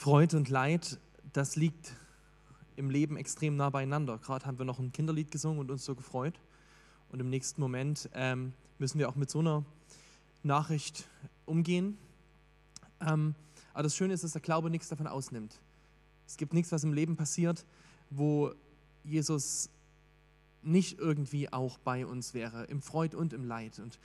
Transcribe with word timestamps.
Freude 0.00 0.38
und 0.38 0.48
Leid, 0.48 0.98
das 1.34 1.56
liegt 1.56 1.94
im 2.76 2.88
Leben 2.88 3.18
extrem 3.18 3.56
nah 3.56 3.68
beieinander. 3.68 4.16
Gerade 4.16 4.46
haben 4.46 4.56
wir 4.56 4.64
noch 4.64 4.78
ein 4.78 4.92
Kinderlied 4.92 5.30
gesungen 5.30 5.58
und 5.58 5.70
uns 5.70 5.84
so 5.84 5.94
gefreut. 5.94 6.40
Und 7.10 7.20
im 7.20 7.28
nächsten 7.28 7.60
Moment 7.60 8.08
ähm, 8.14 8.54
müssen 8.78 8.98
wir 8.98 9.10
auch 9.10 9.14
mit 9.14 9.28
so 9.28 9.40
einer 9.40 9.62
Nachricht 10.42 11.06
umgehen. 11.44 11.98
Ähm, 13.02 13.34
aber 13.74 13.82
das 13.82 13.94
Schöne 13.94 14.14
ist, 14.14 14.24
dass 14.24 14.32
der 14.32 14.40
Glaube 14.40 14.70
nichts 14.70 14.88
davon 14.88 15.06
ausnimmt. 15.06 15.60
Es 16.26 16.38
gibt 16.38 16.54
nichts, 16.54 16.72
was 16.72 16.82
im 16.82 16.94
Leben 16.94 17.16
passiert, 17.16 17.66
wo 18.08 18.54
Jesus 19.04 19.68
nicht 20.62 20.98
irgendwie 20.98 21.52
auch 21.52 21.76
bei 21.76 22.06
uns 22.06 22.32
wäre, 22.32 22.64
im 22.64 22.80
Freud 22.80 23.14
und 23.14 23.34
im 23.34 23.44
Leid. 23.44 23.78
Und 23.78 23.98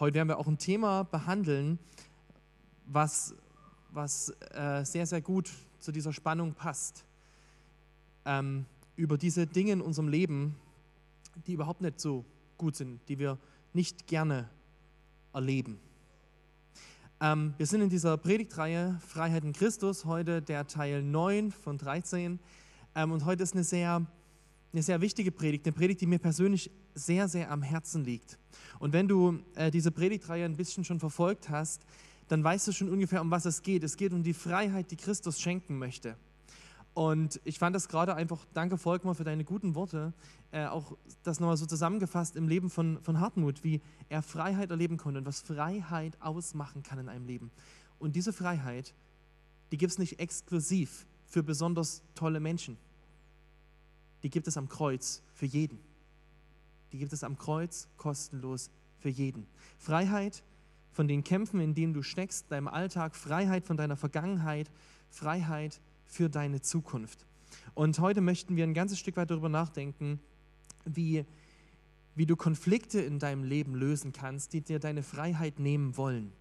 heute 0.00 0.14
werden 0.16 0.26
wir 0.26 0.38
auch 0.38 0.48
ein 0.48 0.58
Thema 0.58 1.04
behandeln, 1.04 1.78
was, 2.86 3.36
was 3.96 4.28
äh, 4.52 4.84
sehr, 4.84 5.06
sehr 5.06 5.22
gut 5.22 5.50
zu 5.80 5.90
dieser 5.90 6.12
Spannung 6.12 6.54
passt. 6.54 7.04
Ähm, 8.24 8.66
über 8.94 9.18
diese 9.18 9.46
Dinge 9.46 9.72
in 9.72 9.80
unserem 9.80 10.08
Leben, 10.08 10.54
die 11.46 11.54
überhaupt 11.54 11.80
nicht 11.80 11.98
so 11.98 12.24
gut 12.58 12.76
sind, 12.76 13.00
die 13.08 13.18
wir 13.18 13.38
nicht 13.72 14.06
gerne 14.06 14.48
erleben. 15.32 15.78
Ähm, 17.20 17.54
wir 17.56 17.66
sind 17.66 17.80
in 17.80 17.88
dieser 17.88 18.16
Predigtreihe 18.18 19.00
Freiheit 19.06 19.44
in 19.44 19.52
Christus, 19.52 20.04
heute 20.04 20.42
der 20.42 20.66
Teil 20.66 21.02
9 21.02 21.50
von 21.50 21.78
13. 21.78 22.38
Ähm, 22.94 23.12
und 23.12 23.24
heute 23.24 23.42
ist 23.42 23.54
eine 23.54 23.64
sehr, 23.64 24.06
eine 24.72 24.82
sehr 24.82 25.00
wichtige 25.00 25.32
Predigt, 25.32 25.66
eine 25.66 25.72
Predigt, 25.72 26.02
die 26.02 26.06
mir 26.06 26.18
persönlich 26.18 26.70
sehr, 26.94 27.28
sehr 27.28 27.50
am 27.50 27.62
Herzen 27.62 28.04
liegt. 28.04 28.38
Und 28.78 28.92
wenn 28.92 29.08
du 29.08 29.38
äh, 29.54 29.70
diese 29.70 29.90
Predigtreihe 29.90 30.44
ein 30.44 30.56
bisschen 30.56 30.84
schon 30.84 31.00
verfolgt 31.00 31.48
hast, 31.48 31.82
dann 32.28 32.42
weißt 32.42 32.68
du 32.68 32.72
schon 32.72 32.88
ungefähr, 32.88 33.20
um 33.20 33.30
was 33.30 33.44
es 33.44 33.62
geht. 33.62 33.84
Es 33.84 33.96
geht 33.96 34.12
um 34.12 34.22
die 34.22 34.34
Freiheit, 34.34 34.90
die 34.90 34.96
Christus 34.96 35.40
schenken 35.40 35.78
möchte. 35.78 36.16
Und 36.94 37.40
ich 37.44 37.58
fand 37.58 37.76
das 37.76 37.88
gerade 37.88 38.14
einfach, 38.14 38.46
danke 38.54 38.78
Volkmar 38.78 39.14
für 39.14 39.24
deine 39.24 39.44
guten 39.44 39.74
Worte, 39.74 40.14
äh, 40.50 40.64
auch 40.64 40.96
das 41.22 41.40
nochmal 41.40 41.58
so 41.58 41.66
zusammengefasst 41.66 42.36
im 42.36 42.48
Leben 42.48 42.70
von, 42.70 43.02
von 43.02 43.20
Hartmut, 43.20 43.62
wie 43.64 43.82
er 44.08 44.22
Freiheit 44.22 44.70
erleben 44.70 44.96
konnte 44.96 45.18
und 45.18 45.26
was 45.26 45.42
Freiheit 45.42 46.16
ausmachen 46.22 46.82
kann 46.82 46.98
in 46.98 47.10
einem 47.10 47.26
Leben. 47.26 47.50
Und 47.98 48.16
diese 48.16 48.32
Freiheit, 48.32 48.94
die 49.72 49.76
gibt 49.76 49.92
es 49.92 49.98
nicht 49.98 50.20
exklusiv 50.20 51.06
für 51.26 51.42
besonders 51.42 52.02
tolle 52.14 52.40
Menschen. 52.40 52.78
Die 54.22 54.30
gibt 54.30 54.48
es 54.48 54.56
am 54.56 54.68
Kreuz 54.68 55.22
für 55.34 55.46
jeden. 55.46 55.78
Die 56.92 56.98
gibt 56.98 57.12
es 57.12 57.24
am 57.24 57.36
Kreuz 57.36 57.88
kostenlos 57.98 58.70
für 58.98 59.10
jeden. 59.10 59.46
Freiheit 59.78 60.42
von 60.96 61.06
den 61.06 61.22
Kämpfen, 61.22 61.60
in 61.60 61.74
denen 61.74 61.92
du 61.92 62.02
steckst, 62.02 62.50
deinem 62.50 62.68
Alltag, 62.68 63.14
Freiheit 63.14 63.66
von 63.66 63.76
deiner 63.76 63.96
Vergangenheit, 63.96 64.70
Freiheit 65.10 65.78
für 66.06 66.30
deine 66.30 66.62
Zukunft. 66.62 67.26
Und 67.74 67.98
heute 67.98 68.22
möchten 68.22 68.56
wir 68.56 68.64
ein 68.64 68.72
ganzes 68.72 68.98
Stück 68.98 69.18
weit 69.18 69.30
darüber 69.30 69.50
nachdenken, 69.50 70.20
wie, 70.86 71.26
wie 72.14 72.24
du 72.24 72.34
Konflikte 72.34 72.98
in 72.98 73.18
deinem 73.18 73.44
Leben 73.44 73.74
lösen 73.74 74.14
kannst, 74.14 74.54
die 74.54 74.62
dir 74.62 74.78
deine 74.78 75.02
Freiheit 75.02 75.58
nehmen 75.58 75.98
wollen. 75.98 76.32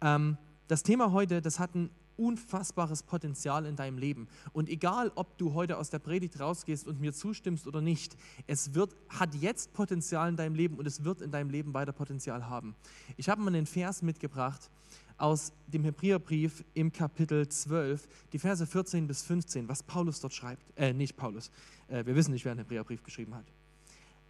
Ähm, 0.00 0.36
das 0.68 0.84
Thema 0.84 1.10
heute, 1.10 1.42
das 1.42 1.58
hat 1.58 1.74
ein 1.74 1.90
unfassbares 2.16 3.02
Potenzial 3.02 3.66
in 3.66 3.76
deinem 3.76 3.98
Leben. 3.98 4.28
Und 4.52 4.68
egal, 4.68 5.12
ob 5.14 5.36
du 5.38 5.54
heute 5.54 5.78
aus 5.78 5.90
der 5.90 5.98
Predigt 5.98 6.40
rausgehst 6.40 6.86
und 6.86 7.00
mir 7.00 7.12
zustimmst 7.12 7.66
oder 7.66 7.80
nicht, 7.80 8.16
es 8.46 8.74
wird, 8.74 8.96
hat 9.08 9.34
jetzt 9.34 9.72
Potenzial 9.72 10.28
in 10.28 10.36
deinem 10.36 10.54
Leben 10.54 10.76
und 10.76 10.86
es 10.86 11.04
wird 11.04 11.22
in 11.22 11.30
deinem 11.30 11.50
Leben 11.50 11.74
weiter 11.74 11.92
Potenzial 11.92 12.48
haben. 12.48 12.74
Ich 13.16 13.28
habe 13.28 13.40
mal 13.40 13.54
einen 13.54 13.66
Vers 13.66 14.02
mitgebracht 14.02 14.70
aus 15.18 15.52
dem 15.66 15.84
Hebräerbrief 15.84 16.64
im 16.74 16.92
Kapitel 16.92 17.48
12, 17.48 18.06
die 18.32 18.38
Verse 18.38 18.66
14 18.66 19.06
bis 19.06 19.22
15, 19.22 19.68
was 19.68 19.82
Paulus 19.82 20.20
dort 20.20 20.34
schreibt. 20.34 20.62
Äh, 20.76 20.92
nicht 20.92 21.16
Paulus. 21.16 21.50
Äh, 21.88 22.04
wir 22.04 22.14
wissen 22.14 22.32
nicht, 22.32 22.44
wer 22.44 22.52
einen 22.52 22.60
Hebräerbrief 22.60 23.02
geschrieben 23.02 23.34
hat. 23.34 23.46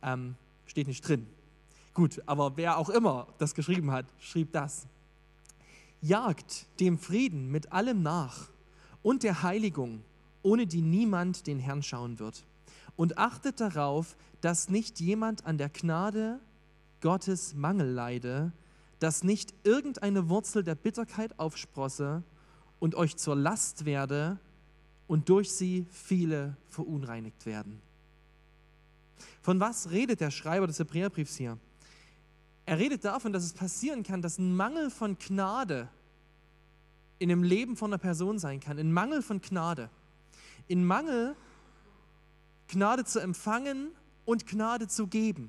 Ähm, 0.02 0.36
steht 0.66 0.86
nicht 0.86 1.06
drin. 1.06 1.26
Gut, 1.92 2.22
aber 2.26 2.56
wer 2.56 2.76
auch 2.78 2.90
immer 2.90 3.26
das 3.38 3.54
geschrieben 3.54 3.90
hat, 3.90 4.06
schrieb 4.20 4.52
das 4.52 4.86
jagt 6.00 6.66
dem 6.80 6.98
Frieden 6.98 7.50
mit 7.50 7.72
allem 7.72 8.02
nach 8.02 8.50
und 9.02 9.22
der 9.22 9.42
Heiligung, 9.42 10.02
ohne 10.42 10.66
die 10.66 10.82
niemand 10.82 11.46
den 11.46 11.58
Herrn 11.58 11.82
schauen 11.82 12.18
wird. 12.18 12.44
Und 12.96 13.18
achtet 13.18 13.60
darauf, 13.60 14.16
dass 14.40 14.68
nicht 14.68 15.00
jemand 15.00 15.44
an 15.44 15.58
der 15.58 15.68
Gnade 15.68 16.40
Gottes 17.00 17.54
Mangel 17.54 17.90
leide, 17.90 18.52
dass 18.98 19.22
nicht 19.22 19.52
irgendeine 19.64 20.28
Wurzel 20.28 20.62
der 20.62 20.74
Bitterkeit 20.74 21.38
aufsprosse 21.38 22.22
und 22.78 22.94
euch 22.94 23.16
zur 23.16 23.36
Last 23.36 23.84
werde 23.84 24.38
und 25.06 25.28
durch 25.28 25.52
sie 25.52 25.86
viele 25.90 26.56
verunreinigt 26.68 27.46
werden. 27.46 27.80
Von 29.42 29.60
was 29.60 29.90
redet 29.90 30.20
der 30.20 30.30
Schreiber 30.30 30.66
des 30.66 30.78
Hebräerbriefs 30.78 31.36
hier? 31.36 31.58
Er 32.66 32.78
redet 32.78 33.04
davon, 33.04 33.32
dass 33.32 33.44
es 33.44 33.52
passieren 33.52 34.02
kann, 34.02 34.22
dass 34.22 34.38
ein 34.38 34.54
Mangel 34.54 34.90
von 34.90 35.16
Gnade 35.18 35.88
in 37.18 37.28
dem 37.28 37.44
Leben 37.44 37.76
von 37.76 37.90
einer 37.90 37.98
Person 37.98 38.40
sein 38.40 38.58
kann, 38.60 38.76
in 38.76 38.92
Mangel 38.92 39.22
von 39.22 39.40
Gnade. 39.40 39.88
In 40.66 40.84
Mangel 40.84 41.36
Gnade 42.68 43.04
zu 43.04 43.20
empfangen 43.20 43.92
und 44.24 44.46
Gnade 44.46 44.88
zu 44.88 45.06
geben. 45.06 45.48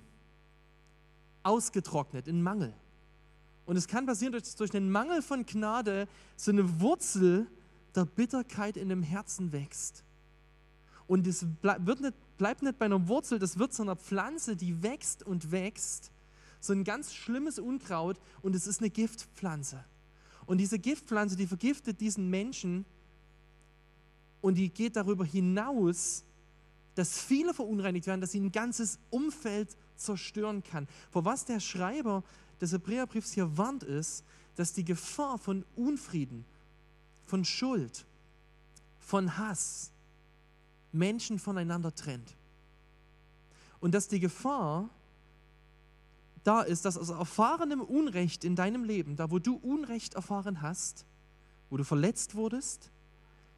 Ausgetrocknet, 1.42 2.28
in 2.28 2.44
Mangel. 2.44 2.74
Und 3.66 3.78
es 3.78 3.88
kann 3.88 4.06
passieren, 4.06 4.34
dass 4.34 4.56
durch 4.56 4.70
den 4.70 4.92
Mangel 4.92 5.24
von 5.24 5.46
Gnade 5.46 6.08
so 6.36 6.52
eine 6.52 6.80
Wurzel 6.80 7.48
der 7.96 8.06
Bitterkeit 8.06 8.78
in 8.78 8.90
dem 8.90 9.02
Herzen 9.02 9.52
wächst. 9.52 10.04
Und 11.08 11.26
es 11.26 11.46
bleibt 11.62 12.00
nicht, 12.00 12.38
bleibt 12.38 12.62
nicht 12.62 12.78
bei 12.78 12.86
einer 12.86 13.08
Wurzel, 13.08 13.40
das 13.40 13.58
wird 13.58 13.74
zu 13.74 13.82
einer 13.82 13.96
Pflanze, 13.96 14.56
die 14.56 14.84
wächst 14.84 15.24
und 15.24 15.52
wächst 15.52 16.12
so 16.60 16.74
ein 16.74 16.84
ganz 16.84 17.14
schlimmes 17.14 17.60
Unkraut 17.60 18.20
und 18.42 18.56
es 18.56 18.68
ist 18.68 18.82
eine 18.82 18.90
Giftpflanze. 18.90 19.84
Und 20.46 20.60
diese 20.60 20.80
Giftpflanze, 20.80 21.36
die 21.36 21.48
vergiftet 21.48 22.00
diesen 22.00 22.30
Menschen 22.30 22.86
und 24.42 24.56
die 24.56 24.70
geht 24.70 24.96
darüber 24.96 25.26
hinaus, 25.26 26.24
dass 26.96 27.20
viele 27.20 27.54
verunreinigt 27.54 28.08
werden, 28.08 28.22
dass 28.22 28.32
sie 28.32 28.40
ein 28.40 28.52
ganzes 28.52 28.98
Umfeld 29.10 29.76
zerstören 29.96 30.64
kann. 30.64 30.88
Vor 31.12 31.26
was 31.26 31.46
der 31.46 31.60
Schreiber 31.60 32.24
des 32.60 32.72
Hebräerbriefs 32.72 33.34
hier 33.34 33.58
warnt, 33.58 33.84
ist, 33.84 34.24
dass 34.56 34.74
die 34.74 34.84
Gefahr 34.86 35.38
von 35.38 35.64
Unfrieden, 35.76 36.46
von 37.26 37.46
Schuld, 37.46 38.06
von 39.00 39.38
Hass 39.38 39.92
Menschen 40.92 41.40
voneinander 41.40 41.94
trennt. 41.94 42.36
Und 43.80 43.94
dass 43.94 44.08
die 44.08 44.20
Gefahr 44.20 44.90
da 46.48 46.62
ist, 46.62 46.86
dass 46.86 46.98
aus 46.98 47.10
erfahrenem 47.10 47.82
Unrecht 47.82 48.46
in 48.46 48.56
deinem 48.56 48.86
Leben, 48.86 49.18
da 49.18 49.30
wo 49.30 49.38
du 49.38 49.56
Unrecht 49.56 50.14
erfahren 50.14 50.62
hast, 50.62 51.06
wo 51.70 51.76
du 51.76 51.84
verletzt 51.84 52.36
wurdest, 52.36 52.90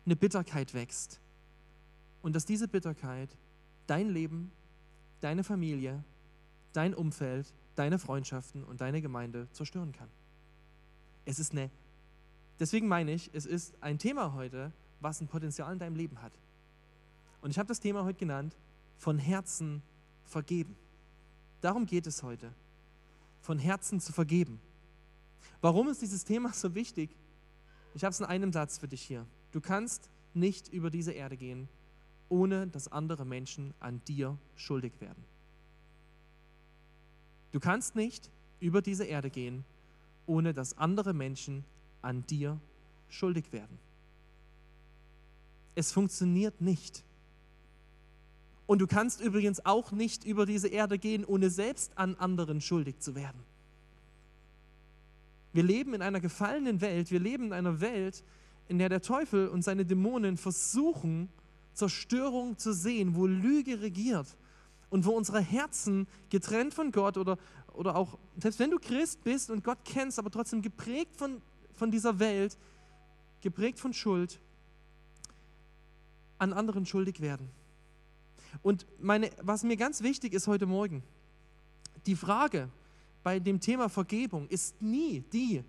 eine 0.08 0.16
Bitterkeit 0.16 0.74
wächst. 0.74 1.22
Und 2.24 2.36
dass 2.36 2.46
diese 2.46 2.68
Bitterkeit 2.68 3.30
dein 3.86 4.10
Leben, 4.10 4.52
deine 5.22 5.44
Familie, 5.44 6.04
dein 6.74 6.96
Umfeld, 6.96 7.54
deine 7.76 8.00
Freundschaften 8.00 8.64
und 8.64 8.82
deine 8.82 9.04
Gemeinde 9.04 9.48
zerstören 9.52 9.92
kann. 9.92 10.10
Es 11.26 11.38
ist 11.38 11.52
eine, 11.52 11.70
deswegen 12.60 12.88
meine 12.88 13.12
ich, 13.14 13.30
es 13.34 13.46
ist 13.46 13.76
ein 13.82 14.00
Thema 14.00 14.34
heute, 14.34 14.72
was 15.00 15.22
ein 15.22 15.28
Potenzial 15.28 15.72
in 15.72 15.78
deinem 15.78 15.96
Leben 15.96 16.24
hat. 16.24 16.34
Und 17.42 17.52
ich 17.52 17.60
habe 17.60 17.68
das 17.68 17.80
Thema 17.82 18.04
heute 18.04 18.18
genannt, 18.18 18.58
von 18.98 19.20
Herzen 19.20 19.84
vergeben. 20.26 20.76
Darum 21.62 21.86
geht 21.86 22.08
es 22.08 22.24
heute 22.24 22.52
von 23.42 23.60
Herzen 23.60 24.00
zu 24.00 24.14
vergeben. 24.14 24.60
Warum 25.62 25.90
ist 25.90 26.02
dieses 26.02 26.24
Thema 26.24 26.54
so 26.54 26.76
wichtig? 26.76 27.16
Ich 27.94 28.04
habe 28.04 28.12
es 28.12 28.20
in 28.20 28.26
einem 28.26 28.54
Satz 28.54 28.78
für 28.78 28.88
dich 28.88 29.02
hier. 29.02 29.26
Du 29.52 29.62
kannst 29.62 30.09
nicht 30.34 30.68
über 30.70 30.90
diese 30.90 31.12
Erde 31.12 31.38
gehen, 31.38 31.68
ohne 32.30 32.68
dass 32.68 32.91
andere 32.91 33.26
Menschen 33.26 33.74
an 33.80 34.02
dir 34.06 34.38
schuldig 34.56 34.94
werden. 35.00 35.24
Du 37.52 37.59
kannst 37.59 37.96
nicht 37.96 38.30
über 38.59 38.82
diese 38.82 39.06
Erde 39.06 39.30
gehen, 39.30 39.66
ohne 40.28 40.53
dass 40.53 40.78
andere 40.78 41.14
Menschen 41.14 41.66
an 42.02 42.26
dir 42.28 42.59
schuldig 43.09 43.52
werden. 43.52 43.80
Es 45.76 45.92
funktioniert 45.92 46.62
nicht. 46.62 47.03
Und 48.70 48.78
du 48.78 48.86
kannst 48.86 49.20
übrigens 49.20 49.66
auch 49.66 49.92
nicht 49.92 50.24
über 50.24 50.46
diese 50.46 50.68
Erde 50.68 51.00
gehen, 51.00 51.26
ohne 51.26 51.50
selbst 51.50 51.92
an 51.98 52.14
anderen 52.18 52.62
schuldig 52.62 53.00
zu 53.00 53.16
werden. 53.16 53.42
Wir 55.54 55.64
leben 55.64 55.96
in 55.96 56.04
einer 56.04 56.20
gefallenen 56.20 56.80
Welt, 56.80 57.10
wir 57.10 57.20
leben 57.20 57.46
in 57.46 57.54
einer 57.54 57.82
Welt, 57.82 58.24
in 58.68 58.78
der 58.78 58.90
der 58.90 59.02
Teufel 59.02 59.48
und 59.48 59.64
seine 59.64 59.86
Dämonen 59.86 60.38
versuchen, 60.38 61.30
Zerstörung 61.74 62.60
zu 62.60 62.72
sehen, 62.72 63.16
wo 63.16 63.26
Lüge 63.26 63.82
regiert 63.82 64.38
und 64.92 65.04
wo 65.04 65.14
unsere 65.14 65.42
Herzen 65.42 66.06
getrennt 66.30 66.76
von 66.76 66.92
Gott 66.92 67.18
oder, 67.18 67.40
oder 67.74 67.96
auch, 67.96 68.20
selbst 68.38 68.60
wenn 68.60 68.70
du 68.70 68.78
Christ 68.78 69.24
bist 69.24 69.50
und 69.50 69.64
Gott 69.64 69.80
kennst, 69.84 70.20
aber 70.20 70.30
trotzdem 70.30 70.62
geprägt 70.62 71.18
von, 71.18 71.42
von 71.74 71.90
dieser 71.90 72.20
Welt, 72.20 72.56
geprägt 73.42 73.80
von 73.80 73.94
Schuld, 73.94 74.40
an 76.38 76.54
anderen 76.54 76.86
schuldig 76.86 77.20
werden. 77.20 77.50
Und 78.61 78.85
meine, 78.99 79.29
was 79.41 79.63
mir 79.63 79.78
ganz 79.78 80.01
wichtig 80.01 80.34
ist 80.34 80.47
heute 80.47 80.66
Morgen, 80.66 81.03
die 82.05 82.16
Frage 82.16 82.69
bei 83.23 83.40
dem 83.40 83.59
Thema 83.59 83.90
Vergebung 83.90 84.47
ist 84.47 84.81
nie 84.81 85.23
die, 85.34 85.63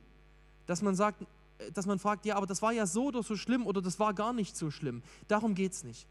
dass 0.67 0.83
man 0.83 0.95
sagt, 0.95 1.27
dass 1.75 1.87
man 1.87 1.99
fragt, 1.99 2.25
ja, 2.25 2.37
aber 2.37 2.47
das 2.47 2.63
war 2.63 2.73
ja 2.73 2.87
so 2.87 3.07
oder 3.07 3.23
so 3.23 3.37
schlimm 3.37 3.67
oder 3.67 3.83
das 3.83 3.99
war 3.99 4.15
gar 4.15 4.33
nicht 4.33 4.57
so 4.57 4.71
schlimm. 4.71 5.03
Darum 5.29 5.55
geht 5.55 5.73
es 5.73 5.85
nicht. 5.85 6.07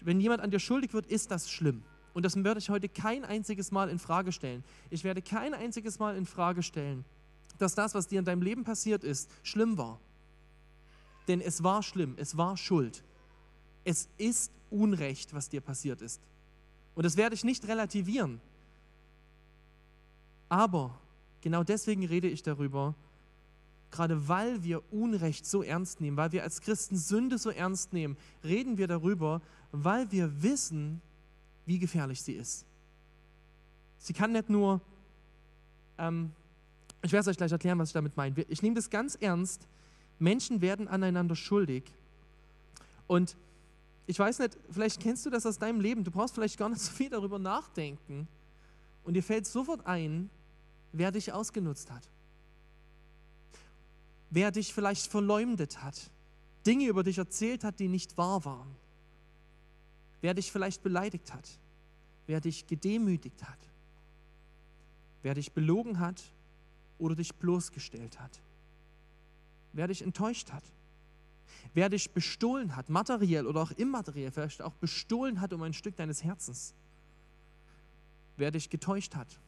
Wenn 0.00 0.20
jemand 0.20 0.42
an 0.42 0.50
dir 0.50 0.60
schuldig 0.60 0.92
wird, 0.94 1.06
ist 1.06 1.30
das 1.30 1.50
schlimm. 1.50 1.82
Und 2.14 2.24
das 2.24 2.36
werde 2.36 2.58
ich 2.58 2.70
heute 2.70 2.88
kein 2.88 3.24
einziges 3.24 3.70
Mal 3.72 3.88
in 3.88 3.98
Frage 3.98 4.32
stellen. 4.32 4.64
Ich 4.90 5.02
werde 5.04 5.22
kein 5.22 5.54
einziges 5.54 5.98
Mal 5.98 6.16
in 6.16 6.26
Frage 6.26 6.62
stellen, 6.62 7.04
dass 7.58 7.74
das, 7.74 7.94
was 7.94 8.06
dir 8.06 8.18
in 8.18 8.24
deinem 8.24 8.42
Leben 8.42 8.64
passiert 8.64 9.02
ist, 9.02 9.30
schlimm 9.42 9.78
war. 9.78 9.98
Denn 11.28 11.40
es 11.40 11.62
war 11.62 11.82
schlimm, 11.82 12.14
es 12.16 12.36
war 12.36 12.56
Schuld. 12.56 13.02
Es 13.84 14.08
ist 14.18 14.52
Unrecht, 14.70 15.34
was 15.34 15.48
dir 15.48 15.60
passiert 15.60 16.00
ist. 16.00 16.20
Und 16.94 17.04
das 17.04 17.16
werde 17.16 17.34
ich 17.34 17.44
nicht 17.44 17.66
relativieren. 17.68 18.40
Aber 20.48 20.98
genau 21.40 21.64
deswegen 21.64 22.04
rede 22.04 22.28
ich 22.28 22.42
darüber, 22.42 22.94
gerade 23.90 24.28
weil 24.28 24.62
wir 24.62 24.82
Unrecht 24.92 25.46
so 25.46 25.62
ernst 25.62 26.00
nehmen, 26.00 26.16
weil 26.16 26.32
wir 26.32 26.42
als 26.42 26.60
Christen 26.60 26.96
Sünde 26.96 27.38
so 27.38 27.50
ernst 27.50 27.92
nehmen, 27.92 28.16
reden 28.44 28.78
wir 28.78 28.88
darüber, 28.88 29.40
weil 29.70 30.10
wir 30.10 30.42
wissen, 30.42 31.00
wie 31.66 31.78
gefährlich 31.78 32.22
sie 32.22 32.32
ist. 32.32 32.66
Sie 33.98 34.12
kann 34.12 34.32
nicht 34.32 34.50
nur, 34.50 34.80
ähm, 35.98 36.32
ich 37.02 37.12
werde 37.12 37.22
es 37.22 37.28
euch 37.28 37.36
gleich 37.36 37.52
erklären, 37.52 37.78
was 37.78 37.90
ich 37.90 37.94
damit 37.94 38.16
meine. 38.16 38.34
Ich 38.48 38.62
nehme 38.62 38.74
das 38.74 38.90
ganz 38.90 39.14
ernst. 39.14 39.66
Menschen 40.18 40.60
werden 40.60 40.88
aneinander 40.88 41.36
schuldig. 41.36 41.84
Und 43.06 43.36
ich 44.06 44.18
weiß 44.18 44.40
nicht, 44.40 44.58
vielleicht 44.70 45.00
kennst 45.00 45.24
du 45.26 45.30
das 45.30 45.46
aus 45.46 45.58
deinem 45.58 45.80
Leben. 45.80 46.04
Du 46.04 46.10
brauchst 46.10 46.34
vielleicht 46.34 46.58
gar 46.58 46.68
nicht 46.68 46.80
so 46.80 46.90
viel 46.92 47.10
darüber 47.10 47.38
nachdenken. 47.38 48.28
Und 49.04 49.14
dir 49.14 49.22
fällt 49.22 49.46
sofort 49.46 49.86
ein, 49.86 50.30
wer 50.92 51.12
dich 51.12 51.32
ausgenutzt 51.32 51.90
hat. 51.90 52.08
Wer 54.30 54.50
dich 54.50 54.72
vielleicht 54.74 55.06
verleumdet 55.06 55.82
hat. 55.82 56.10
Dinge 56.66 56.86
über 56.86 57.02
dich 57.02 57.18
erzählt 57.18 57.64
hat, 57.64 57.80
die 57.80 57.88
nicht 57.88 58.16
wahr 58.16 58.44
waren 58.44 58.76
wer 60.22 60.32
dich 60.32 60.50
vielleicht 60.50 60.82
beleidigt 60.82 61.34
hat, 61.34 61.58
wer 62.26 62.40
dich 62.40 62.66
gedemütigt 62.66 63.42
hat, 63.42 63.58
wer 65.22 65.34
dich 65.34 65.52
belogen 65.52 65.98
hat 65.98 66.22
oder 66.98 67.14
dich 67.14 67.34
bloßgestellt 67.34 68.18
hat, 68.18 68.40
wer 69.74 69.88
dich 69.88 70.00
enttäuscht 70.00 70.52
hat, 70.52 70.62
wer 71.74 71.88
dich 71.88 72.10
bestohlen 72.10 72.76
hat, 72.76 72.88
materiell 72.88 73.46
oder 73.46 73.62
auch 73.62 73.70
immateriell, 73.72 74.30
vielleicht 74.30 74.62
auch 74.62 74.74
bestohlen 74.74 75.40
hat 75.40 75.52
um 75.52 75.62
ein 75.62 75.72
Stück 75.72 75.96
deines 75.96 76.22
Herzens, 76.22 76.74
wer 78.36 78.50
dich 78.50 78.70
getäuscht 78.70 79.14
hat, 79.14 79.40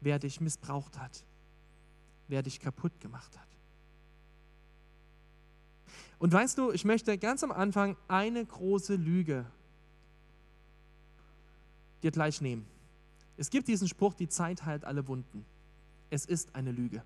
wer 0.00 0.18
dich 0.18 0.40
missbraucht 0.40 0.98
hat, 0.98 1.24
wer 2.28 2.42
dich 2.42 2.60
kaputt 2.60 2.98
gemacht 3.00 3.38
hat. 3.38 3.48
Und 6.18 6.32
weißt 6.32 6.58
du, 6.58 6.70
ich 6.70 6.84
möchte 6.84 7.16
ganz 7.16 7.42
am 7.42 7.50
Anfang 7.50 7.96
eine 8.06 8.44
große 8.44 8.94
Lüge 8.94 9.46
dir 12.02 12.10
gleich 12.10 12.40
nehmen. 12.40 12.66
Es 13.36 13.48
gibt 13.48 13.68
diesen 13.68 13.88
Spruch, 13.88 14.12
die 14.12 14.28
Zeit 14.28 14.66
heilt 14.66 14.84
alle 14.84 15.08
Wunden. 15.08 15.46
Es 16.10 16.26
ist 16.26 16.54
eine 16.54 16.72
Lüge. 16.72 17.02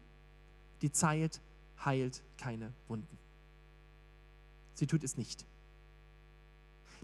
Die 0.83 0.91
Zeit 0.91 1.41
heilt 1.85 2.23
keine 2.39 2.73
Wunden. 2.89 3.24
Sie 4.75 4.87
tut 4.87 5.05
es 5.05 5.17
nicht. 5.17 5.45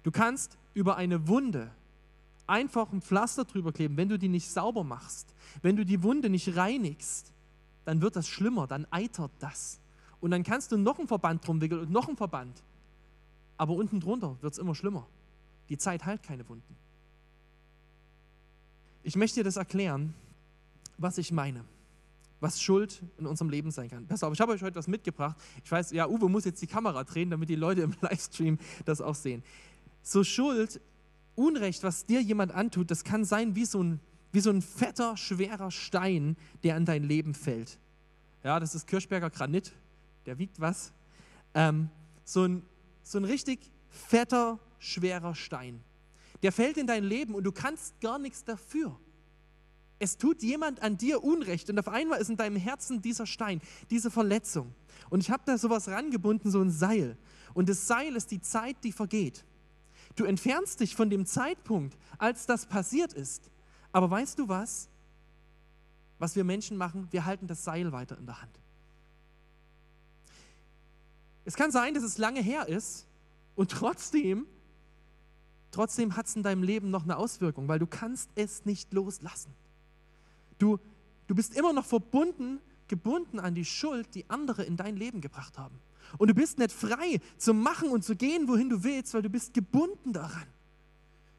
Du 0.02 0.10
kannst 0.10 0.56
über 0.74 0.96
eine 0.96 1.28
Wunde 1.28 1.70
einfach 2.46 2.92
ein 2.92 3.00
Pflaster 3.00 3.44
drüber 3.44 3.72
kleben, 3.72 3.96
wenn 3.96 4.08
du 4.08 4.18
die 4.18 4.28
nicht 4.28 4.50
sauber 4.50 4.82
machst, 4.82 5.34
wenn 5.62 5.76
du 5.76 5.84
die 5.84 6.02
Wunde 6.02 6.28
nicht 6.28 6.56
reinigst, 6.56 7.32
dann 7.84 8.02
wird 8.02 8.16
das 8.16 8.28
schlimmer, 8.28 8.66
dann 8.66 8.86
eitert 8.90 9.30
das. 9.38 9.78
Und 10.20 10.32
dann 10.32 10.42
kannst 10.42 10.72
du 10.72 10.76
noch 10.76 10.98
einen 10.98 11.08
Verband 11.08 11.46
drum 11.46 11.60
wickeln 11.60 11.80
und 11.80 11.90
noch 11.90 12.08
einen 12.08 12.16
Verband. 12.16 12.62
Aber 13.56 13.74
unten 13.74 14.00
drunter 14.00 14.36
wird 14.40 14.52
es 14.52 14.58
immer 14.58 14.74
schlimmer. 14.74 15.06
Die 15.68 15.78
Zeit 15.78 16.04
heilt 16.04 16.22
keine 16.22 16.48
Wunden. 16.48 16.76
Ich 19.02 19.16
möchte 19.16 19.40
dir 19.40 19.44
das 19.44 19.56
erklären, 19.56 20.14
was 20.98 21.18
ich 21.18 21.32
meine, 21.32 21.64
was 22.40 22.60
Schuld 22.60 23.02
in 23.18 23.26
unserem 23.26 23.50
Leben 23.50 23.70
sein 23.70 23.88
kann. 23.88 24.06
Pass 24.06 24.22
auf, 24.22 24.32
ich 24.32 24.40
habe 24.40 24.52
euch 24.52 24.62
heute 24.62 24.76
was 24.76 24.88
mitgebracht. 24.88 25.36
Ich 25.62 25.70
weiß, 25.70 25.92
ja, 25.92 26.08
Uwe 26.08 26.28
muss 26.28 26.44
jetzt 26.44 26.60
die 26.62 26.66
Kamera 26.66 27.04
drehen, 27.04 27.30
damit 27.30 27.48
die 27.48 27.56
Leute 27.56 27.82
im 27.82 27.94
Livestream 28.00 28.58
das 28.84 29.00
auch 29.00 29.14
sehen. 29.14 29.42
So 30.02 30.24
Schuld, 30.24 30.80
Unrecht, 31.34 31.82
was 31.82 32.04
dir 32.04 32.20
jemand 32.20 32.52
antut, 32.52 32.90
das 32.90 33.04
kann 33.04 33.24
sein 33.24 33.54
wie 33.54 33.64
so 33.64 33.82
ein, 33.82 34.00
wie 34.32 34.40
so 34.40 34.50
ein 34.50 34.62
fetter, 34.62 35.16
schwerer 35.16 35.70
Stein, 35.70 36.36
der 36.62 36.76
in 36.76 36.84
dein 36.84 37.04
Leben 37.04 37.34
fällt. 37.34 37.78
Ja, 38.42 38.58
das 38.58 38.74
ist 38.74 38.86
Kirchberger 38.86 39.30
Granit, 39.30 39.72
der 40.26 40.38
wiegt 40.38 40.60
was. 40.60 40.92
Ähm, 41.54 41.90
so, 42.24 42.44
ein, 42.44 42.62
so 43.02 43.18
ein 43.18 43.24
richtig 43.24 43.70
fetter, 43.88 44.58
schwerer 44.78 45.34
Stein. 45.34 45.82
Der 46.42 46.52
fällt 46.52 46.78
in 46.78 46.86
dein 46.86 47.04
Leben 47.04 47.34
und 47.34 47.44
du 47.44 47.52
kannst 47.52 48.00
gar 48.00 48.18
nichts 48.18 48.44
dafür. 48.44 48.98
Es 50.02 50.16
tut 50.16 50.42
jemand 50.42 50.82
an 50.82 50.96
dir 50.96 51.22
Unrecht 51.22 51.68
und 51.68 51.78
auf 51.78 51.86
einmal 51.86 52.20
ist 52.20 52.30
in 52.30 52.38
deinem 52.38 52.56
Herzen 52.56 53.02
dieser 53.02 53.26
Stein, 53.26 53.60
diese 53.90 54.10
Verletzung. 54.10 54.74
Und 55.10 55.20
ich 55.20 55.30
habe 55.30 55.42
da 55.44 55.58
sowas 55.58 55.88
rangebunden, 55.88 56.50
so 56.50 56.60
ein 56.62 56.70
Seil. 56.70 57.18
Und 57.52 57.68
das 57.68 57.86
Seil 57.86 58.16
ist 58.16 58.30
die 58.30 58.40
Zeit, 58.40 58.76
die 58.82 58.92
vergeht. 58.92 59.44
Du 60.16 60.24
entfernst 60.24 60.80
dich 60.80 60.96
von 60.96 61.10
dem 61.10 61.26
Zeitpunkt, 61.26 61.98
als 62.16 62.46
das 62.46 62.64
passiert 62.64 63.12
ist. 63.12 63.50
Aber 63.92 64.10
weißt 64.10 64.38
du 64.38 64.48
was? 64.48 64.88
Was 66.18 66.34
wir 66.34 66.44
Menschen 66.44 66.78
machen, 66.78 67.06
wir 67.10 67.26
halten 67.26 67.46
das 67.46 67.62
Seil 67.62 67.92
weiter 67.92 68.16
in 68.16 68.24
der 68.24 68.40
Hand. 68.40 68.58
Es 71.44 71.56
kann 71.56 71.70
sein, 71.70 71.92
dass 71.92 72.04
es 72.04 72.16
lange 72.16 72.40
her 72.40 72.68
ist 72.68 73.06
und 73.54 73.70
trotzdem, 73.70 74.46
trotzdem 75.72 76.16
hat 76.16 76.26
es 76.26 76.36
in 76.36 76.42
deinem 76.42 76.62
Leben 76.62 76.90
noch 76.90 77.04
eine 77.04 77.18
Auswirkung, 77.18 77.68
weil 77.68 77.78
du 77.78 77.86
kannst 77.86 78.30
es 78.34 78.64
nicht 78.64 78.94
loslassen. 78.94 79.52
Du, 80.60 80.78
du 81.26 81.34
bist 81.34 81.56
immer 81.56 81.72
noch 81.72 81.84
verbunden, 81.84 82.60
gebunden 82.86 83.40
an 83.40 83.56
die 83.56 83.64
Schuld, 83.64 84.14
die 84.14 84.30
andere 84.30 84.62
in 84.62 84.76
dein 84.76 84.96
Leben 84.96 85.20
gebracht 85.20 85.58
haben. 85.58 85.80
Und 86.18 86.28
du 86.28 86.34
bist 86.34 86.58
nicht 86.58 86.70
frei 86.70 87.20
zu 87.36 87.52
machen 87.52 87.90
und 87.90 88.04
zu 88.04 88.14
gehen, 88.14 88.46
wohin 88.46 88.68
du 88.68 88.84
willst, 88.84 89.12
weil 89.14 89.22
du 89.22 89.28
bist 89.28 89.52
gebunden 89.52 90.12
daran. 90.12 90.46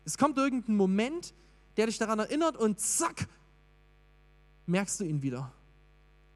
Es 0.03 0.17
kommt 0.17 0.37
irgendein 0.37 0.75
Moment, 0.75 1.33
der 1.77 1.85
dich 1.85 1.97
daran 1.97 2.19
erinnert 2.19 2.57
und 2.57 2.79
zack, 2.81 3.29
merkst 4.65 4.99
du 4.99 5.05
ihn 5.05 5.21
wieder. 5.21 5.53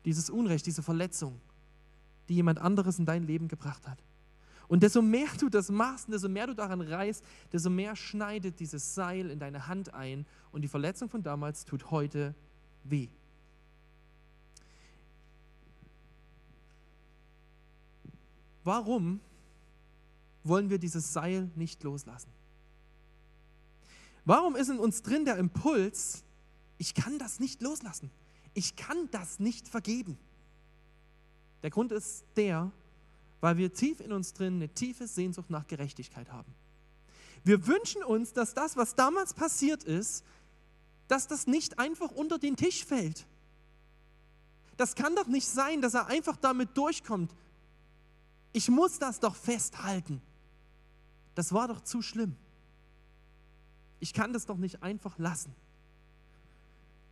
Dieses 0.05 0.29
Unrecht, 0.29 0.65
diese 0.65 0.81
Verletzung 0.81 1.41
die 2.29 2.35
jemand 2.35 2.59
anderes 2.59 2.99
in 2.99 3.05
dein 3.05 3.23
Leben 3.23 3.47
gebracht 3.47 3.87
hat. 3.87 3.99
Und 4.67 4.81
desto 4.81 5.01
mehr 5.01 5.27
du 5.39 5.49
das 5.49 5.69
machst, 5.69 6.11
desto 6.11 6.27
mehr 6.27 6.47
du 6.47 6.55
daran 6.55 6.81
reißt, 6.81 7.23
desto 7.53 7.69
mehr 7.69 7.95
schneidet 7.95 8.59
dieses 8.59 8.95
Seil 8.95 9.29
in 9.29 9.37
deine 9.37 9.67
Hand 9.67 9.93
ein 9.93 10.25
und 10.51 10.63
die 10.63 10.67
Verletzung 10.67 11.07
von 11.07 11.21
damals 11.21 11.65
tut 11.65 11.91
heute 11.91 12.33
weh. 12.89 13.09
Warum 18.63 19.19
wollen 20.43 20.69
wir 20.69 20.79
dieses 20.79 21.13
Seil 21.13 21.51
nicht 21.55 21.83
loslassen? 21.83 22.31
Warum 24.25 24.55
ist 24.55 24.69
in 24.69 24.79
uns 24.79 25.03
drin 25.03 25.25
der 25.25 25.37
Impuls, 25.37 26.23
ich 26.79 26.95
kann 26.95 27.19
das 27.19 27.39
nicht 27.39 27.61
loslassen, 27.61 28.09
ich 28.55 28.75
kann 28.75 29.09
das 29.11 29.39
nicht 29.39 29.67
vergeben? 29.67 30.17
Der 31.61 31.69
Grund 31.69 31.91
ist 31.91 32.25
der, 32.35 32.71
weil 33.39 33.57
wir 33.57 33.73
tief 33.73 33.99
in 33.99 34.11
uns 34.11 34.33
drin 34.33 34.55
eine 34.55 34.69
tiefe 34.69 35.07
Sehnsucht 35.07 35.51
nach 35.51 35.67
Gerechtigkeit 35.67 36.31
haben. 36.31 36.51
Wir 37.43 37.67
wünschen 37.67 38.03
uns, 38.03 38.33
dass 38.33 38.55
das, 38.55 38.75
was 38.75 38.95
damals 38.95 39.35
passiert 39.35 39.83
ist, 39.83 40.23
dass 41.07 41.27
das 41.27 41.47
nicht 41.47 41.79
einfach 41.79 42.11
unter 42.11 42.37
den 42.37 42.55
Tisch 42.55 42.85
fällt. 42.85 43.25
Das 44.77 44.95
kann 44.95 45.15
doch 45.15 45.27
nicht 45.27 45.47
sein, 45.47 45.81
dass 45.81 45.93
er 45.93 46.07
einfach 46.07 46.35
damit 46.35 46.77
durchkommt. 46.77 47.33
Ich 48.51 48.69
muss 48.69 48.99
das 48.99 49.19
doch 49.19 49.35
festhalten. 49.35 50.21
Das 51.35 51.53
war 51.53 51.67
doch 51.67 51.81
zu 51.81 52.01
schlimm. 52.01 52.35
Ich 53.99 54.13
kann 54.13 54.33
das 54.33 54.45
doch 54.45 54.57
nicht 54.57 54.83
einfach 54.83 55.17
lassen. 55.17 55.53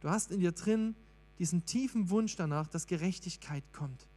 Du 0.01 0.09
hast 0.09 0.31
in 0.31 0.39
dir 0.39 0.51
drin 0.51 0.95
diesen 1.39 1.65
tiefen 1.65 2.09
Wunsch 2.09 2.35
danach, 2.35 2.67
dass 2.67 2.87
Gerechtigkeit 2.87 3.63
kommt. 3.73 4.07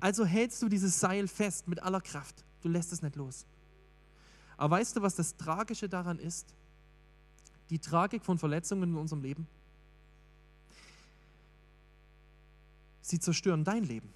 Also 0.00 0.24
hältst 0.24 0.60
du 0.62 0.68
dieses 0.68 1.00
Seil 1.00 1.28
fest 1.28 1.68
mit 1.68 1.82
aller 1.82 2.00
Kraft. 2.00 2.44
Du 2.62 2.68
lässt 2.68 2.92
es 2.92 3.02
nicht 3.02 3.16
los. 3.16 3.46
Aber 4.56 4.76
weißt 4.76 4.96
du, 4.96 5.02
was 5.02 5.14
das 5.14 5.36
Tragische 5.36 5.88
daran 5.88 6.18
ist? 6.18 6.54
Die 7.70 7.78
Tragik 7.78 8.24
von 8.24 8.38
Verletzungen 8.38 8.90
in 8.90 8.96
unserem 8.96 9.22
Leben? 9.22 9.46
Sie 13.00 13.18
zerstören 13.18 13.64
dein 13.64 13.84
Leben. 13.84 14.08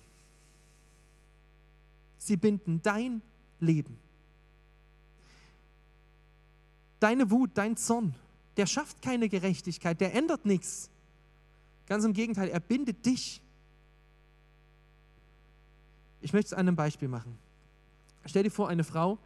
Sie 2.19 2.37
binden 2.37 2.81
dein 2.83 3.23
Leben. 3.61 3.99
Deine 7.01 7.31
Wut, 7.31 7.51
dein 7.55 7.77
Zorn, 7.77 8.15
der 8.57 8.67
schafft 8.67 9.03
keine 9.03 9.29
Gerechtigkeit, 9.29 10.01
der 10.01 10.15
ändert 10.15 10.45
nichts. 10.45 10.91
Ganz 11.87 12.05
im 12.05 12.13
Gegenteil, 12.13 12.49
er 12.49 12.61
bindet 12.61 13.07
dich. 13.07 13.41
Ich 16.21 16.33
möchte 16.33 16.49
es 16.49 16.53
an 16.55 16.61
einem 16.61 16.77
Beispiel 16.77 17.09
machen. 17.09 17.39
Stell 18.27 18.43
dir 18.43 18.51
vor, 18.51 18.69
eine 18.69 18.85
Frau 18.85 19.19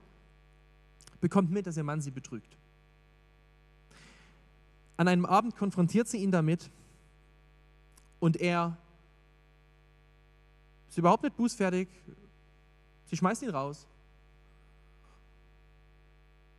bekommt 1.21 1.51
mit, 1.51 1.67
dass 1.67 1.77
ihr 1.77 1.85
Mann 1.85 2.01
sie 2.01 2.11
betrügt. 2.11 2.57
An 5.03 5.09
einem 5.09 5.27
Abend 5.27 5.57
konfrontiert 5.57 6.07
sie 6.07 6.19
ihn 6.19 6.31
damit 6.31 6.71
und 8.21 8.37
er 8.37 8.79
ist 10.89 10.97
überhaupt 10.97 11.25
nicht 11.25 11.37
bußfertig. 11.37 11.89
Sie 13.07 13.17
schmeißt 13.17 13.43
ihn 13.43 13.51
raus. 13.51 13.89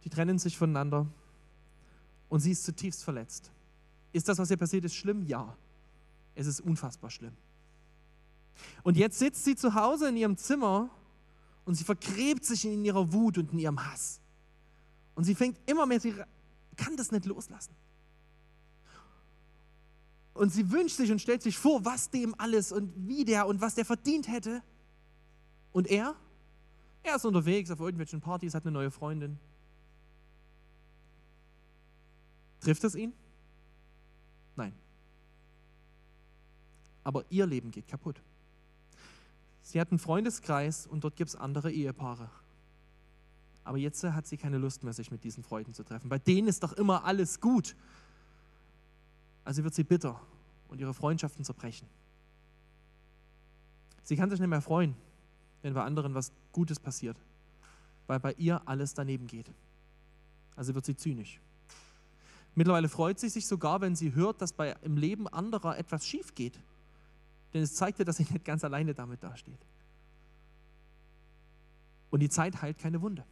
Die 0.03 0.09
trennen 0.09 0.39
sich 0.39 0.57
voneinander 0.57 1.07
und 2.27 2.41
sie 2.41 2.51
ist 2.51 2.65
zutiefst 2.65 3.05
verletzt. 3.05 3.49
Ist 4.11 4.27
das, 4.27 4.37
was 4.39 4.51
ihr 4.51 4.57
passiert 4.57 4.83
ist, 4.83 4.95
schlimm? 4.95 5.25
Ja. 5.25 5.55
Es 6.35 6.45
ist 6.45 6.59
unfassbar 6.59 7.11
schlimm. 7.11 7.37
Und 8.83 8.97
jetzt 8.97 9.19
sitzt 9.19 9.45
sie 9.45 9.55
zu 9.55 9.73
Hause 9.73 10.09
in 10.09 10.17
ihrem 10.17 10.35
Zimmer 10.35 10.89
und 11.63 11.75
sie 11.75 11.85
vergräbt 11.85 12.43
sich 12.43 12.65
in 12.65 12.83
ihrer 12.83 13.13
Wut 13.13 13.37
und 13.37 13.53
in 13.53 13.59
ihrem 13.59 13.85
Hass. 13.85 14.19
Und 15.15 15.23
sie 15.23 15.33
fängt 15.33 15.57
immer 15.65 15.85
mehr, 15.85 16.01
sie 16.01 16.13
kann 16.75 16.97
das 16.97 17.13
nicht 17.13 17.23
loslassen. 17.23 17.73
Und 20.33 20.51
sie 20.51 20.71
wünscht 20.71 20.97
sich 20.97 21.11
und 21.11 21.19
stellt 21.19 21.43
sich 21.43 21.57
vor, 21.57 21.85
was 21.85 22.09
dem 22.09 22.33
alles 22.39 22.71
und 22.71 22.91
wie 23.07 23.23
der 23.23 23.47
und 23.47 23.61
was 23.61 23.75
der 23.75 23.85
verdient 23.85 24.27
hätte. 24.27 24.63
Und 25.71 25.87
er? 25.87 26.15
Er 27.03 27.15
ist 27.15 27.25
unterwegs 27.25 27.69
auf 27.69 27.79
irgendwelchen 27.79 28.21
Partys, 28.21 28.53
hat 28.53 28.63
eine 28.63 28.71
neue 28.71 28.91
Freundin. 28.91 29.37
Trifft 32.61 32.83
es 32.85 32.95
ihn? 32.95 33.13
Nein. 34.55 34.73
Aber 37.03 37.25
ihr 37.29 37.45
Leben 37.45 37.71
geht 37.71 37.87
kaputt. 37.87 38.21
Sie 39.61 39.79
hat 39.79 39.91
einen 39.91 39.99
Freundeskreis 39.99 40.87
und 40.87 41.03
dort 41.03 41.15
gibt 41.15 41.29
es 41.29 41.35
andere 41.35 41.71
Ehepaare. 41.71 42.29
Aber 43.65 43.77
jetzt 43.77 44.03
hat 44.03 44.27
sie 44.27 44.37
keine 44.37 44.57
Lust 44.57 44.83
mehr, 44.83 44.93
sich 44.93 45.11
mit 45.11 45.23
diesen 45.23 45.43
Freunden 45.43 45.73
zu 45.73 45.83
treffen. 45.83 46.09
Bei 46.09 46.19
denen 46.19 46.47
ist 46.47 46.63
doch 46.63 46.73
immer 46.73 47.05
alles 47.05 47.39
gut. 47.39 47.75
Also 49.43 49.63
wird 49.63 49.73
sie 49.73 49.83
bitter 49.83 50.19
und 50.69 50.79
ihre 50.79 50.93
Freundschaften 50.93 51.43
zerbrechen. 51.43 51.87
Sie 54.03 54.15
kann 54.15 54.29
sich 54.29 54.39
nicht 54.39 54.49
mehr 54.49 54.61
freuen, 54.61 54.95
wenn 55.61 55.73
bei 55.73 55.83
anderen 55.83 56.13
was 56.13 56.31
Gutes 56.51 56.79
passiert, 56.79 57.17
weil 58.07 58.19
bei 58.19 58.33
ihr 58.33 58.61
alles 58.67 58.93
daneben 58.93 59.27
geht. 59.27 59.51
Also 60.55 60.75
wird 60.75 60.85
sie 60.85 60.95
zynisch. 60.95 61.39
Mittlerweile 62.55 62.89
freut 62.89 63.19
sie 63.19 63.29
sich 63.29 63.47
sogar, 63.47 63.81
wenn 63.81 63.95
sie 63.95 64.13
hört, 64.13 64.41
dass 64.41 64.53
bei, 64.53 64.75
im 64.83 64.97
Leben 64.97 65.27
anderer 65.27 65.77
etwas 65.77 66.05
schief 66.05 66.35
geht. 66.35 66.59
Denn 67.53 67.63
es 67.63 67.75
zeigt 67.75 67.99
ihr, 67.99 68.05
dass 68.05 68.17
sie 68.17 68.27
nicht 68.29 68.45
ganz 68.45 68.63
alleine 68.63 68.93
damit 68.93 69.23
dasteht. 69.23 69.59
Und 72.11 72.19
die 72.19 72.29
Zeit 72.29 72.61
heilt 72.61 72.77
keine 72.77 73.01
Wunde. 73.01 73.25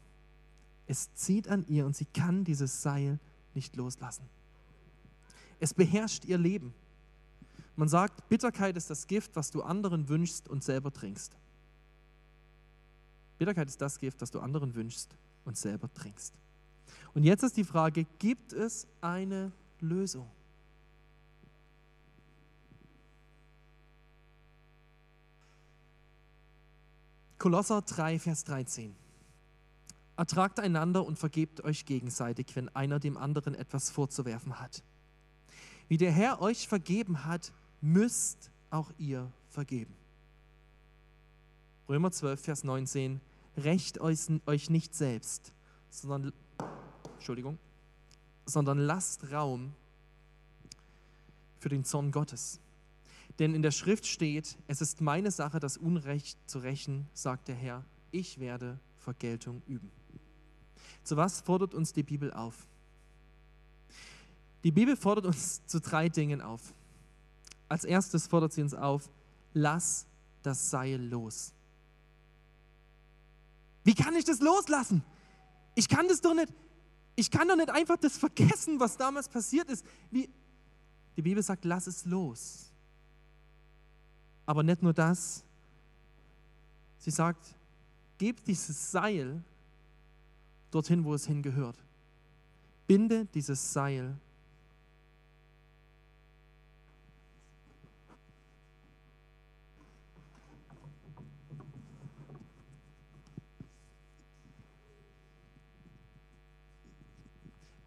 Es 0.87 1.13
zieht 1.13 1.47
an 1.47 1.65
ihr 1.67 1.85
und 1.85 1.95
sie 1.95 2.05
kann 2.05 2.43
dieses 2.43 2.81
Seil 2.81 3.19
nicht 3.53 3.75
loslassen. 3.75 4.27
Es 5.61 5.75
beherrscht 5.75 6.25
ihr 6.25 6.39
Leben. 6.39 6.73
Man 7.75 7.87
sagt, 7.87 8.27
Bitterkeit 8.27 8.75
ist 8.75 8.89
das 8.89 9.05
Gift, 9.05 9.35
was 9.35 9.51
du 9.51 9.61
anderen 9.61 10.09
wünschst 10.09 10.49
und 10.49 10.63
selber 10.63 10.91
trinkst. 10.91 11.37
Bitterkeit 13.37 13.69
ist 13.69 13.79
das 13.79 13.99
Gift, 13.99 14.21
das 14.23 14.31
du 14.31 14.39
anderen 14.39 14.73
wünschst 14.73 15.15
und 15.45 15.55
selber 15.55 15.91
trinkst. 15.93 16.33
Und 17.13 17.23
jetzt 17.23 17.43
ist 17.43 17.55
die 17.57 17.63
Frage, 17.63 18.05
gibt 18.17 18.53
es 18.53 18.87
eine 19.01 19.51
Lösung? 19.79 20.27
Kolosser 27.37 27.83
3, 27.83 28.17
Vers 28.17 28.43
13. 28.45 28.95
Ertragt 30.17 30.59
einander 30.59 31.05
und 31.05 31.19
vergebt 31.19 31.63
euch 31.63 31.85
gegenseitig, 31.85 32.55
wenn 32.55 32.69
einer 32.69 32.99
dem 32.99 33.15
anderen 33.15 33.53
etwas 33.53 33.91
vorzuwerfen 33.91 34.59
hat. 34.59 34.83
Wie 35.91 35.97
der 35.97 36.13
Herr 36.13 36.41
euch 36.41 36.69
vergeben 36.69 37.25
hat, 37.25 37.51
müsst 37.81 38.49
auch 38.69 38.93
ihr 38.97 39.29
vergeben. 39.49 39.93
Römer 41.89 42.13
12, 42.13 42.39
Vers 42.39 42.63
19. 42.63 43.19
Recht 43.57 43.99
euch 43.99 44.69
nicht 44.69 44.95
selbst, 44.95 45.51
sondern 45.89 46.31
Entschuldigung, 47.15 47.57
sondern 48.45 48.77
lasst 48.77 49.33
Raum 49.33 49.73
für 51.59 51.67
den 51.67 51.83
Zorn 51.83 52.13
Gottes. 52.13 52.61
Denn 53.39 53.53
in 53.53 53.61
der 53.61 53.71
Schrift 53.71 54.07
steht, 54.07 54.57
es 54.67 54.79
ist 54.79 55.01
meine 55.01 55.29
Sache, 55.29 55.59
das 55.59 55.75
Unrecht 55.75 56.37
zu 56.49 56.59
rächen, 56.59 57.09
sagt 57.13 57.49
der 57.49 57.55
Herr, 57.55 57.83
ich 58.11 58.39
werde 58.39 58.79
Vergeltung 58.95 59.61
üben. 59.67 59.91
Zu 61.03 61.17
was 61.17 61.41
fordert 61.41 61.75
uns 61.75 61.91
die 61.91 62.03
Bibel 62.03 62.31
auf? 62.31 62.69
Die 64.63 64.71
Bibel 64.71 64.95
fordert 64.95 65.25
uns 65.25 65.61
zu 65.65 65.79
drei 65.79 66.09
Dingen 66.09 66.41
auf. 66.41 66.73
Als 67.67 67.83
erstes 67.83 68.27
fordert 68.27 68.53
sie 68.53 68.61
uns 68.61 68.73
auf, 68.73 69.09
lass 69.53 70.05
das 70.43 70.69
Seil 70.69 71.01
los. 71.01 71.53
Wie 73.83 73.95
kann 73.95 74.15
ich 74.15 74.25
das 74.25 74.39
loslassen? 74.41 75.03
Ich 75.73 75.87
kann 75.87 76.07
das 76.07 76.21
doch 76.21 76.33
nicht, 76.33 76.53
ich 77.15 77.31
kann 77.31 77.47
doch 77.47 77.55
nicht 77.55 77.69
einfach 77.69 77.97
das 77.97 78.17
vergessen, 78.17 78.79
was 78.79 78.97
damals 78.97 79.29
passiert 79.29 79.69
ist. 79.69 79.85
Wie, 80.11 80.29
die 81.15 81.21
Bibel 81.21 81.41
sagt, 81.41 81.65
lass 81.65 81.87
es 81.87 82.05
los. 82.05 82.71
Aber 84.45 84.63
nicht 84.63 84.81
nur 84.81 84.93
das. 84.93 85.43
Sie 86.97 87.11
sagt, 87.11 87.55
gib 88.17 88.43
dieses 88.43 88.91
Seil 88.91 89.43
dorthin, 90.69 91.03
wo 91.03 91.13
es 91.13 91.25
hingehört. 91.25 91.77
Binde 92.87 93.25
dieses 93.33 93.73
Seil 93.73 94.17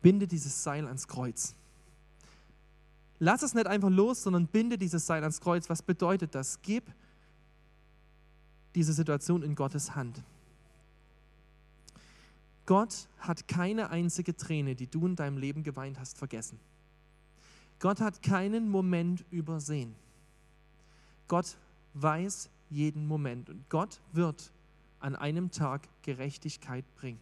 binde 0.04 0.26
dieses 0.26 0.62
Seil 0.62 0.86
ans 0.86 1.08
Kreuz. 1.08 1.54
Lass 3.20 3.42
es 3.42 3.54
nicht 3.54 3.66
einfach 3.66 3.88
los, 3.88 4.22
sondern 4.22 4.46
binde 4.46 4.76
dieses 4.76 5.06
Seil 5.06 5.22
ans 5.22 5.40
Kreuz. 5.40 5.70
Was 5.70 5.80
bedeutet 5.80 6.34
das? 6.34 6.60
Gib 6.60 6.84
diese 8.74 8.92
Situation 8.92 9.42
in 9.42 9.54
Gottes 9.54 9.94
Hand. 9.94 10.22
Gott 12.66 13.08
hat 13.18 13.48
keine 13.48 13.88
einzige 13.88 14.36
Träne, 14.36 14.74
die 14.74 14.88
du 14.88 15.06
in 15.06 15.16
deinem 15.16 15.38
Leben 15.38 15.62
geweint 15.62 15.98
hast, 15.98 16.18
vergessen. 16.18 16.60
Gott 17.78 18.02
hat 18.02 18.22
keinen 18.22 18.68
Moment 18.68 19.24
übersehen. 19.30 19.94
Gott 21.28 21.56
weiß 21.94 22.50
jeden 22.68 23.06
Moment 23.06 23.48
und 23.48 23.70
Gott 23.70 24.02
wird 24.12 24.52
an 25.00 25.16
einem 25.16 25.50
Tag 25.50 25.88
Gerechtigkeit 26.02 26.84
bringen. 26.94 27.20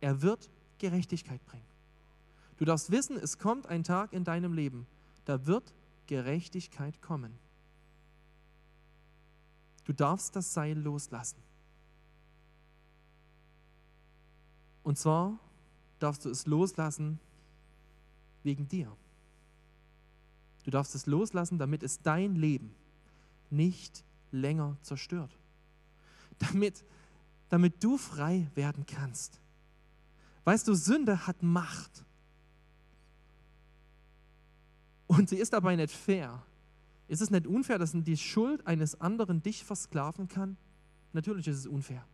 Er 0.00 0.22
wird 0.22 0.50
Gerechtigkeit 0.78 1.44
bringen. 1.46 1.66
Du 2.56 2.64
darfst 2.64 2.90
wissen, 2.90 3.16
es 3.16 3.38
kommt 3.38 3.66
ein 3.66 3.84
Tag 3.84 4.12
in 4.12 4.24
deinem 4.24 4.52
Leben, 4.52 4.86
da 5.24 5.46
wird 5.46 5.72
Gerechtigkeit 6.06 7.00
kommen. 7.00 7.38
Du 9.84 9.92
darfst 9.92 10.34
das 10.36 10.52
Seil 10.52 10.78
loslassen. 10.78 11.38
Und 14.82 14.98
zwar 14.98 15.38
darfst 15.98 16.24
du 16.24 16.30
es 16.30 16.46
loslassen 16.46 17.20
wegen 18.42 18.68
dir. 18.68 18.94
Du 20.64 20.70
darfst 20.70 20.94
es 20.94 21.06
loslassen, 21.06 21.58
damit 21.58 21.82
es 21.82 22.00
dein 22.02 22.36
Leben 22.36 22.74
nicht 23.50 24.04
länger 24.30 24.76
zerstört. 24.82 25.38
Damit, 26.38 26.84
damit 27.48 27.82
du 27.82 27.96
frei 27.96 28.46
werden 28.54 28.84
kannst. 28.86 29.40
Weißt 30.44 30.66
du, 30.66 30.74
Sünde 30.74 31.26
hat 31.26 31.42
Macht. 31.42 32.04
Und 35.06 35.28
sie 35.28 35.36
ist 35.36 35.52
dabei 35.52 35.76
nicht 35.76 35.92
fair. 35.92 36.42
Ist 37.08 37.22
es 37.22 37.30
nicht 37.30 37.46
unfair, 37.46 37.78
dass 37.78 37.92
die 37.92 38.16
Schuld 38.16 38.66
eines 38.66 39.00
anderen 39.00 39.42
dich 39.42 39.64
versklaven 39.64 40.28
kann? 40.28 40.56
Natürlich 41.12 41.48
ist 41.48 41.58
es 41.58 41.66
unfair. 41.66 42.04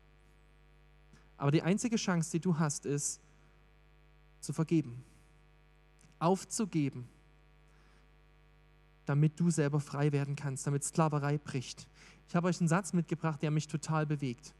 Aber 1.36 1.50
die 1.50 1.62
einzige 1.62 1.96
Chance, 1.96 2.30
die 2.30 2.40
du 2.40 2.58
hast, 2.58 2.86
ist 2.86 3.20
zu 4.40 4.52
vergeben, 4.52 5.04
aufzugeben, 6.18 7.08
damit 9.04 9.38
du 9.38 9.50
selber 9.50 9.80
frei 9.80 10.12
werden 10.12 10.36
kannst, 10.36 10.66
damit 10.66 10.84
Sklaverei 10.84 11.38
bricht. 11.38 11.88
Ich 12.28 12.36
habe 12.36 12.48
euch 12.48 12.60
einen 12.60 12.68
Satz 12.68 12.92
mitgebracht, 12.92 13.42
der 13.42 13.50
mich 13.50 13.66
total 13.66 14.06
bewegt. 14.06 14.54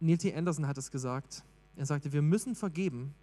Neil 0.00 0.18
T. 0.18 0.34
Anderson 0.34 0.66
hat 0.66 0.78
es 0.78 0.90
gesagt. 0.90 1.44
Er 1.76 1.86
sagte, 1.86 2.12
wir 2.12 2.22
müssen 2.22 2.54
vergeben. 2.54 3.14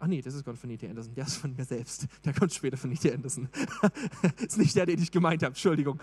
Ach 0.00 0.06
nee, 0.06 0.22
das 0.22 0.34
ist 0.34 0.44
Gott 0.44 0.56
von 0.56 0.70
E.T. 0.70 0.88
Anderson. 0.88 1.14
Der 1.14 1.26
ist 1.26 1.36
von 1.36 1.54
mir 1.56 1.64
selbst. 1.64 2.06
Der 2.24 2.32
kommt 2.32 2.54
später 2.54 2.76
von 2.76 2.92
E.T. 2.92 3.12
Anderson. 3.12 3.48
ist 4.46 4.58
nicht 4.58 4.76
der, 4.76 4.86
den 4.86 5.02
ich 5.02 5.10
gemeint 5.10 5.42
habe. 5.42 5.50
Entschuldigung. 5.50 6.00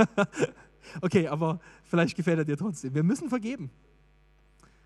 okay, 1.00 1.26
aber 1.26 1.58
vielleicht 1.84 2.16
gefällt 2.16 2.38
er 2.38 2.44
dir 2.44 2.58
trotzdem. 2.58 2.94
Wir 2.94 3.02
müssen 3.02 3.30
vergeben, 3.30 3.70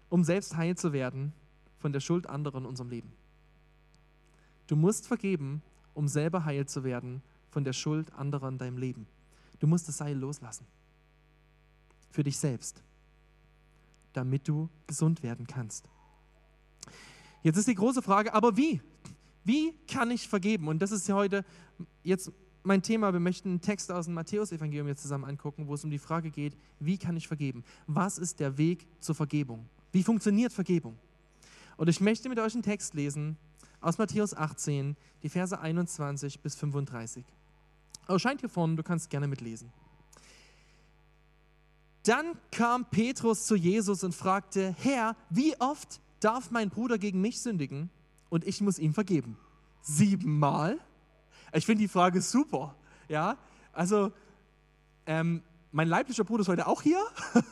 um 0.09 0.23
selbst 0.23 0.57
heil 0.57 0.77
zu 0.77 0.93
werden 0.93 1.33
von 1.79 1.93
der 1.93 2.01
Schuld 2.01 2.29
anderer 2.29 2.59
in 2.59 2.67
unserem 2.67 2.91
Leben. 2.91 3.13
Du 4.69 4.77
musst 4.77 5.09
vergeben, 5.09 5.63
um 5.93 6.07
selber 6.07 6.45
heil 6.45 6.67
zu 6.67 6.85
werden 6.85 7.23
von 7.51 7.65
der 7.65 7.73
Schuld 7.73 8.13
anderer 8.13 8.49
in 8.49 8.59
deinem 8.59 8.79
Leben. 8.79 9.09
Du 9.59 9.67
musst 9.67 9.89
das 9.89 9.97
Seil 9.97 10.17
loslassen. 10.17 10.65
Für 12.13 12.23
dich 12.23 12.39
selbst. 12.39 12.85
Damit 14.13 14.47
du 14.47 14.69
gesund 14.87 15.25
werden 15.25 15.47
kannst. 15.47 15.89
Jetzt 17.43 17.57
ist 17.57 17.67
die 17.67 17.75
große 17.75 18.03
Frage, 18.03 18.33
aber 18.33 18.57
wie? 18.57 18.81
Wie 19.45 19.75
kann 19.89 20.11
ich 20.13 20.29
vergeben? 20.29 20.69
Und 20.69 20.81
das 20.81 20.93
ist 20.93 21.09
ja 21.09 21.17
heute 21.17 21.45
jetzt 22.05 22.31
mein 22.63 22.83
Thema. 22.83 23.13
Wir 23.13 23.19
möchten 23.19 23.49
einen 23.49 23.61
Text 23.61 23.91
aus 23.91 24.05
dem 24.05 24.15
Matthäus-Evangelium 24.15 24.87
jetzt 24.87 25.03
zusammen 25.03 25.25
angucken, 25.25 25.67
wo 25.67 25.75
es 25.75 25.83
um 25.83 25.91
die 25.91 25.99
Frage 25.99 26.31
geht, 26.31 26.57
wie 26.79 26.99
kann 26.99 27.17
ich 27.17 27.27
vergeben? 27.27 27.65
Was 27.89 28.19
ist 28.19 28.39
der 28.39 28.59
Weg 28.59 28.87
zur 29.01 29.17
Vergebung? 29.17 29.69
Wie 29.91 30.05
funktioniert 30.05 30.53
Vergebung? 30.53 30.97
Und 31.77 31.89
ich 31.89 32.01
möchte 32.01 32.29
mit 32.29 32.39
euch 32.39 32.55
einen 32.55 32.63
Text 32.63 32.95
lesen 32.95 33.37
aus 33.81 33.99
Matthäus 33.99 34.35
18, 34.35 34.97
die 35.25 35.29
Verse 35.29 35.59
21 35.59 36.41
bis 36.41 36.55
35. 36.55 37.25
Erscheint 38.07 38.41
hier 38.41 38.49
vorne, 38.49 38.77
du 38.77 38.83
kannst 38.83 39.11
gerne 39.11 39.27
mitlesen. 39.27 39.73
Dann 42.05 42.37
kam 42.51 42.85
Petrus 42.87 43.47
zu 43.47 43.55
Jesus 43.55 44.03
und 44.03 44.15
fragte, 44.15 44.75
Herr, 44.79 45.17
wie 45.31 45.55
oft 45.61 46.01
darf 46.21 46.51
mein 46.51 46.69
Bruder 46.69 46.99
gegen 46.99 47.21
mich 47.21 47.41
sündigen 47.41 47.91
und 48.29 48.45
ich 48.47 48.61
muss 48.61 48.79
ihm 48.79 48.93
vergeben? 48.93 49.37
Siebenmal? 49.83 50.79
Ich 51.53 51.67
finde 51.67 51.83
die 51.83 51.89
Frage 51.89 52.21
super. 52.21 52.75
Ja, 53.09 53.37
also 53.73 54.11
ähm, 55.07 55.43
mein 55.71 55.89
leiblicher 55.89 56.25
Bruder 56.25 56.43
ist 56.43 56.49
heute 56.49 56.67
auch 56.67 56.83
hier. 56.83 57.01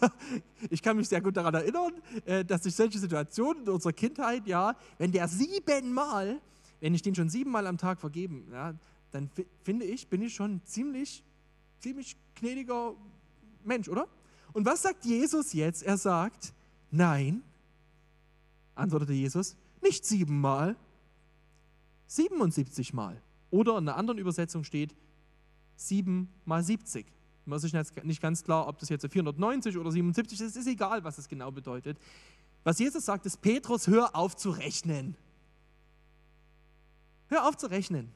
ich 0.71 0.83
kann 0.83 0.97
mich 0.97 1.09
sehr 1.09 1.21
gut 1.21 1.37
daran 1.37 1.55
erinnern, 1.55 1.93
äh, 2.25 2.45
dass 2.45 2.65
sich 2.65 2.75
solche 2.75 2.99
Situationen 2.99 3.65
in 3.65 3.69
unserer 3.69 3.93
Kindheit, 3.93 4.47
ja, 4.47 4.75
wenn 4.99 5.13
der 5.13 5.29
siebenmal, 5.29 6.41
wenn 6.81 6.95
ich 6.95 7.03
den 7.03 7.15
schon 7.15 7.29
siebenmal 7.29 7.67
am 7.67 7.79
Tag 7.79 8.01
vergeben, 8.01 8.49
ja, 8.53 8.75
dann 9.13 9.31
finde 9.63 9.85
ich, 9.87 10.09
bin 10.09 10.23
ich 10.23 10.35
schon 10.35 10.61
ziemlich, 10.65 11.25
ziemlich 11.79 12.17
gnädiger 12.35 12.95
Mensch, 13.65 13.89
oder? 13.89 14.07
Und 14.53 14.67
was 14.67 14.83
sagt 14.83 15.05
Jesus 15.05 15.53
jetzt? 15.53 15.83
Er 15.83 15.97
sagt, 15.97 16.53
nein, 16.91 17.43
antwortete 18.75 19.13
Jesus, 19.13 19.57
nicht 19.83 20.05
siebenmal, 20.05 20.77
77 22.07 22.93
Mal. 22.93 23.21
Oder 23.51 23.79
in 23.79 23.89
einer 23.89 23.97
anderen 23.97 24.19
Übersetzung 24.19 24.65
steht 24.65 24.95
sieben 25.77 26.29
mal 26.45 26.63
70. 26.63 27.07
Man 27.47 27.57
ist 27.57 27.63
sich 27.63 28.05
nicht 28.05 28.21
ganz 28.21 28.45
klar, 28.45 28.69
ob 28.69 28.79
das 28.79 28.89
jetzt 28.89 29.07
490 29.11 29.77
oder 29.77 29.91
77 29.91 30.41
ist, 30.41 30.57
ist 30.57 30.67
egal, 30.67 31.03
was 31.05 31.19
es 31.19 31.29
genau 31.29 31.51
bedeutet. 31.51 31.99
Was 32.63 32.79
Jesus 32.79 33.05
sagt, 33.05 33.27
ist, 33.27 33.41
Petrus, 33.41 33.87
hör 33.87 34.15
auf 34.15 34.37
zu 34.37 34.51
rechnen. 34.51 35.17
Hör 37.29 37.49
auf 37.49 37.57
zu 37.57 37.69
rechnen. 37.69 38.13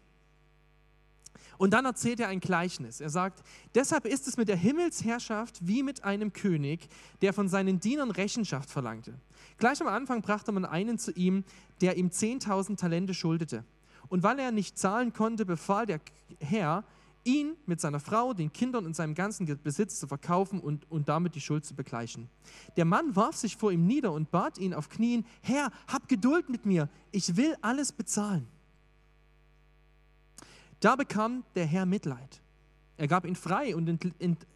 Und 1.59 1.73
dann 1.73 1.85
erzählt 1.85 2.21
er 2.21 2.29
ein 2.29 2.41
Gleichnis. 2.41 3.01
Er 3.01 3.11
sagt, 3.11 3.43
deshalb 3.75 4.07
ist 4.07 4.27
es 4.27 4.37
mit 4.37 4.49
der 4.49 4.57
Himmelsherrschaft 4.57 5.67
wie 5.67 5.83
mit 5.83 6.05
einem 6.05 6.33
König, 6.33 6.89
der 7.23 7.33
von 7.33 7.49
seinen 7.49 7.81
Dienern 7.81 8.11
Rechenschaft 8.11 8.71
verlangte. 8.71 9.15
Gleich 9.59 9.81
am 9.81 9.89
Anfang 9.89 10.23
brachte 10.23 10.53
man 10.53 10.65
einen 10.65 10.99
zu 10.99 11.13
ihm, 11.13 11.45
der 11.81 11.97
ihm 11.97 12.09
10.000 12.09 12.77
Talente 12.77 13.15
schuldete. 13.15 13.65
Und 14.09 14.23
weil 14.23 14.39
er 14.39 14.53
nicht 14.53 14.79
zahlen 14.79 15.13
konnte, 15.13 15.47
befahl 15.47 15.87
der 15.87 16.01
Herr, 16.41 16.85
ihn 17.25 17.57
mit 17.67 17.81
seiner 17.81 18.01
Frau, 18.01 18.35
den 18.35 18.53
Kindern 18.53 18.85
und 18.87 18.95
seinem 18.95 19.15
ganzen 19.15 19.47
Besitz 19.63 19.99
zu 19.99 20.07
verkaufen 20.07 20.61
und, 20.61 20.91
und 20.91 21.09
damit 21.09 21.35
die 21.35 21.41
Schuld 21.41 21.65
zu 21.65 21.75
begleichen. 21.75 22.29
Der 22.77 22.85
Mann 22.85 23.17
warf 23.17 23.37
sich 23.37 23.57
vor 23.57 23.73
ihm 23.73 23.87
nieder 23.87 24.13
und 24.13 24.31
bat 24.31 24.59
ihn 24.59 24.75
auf 24.75 24.89
Knien, 24.89 25.27
Herr, 25.41 25.71
hab 25.89 26.09
Geduld 26.09 26.49
mit 26.49 26.67
mir, 26.67 26.89
ich 27.11 27.37
will 27.37 27.57
alles 27.63 27.93
bezahlen. 27.93 28.47
Da 30.85 30.97
bekam 30.97 31.45
der 31.55 31.65
Herr 31.65 31.87
Mitleid. 31.87 32.43
Er 32.99 33.09
gab 33.09 33.25
ihn 33.25 33.37
frei 33.37 33.75
und, 33.75 33.89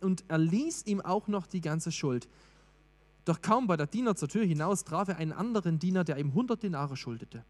und 0.02 0.24
erließ 0.28 0.84
ihm 0.84 1.00
auch 1.00 1.26
noch 1.26 1.46
die 1.46 1.62
ganze 1.62 1.90
Schuld. 1.90 2.28
Doch 3.24 3.40
kaum 3.40 3.66
war 3.66 3.78
der 3.78 3.86
Diener 3.86 4.14
zur 4.14 4.28
Tür 4.28 4.44
hinaus, 4.44 4.84
traf 4.84 5.08
er 5.08 5.16
einen 5.16 5.32
anderen 5.32 5.78
Diener, 5.78 6.04
der 6.04 6.18
ihm 6.18 6.28
100 6.28 6.62
Denare 6.62 6.98
schuldete. 6.98 7.46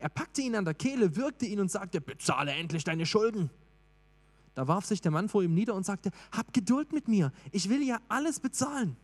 Er 0.00 0.08
packte 0.08 0.42
ihn 0.42 0.56
an 0.56 0.64
der 0.64 0.74
Kehle, 0.74 1.14
würgte 1.14 1.46
ihn 1.46 1.60
und 1.60 1.70
sagte, 1.70 2.00
bezahle 2.00 2.50
endlich 2.50 2.82
deine 2.82 3.06
Schulden. 3.06 3.48
Da 4.56 4.66
warf 4.66 4.86
sich 4.86 5.00
der 5.00 5.12
Mann 5.12 5.28
vor 5.28 5.44
ihm 5.44 5.54
nieder 5.54 5.76
und 5.76 5.86
sagte, 5.86 6.10
hab 6.32 6.52
Geduld 6.52 6.92
mit 6.92 7.06
mir, 7.06 7.30
ich 7.52 7.68
will 7.68 7.86
ja 7.86 8.00
alles 8.08 8.40
bezahlen. 8.40 8.96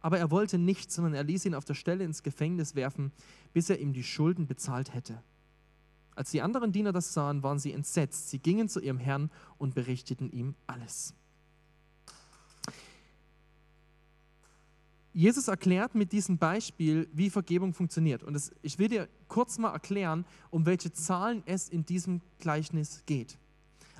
Aber 0.00 0.18
er 0.18 0.30
wollte 0.30 0.56
nichts, 0.56 0.94
sondern 0.94 1.12
er 1.12 1.24
ließ 1.24 1.44
ihn 1.44 1.54
auf 1.54 1.66
der 1.66 1.74
Stelle 1.74 2.04
ins 2.04 2.22
Gefängnis 2.22 2.74
werfen, 2.74 3.12
bis 3.52 3.68
er 3.68 3.80
ihm 3.80 3.92
die 3.92 4.02
Schulden 4.02 4.46
bezahlt 4.46 4.94
hätte. 4.94 5.22
Als 6.14 6.30
die 6.30 6.42
anderen 6.42 6.72
Diener 6.72 6.92
das 6.92 7.12
sahen, 7.12 7.42
waren 7.42 7.58
sie 7.58 7.72
entsetzt. 7.72 8.30
Sie 8.30 8.38
gingen 8.38 8.68
zu 8.68 8.80
ihrem 8.80 8.98
Herrn 8.98 9.30
und 9.58 9.74
berichteten 9.74 10.30
ihm 10.30 10.54
alles. 10.66 11.14
Jesus 15.12 15.46
erklärt 15.46 15.94
mit 15.94 16.10
diesem 16.10 16.38
Beispiel, 16.38 17.08
wie 17.12 17.30
Vergebung 17.30 17.72
funktioniert. 17.72 18.24
Und 18.24 18.34
das, 18.34 18.50
ich 18.62 18.80
will 18.80 18.88
dir 18.88 19.08
kurz 19.28 19.58
mal 19.58 19.72
erklären, 19.72 20.24
um 20.50 20.66
welche 20.66 20.92
Zahlen 20.92 21.44
es 21.46 21.68
in 21.68 21.86
diesem 21.86 22.20
Gleichnis 22.40 23.04
geht. 23.06 23.38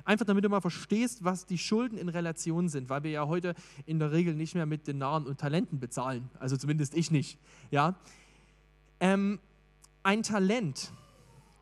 Einfach 0.03 0.25
damit 0.25 0.43
du 0.43 0.49
mal 0.49 0.61
verstehst, 0.61 1.23
was 1.23 1.45
die 1.45 1.57
Schulden 1.57 1.97
in 1.97 2.09
Relation 2.09 2.67
sind, 2.67 2.89
weil 2.89 3.03
wir 3.03 3.11
ja 3.11 3.27
heute 3.27 3.55
in 3.85 3.97
der 3.97 4.11
Regel 4.11 4.35
nicht 4.35 4.55
mehr 4.55 4.65
mit 4.65 4.87
Denaren 4.87 5.25
und 5.25 5.39
Talenten 5.39 5.79
bezahlen. 5.79 6.29
Also 6.37 6.57
zumindest 6.57 6.93
ich 6.95 7.09
nicht. 7.11 7.39
Ja? 7.71 7.95
Ähm, 8.99 9.39
ein 10.03 10.21
Talent 10.21 10.91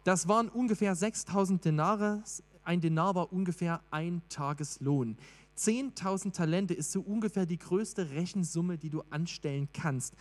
das 0.03 0.27
waren 0.27 0.49
ungefähr 0.49 0.95
6000 0.95 1.63
Denare. 1.63 2.23
Ein 2.63 2.81
Denar 2.81 3.15
war 3.15 3.31
ungefähr 3.31 3.81
ein 3.91 4.21
Tageslohn. 4.29 5.17
10.000 5.57 6.33
Talente 6.33 6.73
ist 6.73 6.91
so 6.91 7.01
ungefähr 7.01 7.45
die 7.45 7.57
größte 7.57 8.11
Rechensumme, 8.11 8.77
die 8.77 8.89
du 8.89 9.03
anstellen 9.09 9.69
kannst. 9.73 10.15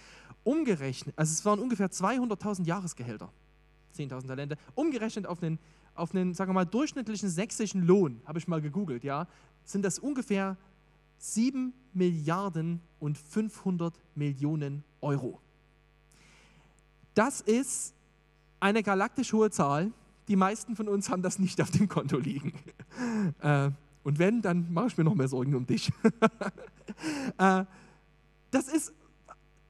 Umgerechnet, 0.44 1.16
also 1.16 1.32
es 1.32 1.44
waren 1.44 1.60
ungefähr 1.60 1.90
200.000 1.90 2.66
Jahresgehälter. 2.66 3.32
10.000 3.96 4.26
Talente. 4.26 4.58
Umgerechnet 4.74 5.26
auf 5.26 5.42
einen, 5.42 5.58
auf 5.94 6.14
einen, 6.14 6.34
sagen 6.34 6.50
wir 6.50 6.54
mal, 6.54 6.64
durchschnittlichen 6.64 7.28
sächsischen 7.28 7.86
Lohn, 7.86 8.20
habe 8.24 8.38
ich 8.38 8.48
mal 8.48 8.60
gegoogelt, 8.60 9.04
ja, 9.04 9.26
sind 9.64 9.84
das 9.84 9.98
ungefähr 9.98 10.56
7 11.18 11.72
Milliarden 11.92 12.80
und 12.98 13.16
500 13.16 13.94
Millionen 14.14 14.82
Euro. 15.00 15.40
Das 17.14 17.40
ist 17.40 17.94
eine 18.62 18.82
galaktisch 18.82 19.32
hohe 19.32 19.50
Zahl. 19.50 19.92
Die 20.28 20.36
meisten 20.36 20.76
von 20.76 20.88
uns 20.88 21.10
haben 21.10 21.22
das 21.22 21.38
nicht 21.38 21.60
auf 21.60 21.70
dem 21.70 21.88
Konto 21.88 22.18
liegen. 22.18 22.54
Äh, 23.40 23.70
und 24.04 24.18
wenn, 24.18 24.42
dann 24.42 24.70
mache 24.70 24.88
ich 24.88 24.98
mir 24.98 25.04
noch 25.04 25.14
mehr 25.14 25.26
Sorgen 25.26 25.54
um 25.54 25.66
dich. 25.66 25.90
äh, 27.38 27.64
das 28.50 28.68
ist 28.68 28.92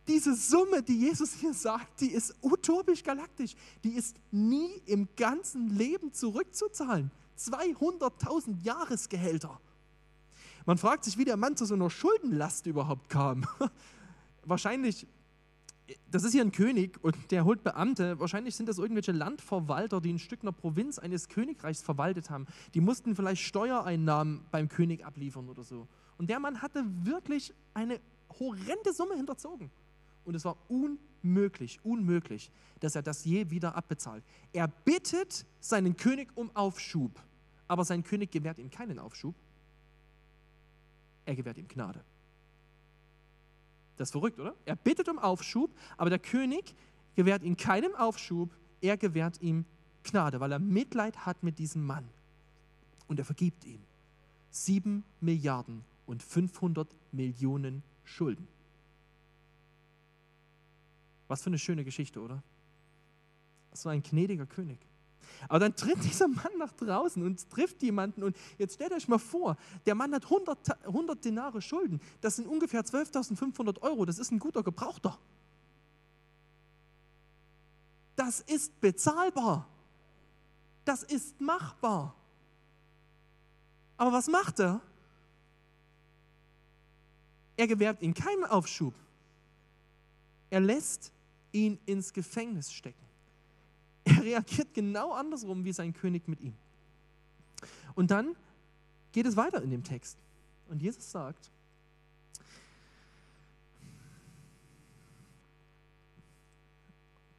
diese 0.08 0.34
Summe, 0.34 0.82
die 0.82 0.98
Jesus 0.98 1.34
hier 1.34 1.54
sagt, 1.54 2.00
die 2.00 2.10
ist 2.10 2.34
utopisch 2.42 3.04
galaktisch. 3.04 3.54
Die 3.84 3.90
ist 3.90 4.16
nie 4.32 4.72
im 4.86 5.08
ganzen 5.16 5.70
Leben 5.70 6.12
zurückzuzahlen. 6.12 7.12
200.000 7.38 8.64
Jahresgehälter. 8.64 9.60
Man 10.66 10.78
fragt 10.78 11.04
sich, 11.04 11.16
wie 11.16 11.24
der 11.24 11.36
Mann 11.36 11.56
zu 11.56 11.64
so 11.64 11.74
einer 11.74 11.90
Schuldenlast 11.90 12.66
überhaupt 12.66 13.08
kam. 13.08 13.46
Wahrscheinlich 14.44 15.06
das 16.10 16.24
ist 16.24 16.32
hier 16.32 16.42
ein 16.42 16.52
König 16.52 17.02
und 17.02 17.16
der 17.30 17.44
holt 17.44 17.62
Beamte. 17.62 18.18
Wahrscheinlich 18.18 18.56
sind 18.56 18.68
das 18.68 18.78
irgendwelche 18.78 19.12
Landverwalter, 19.12 20.00
die 20.00 20.12
ein 20.12 20.18
Stück 20.18 20.42
einer 20.42 20.52
Provinz 20.52 20.98
eines 20.98 21.28
Königreichs 21.28 21.82
verwaltet 21.82 22.30
haben. 22.30 22.46
Die 22.74 22.80
mussten 22.80 23.16
vielleicht 23.16 23.42
Steuereinnahmen 23.42 24.44
beim 24.50 24.68
König 24.68 25.04
abliefern 25.04 25.48
oder 25.48 25.62
so. 25.62 25.88
Und 26.18 26.30
der 26.30 26.40
Mann 26.40 26.62
hatte 26.62 26.84
wirklich 27.04 27.52
eine 27.74 28.00
horrende 28.38 28.92
Summe 28.92 29.16
hinterzogen. 29.16 29.70
Und 30.24 30.34
es 30.34 30.44
war 30.44 30.56
unmöglich, 30.68 31.80
unmöglich, 31.84 32.50
dass 32.80 32.94
er 32.94 33.02
das 33.02 33.24
je 33.24 33.50
wieder 33.50 33.74
abbezahlt. 33.76 34.24
Er 34.52 34.68
bittet 34.68 35.46
seinen 35.60 35.96
König 35.96 36.28
um 36.34 36.54
Aufschub, 36.54 37.20
aber 37.68 37.84
sein 37.84 38.02
König 38.02 38.30
gewährt 38.30 38.58
ihm 38.58 38.70
keinen 38.70 38.98
Aufschub. 38.98 39.34
Er 41.24 41.34
gewährt 41.34 41.58
ihm 41.58 41.68
Gnade. 41.68 42.04
Das 44.02 44.08
ist 44.08 44.14
verrückt, 44.14 44.40
oder? 44.40 44.56
Er 44.64 44.74
bittet 44.74 45.08
um 45.08 45.20
Aufschub, 45.20 45.70
aber 45.96 46.10
der 46.10 46.18
König 46.18 46.74
gewährt 47.14 47.44
ihm 47.44 47.56
keinen 47.56 47.94
Aufschub, 47.94 48.50
er 48.80 48.96
gewährt 48.96 49.40
ihm 49.40 49.64
Gnade, 50.02 50.40
weil 50.40 50.50
er 50.50 50.58
Mitleid 50.58 51.24
hat 51.24 51.44
mit 51.44 51.60
diesem 51.60 51.86
Mann. 51.86 52.08
Und 53.06 53.20
er 53.20 53.24
vergibt 53.24 53.64
ihm. 53.64 53.78
Sieben 54.50 55.04
Milliarden 55.20 55.84
und 56.04 56.20
500 56.20 56.96
Millionen 57.12 57.84
Schulden. 58.02 58.48
Was 61.28 61.42
für 61.42 61.50
eine 61.50 61.60
schöne 61.60 61.84
Geschichte, 61.84 62.20
oder? 62.20 62.42
War 63.84 63.92
ein 63.92 64.02
gnädiger 64.02 64.46
König. 64.46 64.80
Aber 65.48 65.58
dann 65.58 65.74
tritt 65.76 66.02
dieser 66.04 66.28
Mann 66.28 66.52
nach 66.58 66.72
draußen 66.72 67.22
und 67.24 67.48
trifft 67.50 67.82
jemanden. 67.82 68.22
Und 68.22 68.36
jetzt 68.58 68.74
stellt 68.74 68.92
euch 68.92 69.08
mal 69.08 69.18
vor, 69.18 69.56
der 69.86 69.94
Mann 69.94 70.14
hat 70.14 70.24
100, 70.24 70.86
100 70.86 71.24
Denare 71.24 71.62
Schulden. 71.62 72.00
Das 72.20 72.36
sind 72.36 72.46
ungefähr 72.46 72.82
12.500 72.84 73.80
Euro. 73.82 74.04
Das 74.04 74.18
ist 74.18 74.30
ein 74.30 74.38
guter 74.38 74.62
Gebrauchter. 74.62 75.18
Das 78.16 78.40
ist 78.40 78.80
bezahlbar. 78.80 79.66
Das 80.84 81.02
ist 81.02 81.40
machbar. 81.40 82.14
Aber 83.96 84.12
was 84.12 84.26
macht 84.26 84.60
er? 84.60 84.80
Er 87.56 87.66
gewährt 87.66 88.02
ihm 88.02 88.14
keinen 88.14 88.44
Aufschub. 88.44 88.94
Er 90.50 90.60
lässt 90.60 91.12
ihn 91.52 91.78
ins 91.86 92.12
Gefängnis 92.12 92.72
stecken. 92.72 93.11
Er 94.04 94.22
reagiert 94.22 94.74
genau 94.74 95.12
andersrum 95.12 95.64
wie 95.64 95.72
sein 95.72 95.92
König 95.92 96.28
mit 96.28 96.40
ihm. 96.40 96.54
Und 97.94 98.10
dann 98.10 98.34
geht 99.12 99.26
es 99.26 99.36
weiter 99.36 99.62
in 99.62 99.70
dem 99.70 99.84
Text. 99.84 100.18
Und 100.68 100.82
Jesus 100.82 101.10
sagt, 101.10 101.50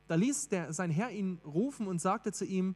da 0.07 0.15
ließ 0.15 0.49
der, 0.49 0.73
sein 0.73 0.91
Herr 0.91 1.09
ihn 1.09 1.39
rufen 1.43 1.87
und 1.87 1.99
sagte 1.99 2.31
zu 2.31 2.45
ihm, 2.45 2.75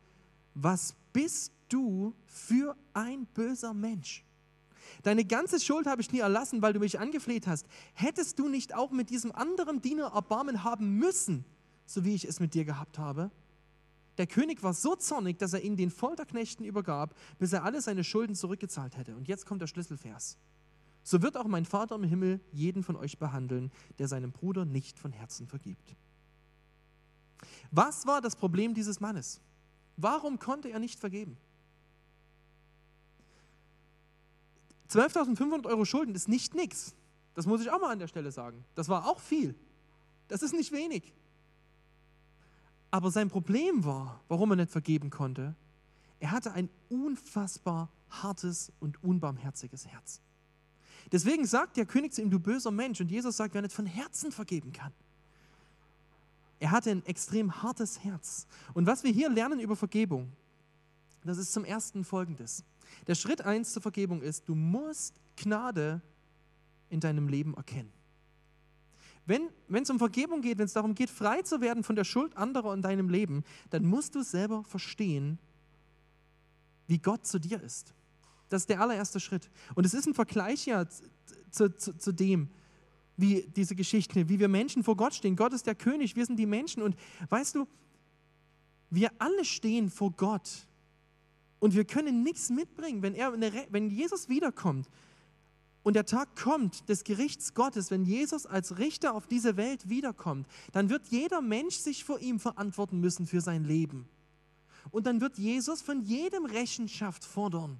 was 0.53 0.95
bist 1.13 1.53
du 1.69 2.15
für 2.25 2.75
ein 2.93 3.25
böser 3.27 3.73
Mensch? 3.73 4.25
Deine 5.03 5.25
ganze 5.25 5.59
Schuld 5.59 5.85
habe 5.85 6.01
ich 6.01 6.11
nie 6.11 6.19
erlassen, 6.19 6.61
weil 6.61 6.73
du 6.73 6.79
mich 6.79 6.99
angefleht 6.99 7.45
hast. 7.45 7.67
Hättest 7.93 8.39
du 8.39 8.47
nicht 8.49 8.73
auch 8.73 8.91
mit 8.91 9.09
diesem 9.09 9.31
anderen 9.31 9.81
Diener 9.81 10.13
Erbarmen 10.13 10.63
haben 10.63 10.97
müssen, 10.97 11.45
so 11.85 12.03
wie 12.05 12.15
ich 12.15 12.25
es 12.25 12.39
mit 12.39 12.53
dir 12.53 12.65
gehabt 12.65 12.97
habe? 12.97 13.29
Der 14.17 14.27
König 14.27 14.63
war 14.63 14.73
so 14.73 14.95
zornig, 14.95 15.37
dass 15.37 15.53
er 15.53 15.61
ihn 15.61 15.77
den 15.77 15.91
Folterknechten 15.91 16.65
übergab, 16.65 17.15
bis 17.37 17.53
er 17.53 17.63
alle 17.63 17.81
seine 17.81 18.03
Schulden 18.03 18.35
zurückgezahlt 18.35 18.97
hätte. 18.97 19.15
Und 19.15 19.27
jetzt 19.27 19.45
kommt 19.45 19.61
der 19.61 19.67
Schlüsselvers. 19.67 20.37
So 21.03 21.21
wird 21.21 21.37
auch 21.37 21.47
mein 21.47 21.65
Vater 21.65 21.95
im 21.95 22.03
Himmel 22.03 22.41
jeden 22.51 22.83
von 22.83 22.95
euch 22.95 23.17
behandeln, 23.17 23.71
der 23.99 24.07
seinem 24.07 24.31
Bruder 24.31 24.65
nicht 24.65 24.99
von 24.99 25.11
Herzen 25.11 25.47
vergibt. 25.47 25.95
Was 27.71 28.07
war 28.07 28.21
das 28.21 28.35
Problem 28.35 28.73
dieses 28.73 28.99
Mannes? 28.99 29.39
Warum 29.95 30.39
konnte 30.39 30.69
er 30.69 30.79
nicht 30.79 30.99
vergeben? 30.99 31.37
12.500 34.89 35.65
Euro 35.65 35.85
Schulden 35.85 36.15
ist 36.15 36.27
nicht 36.27 36.55
nichts. 36.55 36.95
Das 37.35 37.45
muss 37.45 37.61
ich 37.61 37.69
auch 37.69 37.79
mal 37.79 37.91
an 37.91 37.99
der 37.99 38.07
Stelle 38.07 38.31
sagen. 38.31 38.63
Das 38.75 38.89
war 38.89 39.07
auch 39.07 39.19
viel. 39.19 39.55
Das 40.27 40.41
ist 40.41 40.53
nicht 40.53 40.71
wenig. 40.71 41.13
Aber 42.91 43.11
sein 43.11 43.29
Problem 43.29 43.83
war, 43.85 44.21
warum 44.27 44.51
er 44.51 44.57
nicht 44.57 44.71
vergeben 44.71 45.09
konnte, 45.09 45.55
er 46.19 46.31
hatte 46.31 46.53
ein 46.53 46.69
unfassbar 46.89 47.89
hartes 48.09 48.71
und 48.79 49.03
unbarmherziges 49.03 49.87
Herz. 49.87 50.21
Deswegen 51.11 51.45
sagt 51.45 51.77
der 51.77 51.85
König 51.85 52.13
zu 52.13 52.21
ihm, 52.21 52.29
du 52.29 52.39
böser 52.39 52.71
Mensch, 52.71 52.99
und 52.99 53.11
Jesus 53.11 53.37
sagt, 53.37 53.53
wer 53.53 53.61
nicht 53.61 53.73
von 53.73 53.85
Herzen 53.85 54.31
vergeben 54.31 54.71
kann. 54.71 54.93
Er 56.59 56.71
hatte 56.71 56.89
ein 56.91 57.05
extrem 57.05 57.61
hartes 57.61 58.03
Herz. 58.03 58.47
Und 58.73 58.87
was 58.87 59.03
wir 59.03 59.11
hier 59.11 59.29
lernen 59.29 59.59
über 59.59 59.75
Vergebung, 59.75 60.31
das 61.23 61.37
ist 61.37 61.53
zum 61.53 61.65
ersten 61.65 62.03
folgendes. 62.03 62.63
Der 63.05 63.15
Schritt 63.15 63.41
eins 63.41 63.73
zur 63.73 63.81
Vergebung 63.81 64.21
ist, 64.21 64.47
du 64.47 64.55
musst 64.55 65.19
Gnade 65.35 66.01
in 66.89 66.99
deinem 66.99 67.27
Leben 67.27 67.53
erkennen. 67.53 67.91
Wenn 69.27 69.51
es 69.69 69.89
um 69.89 69.99
Vergebung 69.99 70.41
geht, 70.41 70.57
wenn 70.57 70.65
es 70.65 70.73
darum 70.73 70.95
geht, 70.95 71.09
frei 71.09 71.41
zu 71.41 71.59
werden 71.59 71.83
von 71.83 71.97
der 71.97 72.05
Schuld 72.05 72.35
anderer 72.37 72.73
in 72.73 72.81
deinem 72.81 73.09
Leben, 73.09 73.43
dann 73.69 73.85
musst 73.85 74.15
du 74.15 74.23
selber 74.23 74.63
verstehen, 74.63 75.37
wie 76.87 76.97
Gott 76.97 77.27
zu 77.27 77.37
dir 77.37 77.61
ist. 77.61 77.93
Das 78.47 78.61
ist 78.61 78.69
der 78.69 78.79
allererste 78.79 79.19
Schritt. 79.19 79.49
Und 79.75 79.85
es 79.85 79.93
ist 79.93 80.07
ein 80.07 80.13
Vergleich 80.13 80.65
ja 80.65 80.85
zu, 81.51 81.75
zu, 81.75 81.97
zu 81.97 82.13
dem, 82.13 82.49
wie 83.17 83.51
diese 83.53 83.75
Geschichte, 83.75 84.29
wie 84.29 84.39
wir 84.39 84.47
Menschen 84.47 84.83
vor 84.83 84.95
Gott 84.95 85.13
stehen. 85.13 85.35
Gott 85.35 85.51
ist 85.51 85.67
der 85.67 85.75
König, 85.75 86.15
wir 86.15 86.25
sind 86.25 86.37
die 86.37 86.45
Menschen. 86.45 86.81
Und 86.81 86.95
weißt 87.27 87.55
du, 87.55 87.67
wir 88.89 89.11
alle 89.19 89.43
stehen 89.43 89.89
vor 89.89 90.11
Gott 90.11 90.67
und 91.59 91.75
wir 91.75 91.83
können 91.83 92.23
nichts 92.23 92.49
mitbringen, 92.49 93.01
wenn, 93.01 93.13
er, 93.13 93.33
wenn 93.69 93.89
Jesus 93.89 94.29
wiederkommt 94.29 94.87
und 95.87 95.93
der 95.93 96.05
Tag 96.05 96.35
kommt 96.35 96.89
des 96.89 97.05
Gerichts 97.05 97.53
Gottes, 97.53 97.91
wenn 97.91 98.03
Jesus 98.03 98.45
als 98.45 98.77
Richter 98.77 99.13
auf 99.13 99.25
diese 99.25 99.55
Welt 99.55 99.87
wiederkommt, 99.87 100.45
dann 100.73 100.89
wird 100.89 101.07
jeder 101.07 101.39
Mensch 101.39 101.77
sich 101.77 102.03
vor 102.03 102.19
ihm 102.19 102.41
verantworten 102.41 102.99
müssen 102.99 103.25
für 103.25 103.39
sein 103.39 103.63
Leben. 103.63 104.05
Und 104.91 105.07
dann 105.07 105.21
wird 105.21 105.37
Jesus 105.37 105.81
von 105.81 106.01
jedem 106.01 106.43
Rechenschaft 106.43 107.23
fordern. 107.23 107.79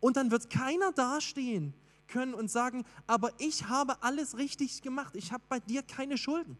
Und 0.00 0.16
dann 0.16 0.30
wird 0.30 0.48
keiner 0.48 0.92
dastehen 0.92 1.74
können 2.06 2.32
und 2.32 2.50
sagen, 2.50 2.86
aber 3.06 3.32
ich 3.38 3.68
habe 3.68 4.02
alles 4.02 4.38
richtig 4.38 4.80
gemacht, 4.80 5.14
ich 5.14 5.30
habe 5.30 5.44
bei 5.50 5.60
dir 5.60 5.82
keine 5.82 6.16
Schulden. 6.16 6.56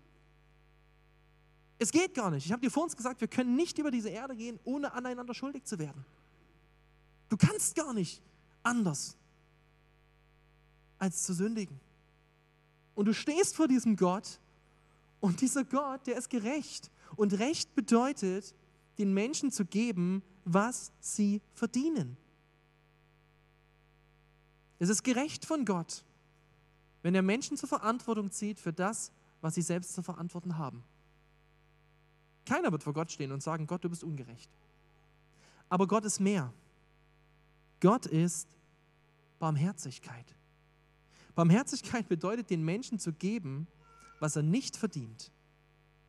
Es 1.78 1.90
geht 1.90 2.12
gar 2.12 2.30
nicht. 2.30 2.44
Ich 2.44 2.52
habe 2.52 2.60
dir 2.60 2.70
vor 2.70 2.82
uns 2.82 2.98
gesagt, 2.98 3.22
wir 3.22 3.28
können 3.28 3.56
nicht 3.56 3.78
über 3.78 3.90
diese 3.90 4.10
Erde 4.10 4.36
gehen, 4.36 4.60
ohne 4.64 4.92
aneinander 4.92 5.32
schuldig 5.32 5.64
zu 5.64 5.78
werden. 5.78 6.04
Du 7.30 7.38
kannst 7.38 7.74
gar 7.74 7.94
nicht 7.94 8.20
anders 8.62 9.16
als 11.02 11.24
zu 11.24 11.34
sündigen. 11.34 11.80
Und 12.94 13.06
du 13.06 13.12
stehst 13.12 13.56
vor 13.56 13.66
diesem 13.66 13.96
Gott 13.96 14.38
und 15.18 15.40
dieser 15.40 15.64
Gott, 15.64 16.06
der 16.06 16.16
ist 16.16 16.30
gerecht. 16.30 16.92
Und 17.16 17.40
Recht 17.40 17.74
bedeutet, 17.74 18.54
den 18.98 19.12
Menschen 19.12 19.50
zu 19.50 19.64
geben, 19.64 20.22
was 20.44 20.92
sie 21.00 21.42
verdienen. 21.54 22.16
Es 24.78 24.88
ist 24.88 25.02
gerecht 25.02 25.44
von 25.44 25.64
Gott, 25.64 26.04
wenn 27.02 27.16
er 27.16 27.22
Menschen 27.22 27.56
zur 27.56 27.68
Verantwortung 27.68 28.30
zieht 28.30 28.60
für 28.60 28.72
das, 28.72 29.10
was 29.40 29.56
sie 29.56 29.62
selbst 29.62 29.94
zu 29.94 30.02
verantworten 30.02 30.56
haben. 30.56 30.84
Keiner 32.46 32.70
wird 32.70 32.84
vor 32.84 32.92
Gott 32.92 33.10
stehen 33.10 33.32
und 33.32 33.42
sagen, 33.42 33.66
Gott, 33.66 33.82
du 33.82 33.88
bist 33.88 34.04
ungerecht. 34.04 34.50
Aber 35.68 35.88
Gott 35.88 36.04
ist 36.04 36.20
mehr. 36.20 36.52
Gott 37.80 38.06
ist 38.06 38.46
Barmherzigkeit. 39.40 40.36
Barmherzigkeit 41.34 42.08
bedeutet, 42.08 42.50
den 42.50 42.64
Menschen 42.64 42.98
zu 42.98 43.12
geben, 43.12 43.66
was 44.20 44.36
er 44.36 44.42
nicht 44.42 44.76
verdient. 44.76 45.32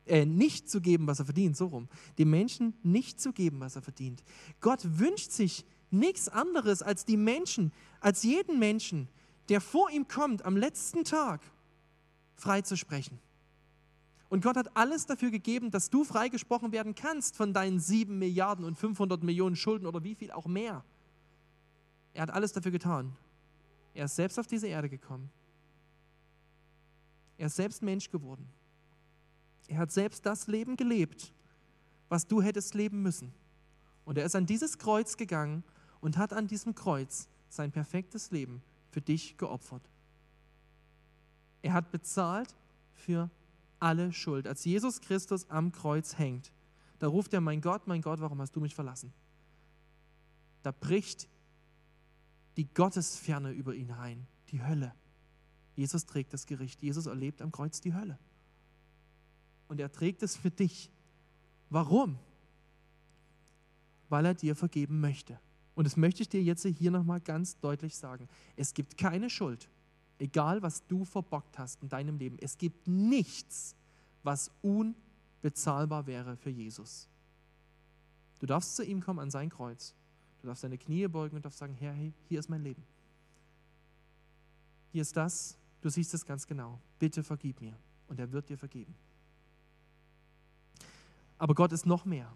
Äh, 0.06 0.26
nicht 0.26 0.68
zu 0.68 0.80
geben, 0.80 1.06
was 1.06 1.18
er 1.18 1.24
verdient, 1.24 1.56
so 1.56 1.66
rum. 1.66 1.88
Dem 2.18 2.30
Menschen 2.30 2.74
nicht 2.82 3.20
zu 3.20 3.32
geben, 3.32 3.60
was 3.60 3.76
er 3.76 3.82
verdient. 3.82 4.22
Gott 4.60 4.80
wünscht 4.98 5.30
sich 5.30 5.64
nichts 5.90 6.28
anderes 6.28 6.82
als 6.82 7.04
die 7.04 7.16
Menschen, 7.16 7.72
als 8.00 8.22
jeden 8.22 8.58
Menschen, 8.58 9.08
der 9.48 9.60
vor 9.60 9.90
ihm 9.90 10.06
kommt, 10.06 10.44
am 10.44 10.56
letzten 10.56 11.04
Tag 11.04 11.40
frei 12.34 12.60
zu 12.62 12.76
sprechen. 12.76 13.18
Und 14.28 14.42
Gott 14.42 14.56
hat 14.56 14.76
alles 14.76 15.06
dafür 15.06 15.30
gegeben, 15.30 15.70
dass 15.70 15.90
du 15.90 16.04
freigesprochen 16.04 16.72
werden 16.72 16.94
kannst 16.94 17.36
von 17.36 17.52
deinen 17.52 17.78
sieben 17.78 18.18
Milliarden 18.18 18.64
und 18.64 18.76
500 18.76 19.22
Millionen 19.22 19.56
Schulden 19.56 19.86
oder 19.86 20.02
wie 20.02 20.14
viel 20.14 20.32
auch 20.32 20.46
mehr. 20.46 20.84
Er 22.14 22.22
hat 22.22 22.30
alles 22.30 22.52
dafür 22.52 22.72
getan. 22.72 23.16
Er 23.94 24.06
ist 24.06 24.16
selbst 24.16 24.38
auf 24.38 24.46
diese 24.46 24.66
Erde 24.66 24.88
gekommen. 24.88 25.30
Er 27.38 27.46
ist 27.46 27.56
selbst 27.56 27.82
Mensch 27.82 28.10
geworden. 28.10 28.48
Er 29.68 29.78
hat 29.78 29.92
selbst 29.92 30.26
das 30.26 30.46
Leben 30.46 30.76
gelebt, 30.76 31.32
was 32.08 32.26
du 32.26 32.42
hättest 32.42 32.74
leben 32.74 33.02
müssen. 33.02 33.32
Und 34.04 34.18
er 34.18 34.24
ist 34.24 34.36
an 34.36 34.46
dieses 34.46 34.78
Kreuz 34.78 35.16
gegangen 35.16 35.64
und 36.00 36.18
hat 36.18 36.32
an 36.32 36.46
diesem 36.46 36.74
Kreuz 36.74 37.28
sein 37.48 37.72
perfektes 37.72 38.30
Leben 38.30 38.62
für 38.90 39.00
dich 39.00 39.36
geopfert. 39.38 39.88
Er 41.62 41.72
hat 41.72 41.90
bezahlt 41.90 42.54
für 42.92 43.30
alle 43.80 44.12
Schuld. 44.12 44.46
Als 44.46 44.64
Jesus 44.64 45.00
Christus 45.00 45.48
am 45.48 45.72
Kreuz 45.72 46.18
hängt, 46.18 46.52
da 46.98 47.08
ruft 47.08 47.32
er, 47.32 47.40
mein 47.40 47.60
Gott, 47.60 47.86
mein 47.86 48.02
Gott, 48.02 48.20
warum 48.20 48.40
hast 48.40 48.54
du 48.54 48.60
mich 48.60 48.74
verlassen? 48.74 49.12
Da 50.62 50.72
bricht 50.72 51.28
die 52.56 52.72
Gottesferne 52.72 53.50
über 53.50 53.74
ihn 53.74 53.90
ein, 53.90 54.26
die 54.50 54.62
Hölle. 54.62 54.94
Jesus 55.74 56.06
trägt 56.06 56.32
das 56.32 56.46
Gericht. 56.46 56.82
Jesus 56.82 57.06
erlebt 57.06 57.42
am 57.42 57.50
Kreuz 57.50 57.80
die 57.80 57.94
Hölle. 57.94 58.18
Und 59.68 59.80
er 59.80 59.90
trägt 59.90 60.22
es 60.22 60.36
für 60.36 60.50
dich. 60.50 60.90
Warum? 61.70 62.18
Weil 64.08 64.26
er 64.26 64.34
dir 64.34 64.54
vergeben 64.54 65.00
möchte. 65.00 65.38
Und 65.74 65.84
das 65.84 65.96
möchte 65.96 66.22
ich 66.22 66.28
dir 66.28 66.42
jetzt 66.42 66.64
hier 66.64 66.90
nochmal 66.90 67.20
ganz 67.20 67.58
deutlich 67.58 67.96
sagen. 67.96 68.28
Es 68.54 68.74
gibt 68.74 68.96
keine 68.96 69.28
Schuld, 69.28 69.68
egal 70.18 70.62
was 70.62 70.86
du 70.86 71.04
verbockt 71.04 71.58
hast 71.58 71.82
in 71.82 71.88
deinem 71.88 72.18
Leben. 72.18 72.38
Es 72.38 72.56
gibt 72.56 72.86
nichts, 72.86 73.74
was 74.22 74.52
unbezahlbar 74.62 76.06
wäre 76.06 76.36
für 76.36 76.50
Jesus. 76.50 77.08
Du 78.38 78.46
darfst 78.46 78.76
zu 78.76 78.84
ihm 78.84 79.00
kommen 79.00 79.18
an 79.18 79.30
sein 79.30 79.50
Kreuz 79.50 79.94
Du 80.44 80.48
darfst 80.48 80.62
deine 80.62 80.76
Knie 80.76 81.08
beugen 81.08 81.36
und 81.36 81.42
darfst 81.46 81.58
sagen, 81.58 81.72
Herr, 81.72 81.94
hey, 81.94 82.12
hier 82.28 82.38
ist 82.38 82.50
mein 82.50 82.62
Leben. 82.62 82.82
Hier 84.92 85.00
ist 85.00 85.16
das, 85.16 85.56
du 85.80 85.88
siehst 85.88 86.12
es 86.12 86.26
ganz 86.26 86.46
genau. 86.46 86.78
Bitte 86.98 87.22
vergib 87.22 87.62
mir. 87.62 87.74
Und 88.08 88.20
er 88.20 88.30
wird 88.30 88.50
dir 88.50 88.58
vergeben. 88.58 88.94
Aber 91.38 91.54
Gott 91.54 91.72
ist 91.72 91.86
noch 91.86 92.04
mehr. 92.04 92.30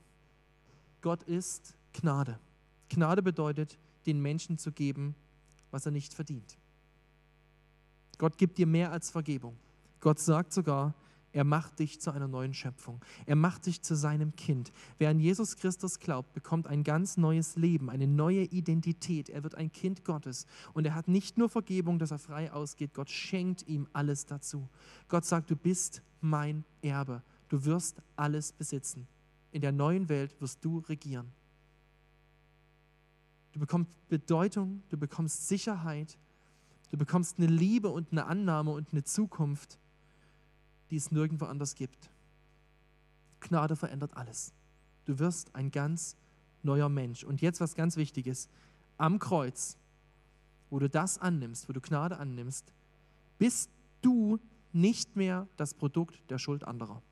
Gott 1.03 1.23
ist 1.25 1.75
Gnade. 1.93 2.41
Gnade 2.89 3.23
bedeutet, 3.23 3.77
den 4.07 4.23
Menschen 4.23 4.57
zu 4.57 4.73
geben, 4.73 5.15
was 5.71 5.85
er 5.85 5.93
nicht 5.93 6.15
verdient. 6.15 6.57
Gott 8.17 8.39
gibt 8.39 8.57
dir 8.57 8.67
mehr 8.67 8.91
als 8.91 9.11
Vergebung. 9.11 9.55
Gott 10.01 10.19
sagt 10.19 10.55
sogar, 10.55 10.95
er 11.33 11.45
macht 11.45 11.79
dich 11.79 12.01
zu 12.01 12.11
einer 12.11 12.27
neuen 12.27 12.55
Schöpfung. 12.55 13.05
Er 13.27 13.37
macht 13.37 13.67
dich 13.67 13.83
zu 13.83 13.95
seinem 13.95 14.35
Kind. 14.35 14.73
Wer 14.97 15.11
an 15.11 15.21
Jesus 15.21 15.57
Christus 15.57 15.99
glaubt, 15.99 16.33
bekommt 16.33 16.67
ein 16.67 16.85
ganz 16.85 17.17
neues 17.17 17.57
Leben, 17.57 17.91
eine 17.91 18.07
neue 18.07 18.45
Identität. 18.45 19.29
Er 19.29 19.43
wird 19.43 19.55
ein 19.55 19.71
Kind 19.71 20.05
Gottes. 20.05 20.47
Und 20.73 20.87
er 20.87 20.95
hat 20.95 21.07
nicht 21.07 21.37
nur 21.37 21.51
Vergebung, 21.51 21.99
dass 21.99 22.11
er 22.11 22.19
frei 22.19 22.51
ausgeht. 22.51 22.95
Gott 22.95 23.11
schenkt 23.11 23.69
ihm 23.69 23.87
alles 23.93 24.25
dazu. 24.25 24.69
Gott 25.09 25.27
sagt, 25.27 25.51
du 25.51 25.57
bist 25.57 26.03
mein 26.21 26.65
Erbe. 26.81 27.23
Du 27.49 27.65
wirst 27.65 28.01
alles 28.17 28.53
besitzen. 28.53 29.07
In 29.51 29.61
der 29.61 29.73
neuen 29.73 30.09
Welt 30.09 30.35
wirst 30.41 30.65
du 30.65 30.79
regieren. 30.79 31.31
Du 33.53 33.61
bekommst 33.61 33.91
Bedeutung, 34.09 34.83
du 34.89 34.97
bekommst 34.97 35.49
Sicherheit, 35.49 36.19
du 36.91 36.99
bekommst 36.99 37.39
eine 37.39 37.47
Liebe 37.47 37.89
und 37.89 38.13
eine 38.13 38.27
Annahme 38.27 38.71
und 38.71 38.93
eine 38.93 39.05
Zukunft, 39.05 39.79
die 40.91 40.97
es 40.97 41.11
nirgendwo 41.11 41.47
anders 41.47 41.75
gibt. 41.75 42.11
Gnade 43.41 43.77
verändert 43.77 44.17
alles. 44.17 44.53
Du 45.05 45.19
wirst 45.19 45.55
ein 45.55 45.71
ganz 45.71 46.17
neuer 46.63 46.89
Mensch. 46.89 47.25
Und 47.25 47.41
jetzt 47.41 47.61
was 47.61 47.75
ganz 47.75 47.97
Wichtiges. 47.97 48.49
Am 48.97 49.19
Kreuz, 49.19 49.77
wo 50.71 50.79
du 50.79 50.89
das 50.89 51.19
annimmst, 51.19 51.69
wo 51.69 51.73
du 51.73 51.81
Gnade 51.81 52.19
annimmst, 52.19 52.73
bist 53.39 53.71
du 54.03 54.39
nicht 54.73 55.17
mehr 55.17 55.47
das 55.57 55.75
Produkt 55.75 56.19
der 56.31 56.39
Schuld 56.39 56.65
anderer. 56.65 57.03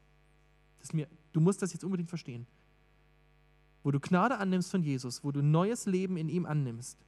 Mir, 0.93 1.09
du 1.33 1.41
musst 1.41 1.63
das 1.63 1.73
jetzt 1.73 1.85
unbedingt 1.85 2.09
verstehen 2.09 2.47
wo 3.87 3.93
du 3.93 4.01
Gnade 4.01 4.39
annimmst 4.39 4.73
von 4.73 4.83
Jesus, 4.83 5.23
wo 5.23 5.31
du 5.31 5.43
neues 5.43 5.87
Leben 5.87 6.17
in 6.17 6.29
ihm 6.29 6.45
annimmst, 6.45 6.99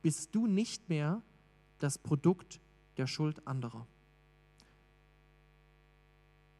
bist 0.00 0.34
du 0.34 0.46
nicht 0.46 0.88
mehr 0.88 1.20
das 1.78 1.98
Produkt 1.98 2.58
der 2.96 3.06
Schuld 3.06 3.46
anderer. 3.46 3.86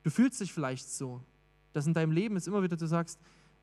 Du 0.02 0.10
fühlst 0.10 0.40
dich 0.40 0.52
vielleicht 0.52 0.88
so, 0.88 1.22
dass 1.72 1.86
in 1.86 1.94
deinem 1.94 2.12
Leben 2.12 2.36
ist 2.36 2.46
immer 2.46 2.62
wieder, 2.62 2.76
du 2.76 2.86
sagst, 2.86 3.18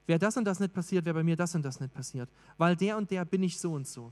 wäre 0.08 0.19
das 0.19 0.38
und 0.38 0.45
das 0.45 0.60
nicht 0.60 0.73
passiert, 0.73 1.06
wäre 1.06 1.15
bei 1.15 1.23
mir 1.23 1.36
das 1.36 1.54
und 1.56 1.63
das 1.63 1.80
nicht 1.80 1.93
passiert, 1.93 2.30
weil 2.58 2.75
der 2.75 2.97
und 2.97 3.12
der 3.12 3.25
bin 3.25 3.43
ich 3.43 3.60
so 3.60 3.73
und 3.73 3.88
so. 3.88 4.12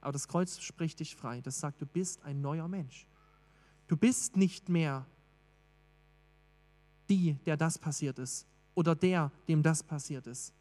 Aber 0.00 0.12
das 0.12 0.28
Kreuz 0.28 0.60
spricht 0.60 1.00
dich 1.00 1.16
frei. 1.16 1.40
Das 1.40 1.58
sagt, 1.58 1.80
du 1.80 1.86
bist 1.86 2.22
ein 2.22 2.40
neuer 2.40 2.68
Mensch. 2.68 3.06
Du 3.88 3.96
bist 3.96 4.36
nicht 4.36 4.68
mehr 4.68 5.06
die, 7.08 7.34
der 7.46 7.56
das 7.56 7.78
passiert 7.78 8.18
ist 8.18 8.46
oder 8.74 8.94
der, 8.94 9.32
dem 9.48 9.62
das 9.62 9.82
passiert 9.82 10.26
ist, 10.26 10.52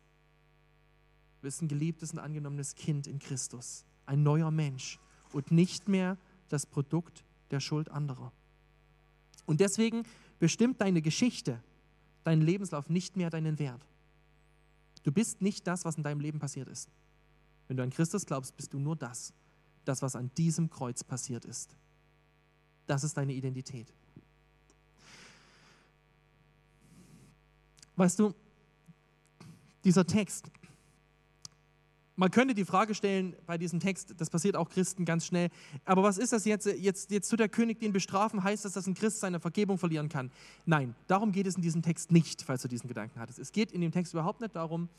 Du 1.38 1.44
bist 1.44 1.62
ein 1.62 1.68
geliebtes 1.68 2.14
und 2.14 2.20
angenommenes 2.20 2.74
Kind 2.74 3.06
in 3.06 3.20
Christus, 3.20 3.86
ein 4.08 4.24
neuer 4.24 4.50
Mensch 4.50 5.00
und 5.34 5.52
nicht 5.52 5.88
mehr 5.88 6.18
das 6.50 6.66
Produkt 6.66 7.24
der 7.52 7.60
Schuld 7.60 7.90
anderer. 7.90 8.32
Und 9.46 9.62
deswegen 9.62 10.04
bestimmt 10.40 10.82
deine 10.82 11.02
Geschichte, 11.02 11.62
dein 12.24 12.42
Lebenslauf 12.42 12.90
nicht 12.90 13.18
mehr 13.18 13.30
deinen 13.30 13.60
Wert. 13.60 13.86
Du 15.04 15.12
bist 15.12 15.42
nicht 15.42 15.66
das, 15.68 15.86
was 15.86 15.98
in 15.98 16.04
deinem 16.04 16.20
Leben 16.20 16.40
passiert 16.40 16.68
ist. 16.68 16.90
Wenn 17.68 17.78
du 17.78 17.84
an 17.84 17.90
Christus 17.90 18.26
glaubst, 18.26 18.56
bist 18.56 18.74
du 18.74 18.80
nur 18.80 18.96
das, 18.96 19.34
das, 19.86 20.02
was 20.02 20.16
an 20.16 20.32
diesem 20.38 20.70
Kreuz 20.70 21.04
passiert 21.04 21.46
ist. 21.46 21.76
Das 22.88 23.04
ist 23.04 23.16
deine 23.18 23.34
Identität. 23.34 23.94
Weißt 27.96 28.20
du, 28.20 28.34
dieser 29.84 30.06
Text, 30.06 30.52
man 32.18 32.32
könnte 32.32 32.56
die 32.56 32.66
Frage 32.66 32.96
stellen 32.96 33.36
bei 33.46 33.58
diesem 33.58 33.80
Text, 33.80 34.16
das 34.18 34.30
passiert 34.30 34.56
auch 34.56 34.70
Christen 34.70 35.06
ganz 35.06 35.26
schnell, 35.26 35.50
aber 35.86 36.02
was 36.04 36.18
ist 36.18 36.34
das 36.34 36.46
jetzt, 36.46 36.66
jetzt, 36.66 37.12
jetzt 37.12 37.30
zu 37.30 37.38
der 37.38 37.48
König 37.48 37.80
den 37.80 37.94
bestrafen, 37.94 38.44
heißt 38.44 38.66
das, 38.66 38.74
dass 38.74 38.88
ein 38.88 38.96
Christ 38.96 39.20
seine 39.20 39.40
Vergebung 39.40 39.78
verlieren 39.78 40.10
kann? 40.10 40.32
Nein, 40.66 40.96
darum 41.06 41.32
geht 41.32 41.46
es 41.46 41.56
in 41.56 41.62
diesem 41.62 41.84
Text 41.84 42.12
nicht, 42.12 42.42
falls 42.42 42.64
du 42.64 42.68
diesen 42.68 42.88
Gedanken 42.88 43.20
hattest. 43.20 43.38
Es 43.38 43.52
geht 43.52 43.72
in 43.72 43.82
dem 43.82 43.92
Text 43.92 44.14
überhaupt 44.14 44.42
nicht 44.42 44.56
darum, 44.56 44.90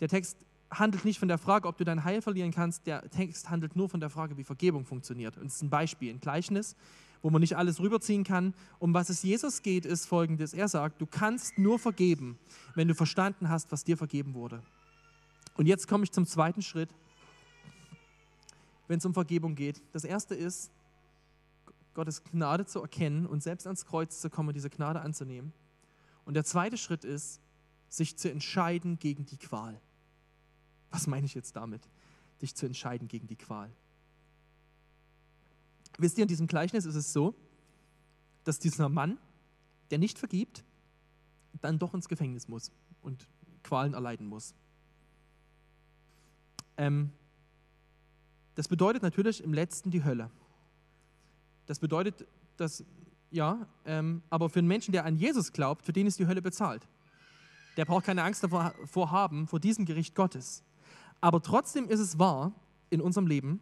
der 0.00 0.08
Text 0.08 0.38
handelt 0.70 1.04
nicht 1.04 1.18
von 1.18 1.28
der 1.28 1.38
Frage, 1.38 1.66
ob 1.66 1.76
du 1.76 1.84
dein 1.84 2.04
Heil 2.04 2.22
verlieren 2.22 2.52
kannst, 2.52 2.86
der 2.86 3.08
Text 3.10 3.50
handelt 3.50 3.74
nur 3.74 3.88
von 3.88 4.00
der 4.00 4.10
Frage, 4.10 4.36
wie 4.36 4.44
Vergebung 4.44 4.84
funktioniert. 4.84 5.36
Und 5.36 5.46
es 5.46 5.56
ist 5.56 5.62
ein 5.62 5.70
Beispiel, 5.70 6.12
ein 6.12 6.20
Gleichnis, 6.20 6.76
wo 7.22 7.30
man 7.30 7.40
nicht 7.40 7.56
alles 7.56 7.80
rüberziehen 7.80 8.22
kann. 8.22 8.54
Um 8.78 8.94
was 8.94 9.08
es 9.08 9.22
Jesus 9.22 9.62
geht, 9.62 9.86
ist 9.86 10.06
folgendes. 10.06 10.54
Er 10.54 10.68
sagt, 10.68 11.00
du 11.00 11.06
kannst 11.06 11.58
nur 11.58 11.78
vergeben, 11.78 12.38
wenn 12.74 12.88
du 12.88 12.94
verstanden 12.94 13.48
hast, 13.48 13.72
was 13.72 13.84
dir 13.84 13.96
vergeben 13.96 14.34
wurde. 14.34 14.62
Und 15.54 15.66
jetzt 15.66 15.88
komme 15.88 16.04
ich 16.04 16.12
zum 16.12 16.26
zweiten 16.26 16.62
Schritt, 16.62 16.90
wenn 18.88 18.98
es 18.98 19.04
um 19.04 19.14
Vergebung 19.14 19.54
geht. 19.54 19.82
Das 19.92 20.04
erste 20.04 20.34
ist, 20.34 20.70
Gottes 21.94 22.24
Gnade 22.24 22.66
zu 22.66 22.80
erkennen 22.80 23.24
und 23.24 23.42
selbst 23.42 23.66
ans 23.66 23.86
Kreuz 23.86 24.20
zu 24.20 24.28
kommen, 24.28 24.52
diese 24.52 24.68
Gnade 24.68 25.00
anzunehmen. 25.00 25.52
Und 26.24 26.34
der 26.34 26.44
zweite 26.44 26.76
Schritt 26.76 27.04
ist, 27.04 27.40
sich 27.88 28.16
zu 28.16 28.30
entscheiden 28.30 28.98
gegen 28.98 29.24
die 29.26 29.36
Qual. 29.36 29.80
Was 30.90 31.06
meine 31.06 31.26
ich 31.26 31.34
jetzt 31.34 31.54
damit? 31.54 31.88
Dich 32.42 32.54
zu 32.56 32.66
entscheiden 32.66 33.06
gegen 33.06 33.28
die 33.28 33.36
Qual. 33.36 33.70
Wisst 35.98 36.18
ihr, 36.18 36.22
in 36.22 36.28
diesem 36.28 36.48
Gleichnis 36.48 36.84
ist 36.86 36.96
es 36.96 37.12
so, 37.12 37.34
dass 38.42 38.58
dieser 38.58 38.88
Mann, 38.88 39.18
der 39.90 39.98
nicht 39.98 40.18
vergibt, 40.18 40.64
dann 41.60 41.78
doch 41.78 41.94
ins 41.94 42.08
Gefängnis 42.08 42.48
muss 42.48 42.72
und 43.00 43.28
Qualen 43.62 43.94
erleiden 43.94 44.26
muss. 44.26 44.54
Ähm, 46.76 47.10
das 48.54 48.68
bedeutet 48.68 49.02
natürlich 49.02 49.42
im 49.42 49.52
letzten 49.52 49.90
die 49.90 50.04
Hölle. 50.04 50.30
Das 51.66 51.78
bedeutet, 51.78 52.26
dass, 52.56 52.84
ja, 53.30 53.66
ähm, 53.84 54.22
aber 54.30 54.48
für 54.48 54.60
einen 54.60 54.68
Menschen, 54.68 54.92
der 54.92 55.04
an 55.04 55.16
Jesus 55.16 55.52
glaubt, 55.52 55.84
für 55.84 55.92
den 55.92 56.06
ist 56.06 56.18
die 56.18 56.26
Hölle 56.26 56.42
bezahlt. 56.42 56.86
Der 57.76 57.84
braucht 57.84 58.04
keine 58.04 58.22
Angst 58.22 58.44
davor, 58.44 58.74
davor 58.80 59.10
haben, 59.10 59.48
vor 59.48 59.58
diesem 59.58 59.84
Gericht 59.84 60.14
Gottes. 60.14 60.62
Aber 61.20 61.42
trotzdem 61.42 61.88
ist 61.88 62.00
es 62.00 62.18
wahr 62.18 62.52
in 62.90 63.00
unserem 63.00 63.26
Leben, 63.26 63.60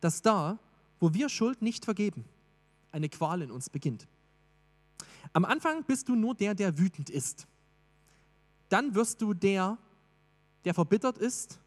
dass 0.00 0.20
da, 0.20 0.58
wo 1.00 1.14
wir 1.14 1.28
Schuld 1.28 1.62
nicht 1.62 1.84
vergeben, 1.84 2.24
eine 2.92 3.08
Qual 3.08 3.40
in 3.40 3.50
uns 3.50 3.70
beginnt. 3.70 4.06
Am 5.32 5.44
Anfang 5.44 5.84
bist 5.84 6.08
du 6.08 6.14
nur 6.14 6.34
der, 6.34 6.54
der 6.54 6.78
wütend 6.78 7.08
ist. 7.08 7.46
Dann 8.68 8.94
wirst 8.94 9.22
du 9.22 9.32
der, 9.32 9.78
der 10.64 10.74
verbittert 10.74 11.16
ist 11.18 11.60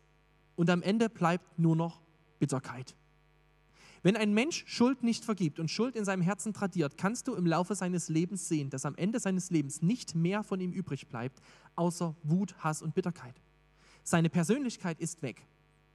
und 0.56 0.70
am 0.70 0.82
Ende 0.82 1.10
bleibt 1.10 1.60
nur 1.60 1.76
noch 1.76 2.02
Bitterkeit. 2.40 2.96
Wenn 4.04 4.18
ein 4.18 4.34
Mensch 4.34 4.64
Schuld 4.68 5.04
nicht 5.04 5.24
vergibt 5.24 5.60
und 5.60 5.70
Schuld 5.70 5.96
in 5.96 6.06
seinem 6.06 6.22
Herzen 6.22 6.54
tradiert, 6.54 6.98
kannst 6.98 7.28
du 7.28 7.36
im 7.36 7.46
Laufe 7.46 7.76
seines 7.76 8.10
Lebens 8.10 8.48
sehen, 8.48 8.70
dass 8.72 8.86
am 8.86 8.96
Ende 8.96 9.20
seines 9.20 9.52
Lebens 9.52 9.82
nicht 9.82 10.16
mehr 10.16 10.44
von 10.44 10.60
ihm 10.60 10.72
übrig 10.72 11.08
bleibt, 11.08 11.40
außer 11.76 12.16
Wut, 12.24 12.56
Hass 12.60 12.82
und 12.82 12.96
Bitterkeit. 12.96 13.40
Seine 14.04 14.30
Persönlichkeit 14.30 15.00
ist 15.00 15.22
weg. 15.22 15.46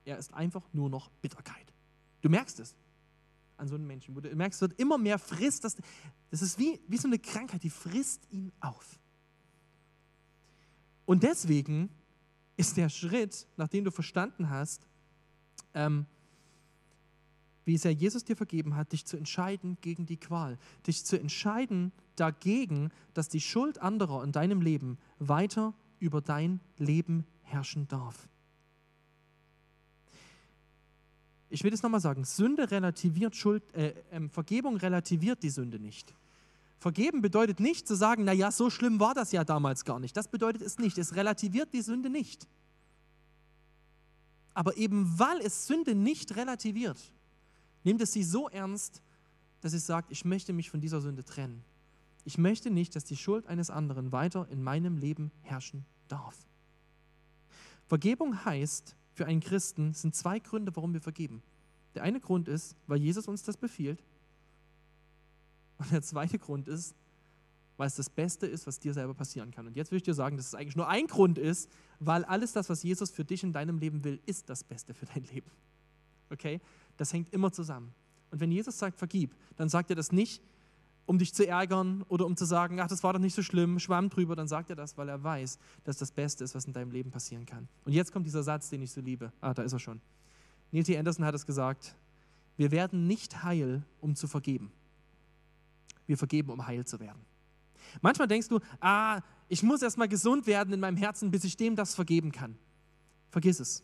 Er 0.05 0.19
ist 0.19 0.33
einfach 0.33 0.62
nur 0.73 0.88
noch 0.88 1.11
Bitterkeit. 1.21 1.73
Du 2.23 2.29
merkst 2.29 2.61
es 2.61 2.77
an 3.57 3.66
so 3.66 3.75
einem 3.75 3.87
Menschen, 3.87 4.14
du 4.14 4.37
merkst, 4.37 4.62
es 4.62 4.69
wird 4.69 4.79
immer 4.79 4.99
mehr 4.99 5.19
frisst. 5.19 5.64
Das, 5.64 5.77
das 6.31 6.42
ist 6.42 6.59
wie, 6.59 6.79
wie 6.87 6.99
so 6.99 7.09
eine 7.09 7.19
Krankheit, 7.19 7.62
die 7.62 7.71
frisst 7.71 8.23
ihn 8.31 8.53
auf. 8.61 9.01
Und 11.07 11.23
deswegen 11.23 11.88
ist 12.57 12.77
der 12.77 12.88
Schritt, 12.88 13.47
nachdem 13.57 13.85
du 13.85 13.90
verstanden 13.90 14.51
hast, 14.51 14.87
ähm, 15.75 16.07
wie 17.64 17.77
sehr 17.77 17.92
Jesus 17.92 18.25
dir 18.25 18.37
vergeben 18.37 18.77
hat, 18.77 18.92
dich 18.92 19.05
zu 19.05 19.16
entscheiden 19.16 19.77
gegen 19.81 20.07
die 20.07 20.16
Qual, 20.16 20.57
dich 20.87 21.05
zu 21.05 21.19
entscheiden 21.19 21.92
dagegen, 22.14 22.90
dass 23.12 23.29
die 23.29 23.40
Schuld 23.40 23.81
anderer 23.83 24.23
in 24.23 24.33
deinem 24.33 24.62
Leben 24.62 24.99
weiter 25.19 25.75
über 25.99 26.21
dein 26.21 26.61
Leben 26.79 27.27
herrschen 27.42 27.88
darf. 27.88 28.29
Ich 31.49 31.64
will 31.64 31.71
das 31.71 31.83
nochmal 31.83 32.01
sagen, 32.01 32.25
Sünde 32.25 32.71
relativiert 32.71 33.37
Schuld, 33.37 33.62
äh, 33.75 33.95
äh, 34.11 34.29
Vergebung 34.29 34.77
relativiert 34.77 35.42
die 35.42 35.51
Sünde 35.51 35.79
nicht. 35.79 36.14
Vergeben 36.79 37.23
bedeutet 37.23 37.59
nicht 37.59 37.89
zu 37.89 37.95
sagen, 37.95 38.25
naja, 38.25 38.51
so 38.51 38.69
schlimm 38.71 39.01
war 39.01 39.15
das 39.15 39.33
ja 39.33 39.45
damals 39.45 39.85
gar 39.85 39.99
nicht. 39.99 40.17
Das 40.17 40.29
bedeutet 40.29 40.62
es 40.62 40.79
nicht. 40.79 40.99
Es 40.99 41.15
relativiert 41.15 41.73
die 41.73 41.81
Sünde 41.81 42.11
nicht. 42.11 42.47
Aber 44.53 44.77
eben 44.77 45.19
weil 45.19 45.41
es 45.41 45.67
Sünde 45.67 45.95
nicht 45.95 46.37
relativiert, 46.37 47.12
nimmt 47.85 48.01
es 48.01 48.12
sie 48.12 48.23
so 48.23 48.49
ernst, 48.49 49.03
dass 49.61 49.73
es 49.73 49.87
sagt, 49.87 50.11
ich 50.11 50.25
möchte 50.25 50.53
mich 50.53 50.71
von 50.71 50.81
dieser 50.81 51.01
Sünde 51.01 51.25
trennen. 51.25 51.65
Ich 52.25 52.39
möchte 52.39 52.71
nicht, 52.71 52.97
dass 52.97 53.05
die 53.05 53.17
Schuld 53.17 53.47
eines 53.47 53.71
anderen 53.71 54.12
weiter 54.12 54.49
in 54.51 54.62
meinem 54.62 54.99
Leben 54.99 55.31
herrschen 55.43 55.85
darf. 56.09 56.37
Vergebung 57.87 58.45
heißt, 58.45 58.97
für 59.12 59.27
einen 59.27 59.41
Christen 59.41 59.95
sind 59.95 60.15
zwei 60.15 60.41
Gründe, 60.41 60.75
warum 60.75 60.93
wir 60.93 61.01
vergeben. 61.01 61.43
Der 61.95 62.03
eine 62.03 62.21
Grund 62.21 62.49
ist, 62.49 62.77
weil 62.87 63.01
Jesus 63.01 63.29
uns 63.29 63.43
das 63.43 63.57
befiehlt 63.57 64.03
Und 65.79 65.93
der 65.93 66.03
zweite 66.03 66.39
Grund 66.39 66.69
ist, 66.69 66.95
weil 67.77 67.87
es 67.87 67.95
das 67.95 68.09
Beste 68.09 68.47
ist, 68.47 68.67
was 68.67 68.79
dir 68.79 68.95
selber 68.95 69.15
passieren 69.15 69.51
kann. 69.51 69.67
Und 69.67 69.77
jetzt 69.77 69.91
will 69.91 69.99
ich 69.99 70.03
dir 70.03 70.15
sagen, 70.15 70.37
dass 70.37 70.47
es 70.47 70.55
eigentlich 70.55 70.77
nur 70.77 70.89
ein 70.89 71.07
Grund 71.07 71.39
ist, 71.39 71.71
weil 72.01 72.25
alles 72.25 72.53
das, 72.53 72.71
was 72.71 72.83
Jesus 72.83 73.11
für 73.11 73.25
dich 73.25 73.43
in 73.43 73.53
deinem 73.53 73.79
Leben 73.79 74.03
will, 74.05 74.21
ist 74.27 74.49
das 74.49 74.65
Beste 74.65 74.95
für 74.95 75.07
dein 75.07 75.25
Leben. 75.25 75.51
Okay? 76.31 76.61
Das 76.97 77.12
hängt 77.12 77.33
immer 77.33 77.53
zusammen. 77.53 77.93
Und 78.31 78.41
wenn 78.41 78.51
Jesus 78.51 78.79
sagt, 78.79 78.99
vergib, 78.99 79.35
dann 79.57 79.69
sagt 79.69 79.91
er 79.91 79.97
das 79.97 80.11
nicht, 80.11 80.43
um 81.05 81.19
dich 81.19 81.33
zu 81.33 81.47
ärgern 81.47 82.03
oder 82.09 82.27
um 82.27 82.37
zu 82.37 82.45
sagen, 82.45 82.81
ach, 82.81 82.89
das 82.89 83.03
war 83.05 83.12
doch 83.12 83.21
nicht 83.21 83.35
so 83.35 83.43
schlimm, 83.43 83.79
schwamm 83.79 84.11
drüber, 84.11 84.35
dann 84.35 84.49
sagt 84.49 84.71
er 84.71 84.77
das, 84.77 84.99
weil 84.99 85.09
er 85.09 85.23
weiß, 85.23 85.59
dass 85.85 85.99
das 85.99 86.11
Beste 86.11 86.43
ist, 86.43 86.55
was 86.55 86.65
in 86.65 86.73
deinem 86.73 86.91
Leben 86.91 87.11
passieren 87.11 87.47
kann. 87.47 87.69
Und 87.85 87.93
jetzt 87.93 88.12
kommt 88.12 88.27
dieser 88.27 88.43
Satz, 88.43 88.71
den 88.71 88.83
ich 88.83 88.91
so 88.91 89.01
liebe. 89.01 89.33
Ah, 89.41 89.55
da 89.55 89.62
ist 89.62 89.73
er 89.73 89.79
schon. 89.79 90.01
Neil 90.73 90.83
T. 90.83 90.99
Anderson 90.99 91.25
hat 91.25 91.35
es 91.35 91.47
gesagt, 91.47 91.95
wir 92.57 92.73
werden 92.73 93.07
nicht 93.07 93.45
heil, 93.45 93.85
um 94.01 94.17
zu 94.17 94.27
vergeben. 94.27 94.73
Wir 96.07 96.16
vergeben, 96.16 96.51
um 96.51 96.66
heil 96.66 96.85
zu 96.85 97.01
werden. 97.01 97.25
Manchmal 98.01 98.29
denkst 98.29 98.49
du, 98.49 98.61
ah, 98.81 99.21
ich 99.49 99.62
muss 99.62 99.83
erstmal 99.83 100.09
gesund 100.09 100.47
werden 100.47 100.73
in 100.73 100.81
meinem 100.81 100.97
Herzen, 100.97 101.31
bis 101.31 101.45
ich 101.45 101.57
dem 101.57 101.77
das 101.77 101.95
vergeben 101.95 102.33
kann. 102.33 102.59
Vergiss 103.31 103.61
es. 103.61 103.83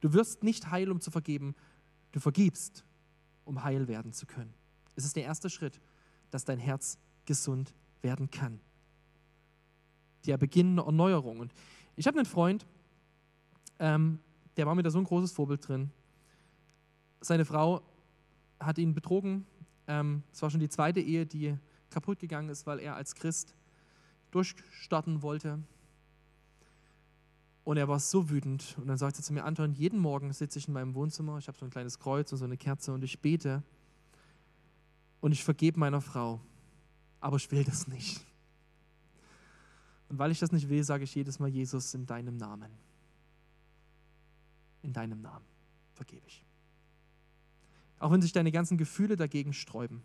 Du 0.00 0.12
wirst 0.12 0.42
nicht 0.44 0.70
heil, 0.70 0.90
um 0.90 1.00
zu 1.00 1.10
vergeben. 1.10 1.54
Du 2.12 2.20
vergibst, 2.20 2.84
um 3.44 3.64
heil 3.64 3.88
werden 3.88 4.12
zu 4.12 4.26
können. 4.26 4.52
Es 4.94 5.04
ist 5.04 5.16
der 5.16 5.24
erste 5.24 5.50
Schritt, 5.50 5.80
dass 6.30 6.44
dein 6.44 6.58
Herz 6.58 6.98
gesund 7.24 7.74
werden 8.02 8.30
kann. 8.30 8.60
Der 10.26 10.38
Beginn 10.38 10.72
einer 10.72 10.86
Erneuerung. 10.86 11.40
Und 11.40 11.52
ich 11.96 12.06
habe 12.06 12.18
einen 12.18 12.26
Freund, 12.26 12.66
ähm, 13.78 14.18
der 14.56 14.66
war 14.66 14.74
mir 14.74 14.82
da 14.82 14.90
so 14.90 14.98
ein 14.98 15.04
großes 15.04 15.32
Vorbild 15.32 15.66
drin. 15.66 15.90
Seine 17.20 17.44
Frau 17.44 17.82
hat 18.58 18.78
ihn 18.78 18.94
betrogen. 18.94 19.46
Ähm, 19.88 20.22
es 20.32 20.42
war 20.42 20.50
schon 20.50 20.60
die 20.60 20.68
zweite 20.68 21.00
Ehe, 21.00 21.26
die 21.26 21.56
kaputt 21.90 22.18
gegangen 22.18 22.48
ist, 22.48 22.66
weil 22.66 22.78
er 22.80 22.96
als 22.96 23.14
Christ 23.14 23.54
durchstarten 24.30 25.22
wollte. 25.22 25.62
Und 27.64 27.76
er 27.78 27.88
war 27.88 27.98
so 27.98 28.30
wütend. 28.30 28.76
Und 28.78 28.86
dann 28.86 28.98
sagte 28.98 29.20
er 29.20 29.24
zu 29.24 29.32
mir, 29.32 29.44
Anton, 29.44 29.72
jeden 29.72 29.98
Morgen 29.98 30.32
sitze 30.32 30.58
ich 30.58 30.68
in 30.68 30.74
meinem 30.74 30.94
Wohnzimmer, 30.94 31.38
ich 31.38 31.48
habe 31.48 31.58
so 31.58 31.64
ein 31.64 31.70
kleines 31.70 31.98
Kreuz 31.98 32.30
und 32.32 32.38
so 32.38 32.44
eine 32.44 32.56
Kerze 32.56 32.92
und 32.92 33.02
ich 33.02 33.20
bete 33.20 33.62
und 35.20 35.32
ich 35.32 35.42
vergebe 35.42 35.78
meiner 35.78 36.00
Frau. 36.00 36.40
Aber 37.20 37.36
ich 37.36 37.50
will 37.50 37.64
das 37.64 37.88
nicht. 37.88 38.24
Und 40.08 40.18
weil 40.18 40.30
ich 40.30 40.38
das 40.38 40.52
nicht 40.52 40.68
will, 40.68 40.84
sage 40.84 41.04
ich 41.04 41.14
jedes 41.14 41.40
Mal, 41.40 41.48
Jesus, 41.48 41.92
in 41.94 42.06
deinem 42.06 42.36
Namen. 42.36 42.70
In 44.82 44.92
deinem 44.92 45.20
Namen 45.20 45.44
vergebe 45.94 46.24
ich. 46.28 46.45
Auch 47.98 48.10
wenn 48.10 48.22
sich 48.22 48.32
deine 48.32 48.52
ganzen 48.52 48.78
Gefühle 48.78 49.16
dagegen 49.16 49.52
sträuben. 49.52 50.02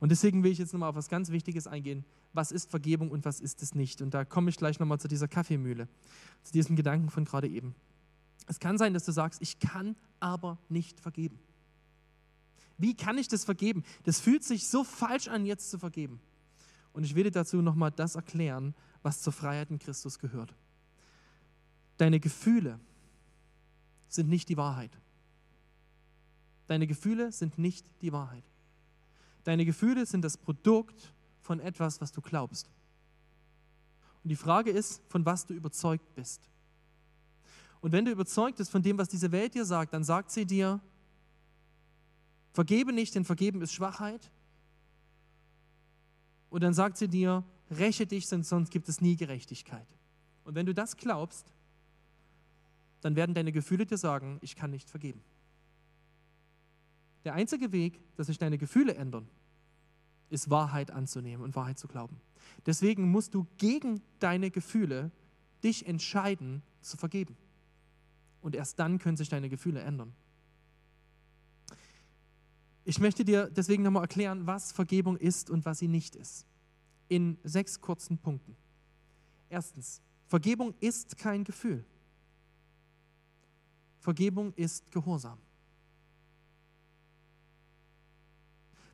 Und 0.00 0.10
deswegen 0.10 0.42
will 0.42 0.50
ich 0.50 0.58
jetzt 0.58 0.72
nochmal 0.72 0.90
auf 0.90 0.96
was 0.96 1.08
ganz 1.08 1.30
Wichtiges 1.30 1.66
eingehen. 1.66 2.04
Was 2.32 2.52
ist 2.52 2.70
Vergebung 2.70 3.10
und 3.10 3.24
was 3.24 3.40
ist 3.40 3.62
es 3.62 3.74
nicht? 3.74 4.00
Und 4.00 4.14
da 4.14 4.24
komme 4.24 4.50
ich 4.50 4.56
gleich 4.56 4.78
nochmal 4.80 4.98
zu 4.98 5.08
dieser 5.08 5.28
Kaffeemühle, 5.28 5.88
zu 6.42 6.52
diesem 6.52 6.74
Gedanken 6.76 7.10
von 7.10 7.24
gerade 7.24 7.48
eben. 7.48 7.74
Es 8.46 8.58
kann 8.58 8.78
sein, 8.78 8.94
dass 8.94 9.04
du 9.04 9.12
sagst, 9.12 9.42
ich 9.42 9.58
kann 9.58 9.96
aber 10.18 10.58
nicht 10.68 11.00
vergeben. 11.00 11.38
Wie 12.78 12.96
kann 12.96 13.18
ich 13.18 13.28
das 13.28 13.44
vergeben? 13.44 13.84
Das 14.04 14.20
fühlt 14.20 14.42
sich 14.42 14.66
so 14.66 14.84
falsch 14.84 15.28
an, 15.28 15.44
jetzt 15.44 15.70
zu 15.70 15.78
vergeben. 15.78 16.18
Und 16.92 17.04
ich 17.04 17.14
will 17.14 17.24
dir 17.24 17.30
dazu 17.30 17.60
nochmal 17.60 17.90
das 17.90 18.14
erklären, 18.14 18.74
was 19.02 19.20
zur 19.20 19.34
Freiheit 19.34 19.70
in 19.70 19.78
Christus 19.78 20.18
gehört. 20.18 20.54
Deine 21.98 22.20
Gefühle 22.20 22.80
sind 24.08 24.30
nicht 24.30 24.48
die 24.48 24.56
Wahrheit. 24.56 24.98
Deine 26.70 26.86
Gefühle 26.86 27.32
sind 27.32 27.58
nicht 27.58 27.84
die 28.00 28.12
Wahrheit. 28.12 28.44
Deine 29.42 29.64
Gefühle 29.64 30.06
sind 30.06 30.22
das 30.22 30.36
Produkt 30.36 31.12
von 31.40 31.58
etwas, 31.58 32.00
was 32.00 32.12
du 32.12 32.20
glaubst. 32.20 32.70
Und 34.22 34.28
die 34.28 34.36
Frage 34.36 34.70
ist, 34.70 35.02
von 35.08 35.26
was 35.26 35.44
du 35.44 35.52
überzeugt 35.52 36.14
bist. 36.14 36.48
Und 37.80 37.90
wenn 37.90 38.04
du 38.04 38.12
überzeugt 38.12 38.58
bist 38.58 38.70
von 38.70 38.84
dem, 38.84 38.98
was 38.98 39.08
diese 39.08 39.32
Welt 39.32 39.54
dir 39.54 39.64
sagt, 39.64 39.92
dann 39.92 40.04
sagt 40.04 40.30
sie 40.30 40.46
dir, 40.46 40.80
Vergebe 42.52 42.92
nicht, 42.92 43.16
denn 43.16 43.24
Vergeben 43.24 43.62
ist 43.62 43.72
Schwachheit. 43.72 44.30
Und 46.50 46.62
dann 46.62 46.72
sagt 46.72 46.98
sie 46.98 47.08
dir, 47.08 47.42
räche 47.68 48.06
dich, 48.06 48.28
denn 48.28 48.44
sonst 48.44 48.70
gibt 48.70 48.88
es 48.88 49.00
nie 49.00 49.16
Gerechtigkeit. 49.16 49.88
Und 50.44 50.54
wenn 50.54 50.66
du 50.66 50.72
das 50.72 50.96
glaubst, 50.96 51.52
dann 53.00 53.16
werden 53.16 53.34
deine 53.34 53.50
Gefühle 53.50 53.86
dir 53.86 53.98
sagen, 53.98 54.38
ich 54.40 54.54
kann 54.54 54.70
nicht 54.70 54.88
vergeben. 54.88 55.20
Der 57.24 57.34
einzige 57.34 57.72
Weg, 57.72 58.00
dass 58.16 58.28
sich 58.28 58.38
deine 58.38 58.58
Gefühle 58.58 58.94
ändern, 58.94 59.28
ist 60.30 60.48
Wahrheit 60.48 60.90
anzunehmen 60.90 61.44
und 61.44 61.56
Wahrheit 61.56 61.78
zu 61.78 61.88
glauben. 61.88 62.20
Deswegen 62.66 63.10
musst 63.10 63.34
du 63.34 63.46
gegen 63.58 64.00
deine 64.20 64.50
Gefühle 64.50 65.10
dich 65.62 65.86
entscheiden 65.86 66.62
zu 66.80 66.96
vergeben. 66.96 67.36
Und 68.40 68.54
erst 68.54 68.78
dann 68.78 68.98
können 68.98 69.16
sich 69.16 69.28
deine 69.28 69.48
Gefühle 69.48 69.80
ändern. 69.80 70.14
Ich 72.84 72.98
möchte 72.98 73.24
dir 73.24 73.50
deswegen 73.50 73.82
nochmal 73.82 74.04
erklären, 74.04 74.46
was 74.46 74.72
Vergebung 74.72 75.16
ist 75.16 75.50
und 75.50 75.64
was 75.66 75.78
sie 75.78 75.88
nicht 75.88 76.16
ist. 76.16 76.46
In 77.08 77.36
sechs 77.44 77.80
kurzen 77.80 78.18
Punkten. 78.18 78.56
Erstens, 79.50 80.00
Vergebung 80.26 80.74
ist 80.80 81.18
kein 81.18 81.44
Gefühl. 81.44 81.84
Vergebung 83.98 84.54
ist 84.54 84.90
Gehorsam. 84.90 85.38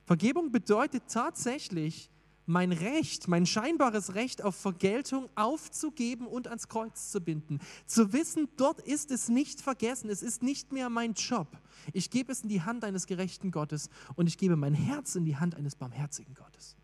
Vergebung 0.06 0.52
bedeutet 0.52 1.02
tatsächlich, 1.08 2.10
mein 2.46 2.70
Recht, 2.70 3.26
mein 3.26 3.44
scheinbares 3.44 4.14
Recht 4.14 4.42
auf 4.42 4.54
Vergeltung 4.54 5.28
aufzugeben 5.34 6.28
und 6.28 6.46
ans 6.46 6.68
Kreuz 6.68 7.10
zu 7.10 7.20
binden. 7.20 7.58
Zu 7.86 8.12
wissen, 8.12 8.48
dort 8.56 8.80
ist 8.80 9.10
es 9.10 9.28
nicht 9.28 9.60
vergessen, 9.60 10.08
es 10.08 10.22
ist 10.22 10.44
nicht 10.44 10.72
mehr 10.72 10.88
mein 10.88 11.14
Job. 11.14 11.48
Ich 11.92 12.08
gebe 12.08 12.30
es 12.30 12.42
in 12.42 12.48
die 12.48 12.62
Hand 12.62 12.84
eines 12.84 13.06
gerechten 13.06 13.50
Gottes 13.50 13.90
und 14.14 14.28
ich 14.28 14.38
gebe 14.38 14.54
mein 14.54 14.74
Herz 14.74 15.16
in 15.16 15.24
die 15.24 15.36
Hand 15.36 15.56
eines 15.56 15.74
barmherzigen 15.74 16.34
Gottes, 16.34 16.76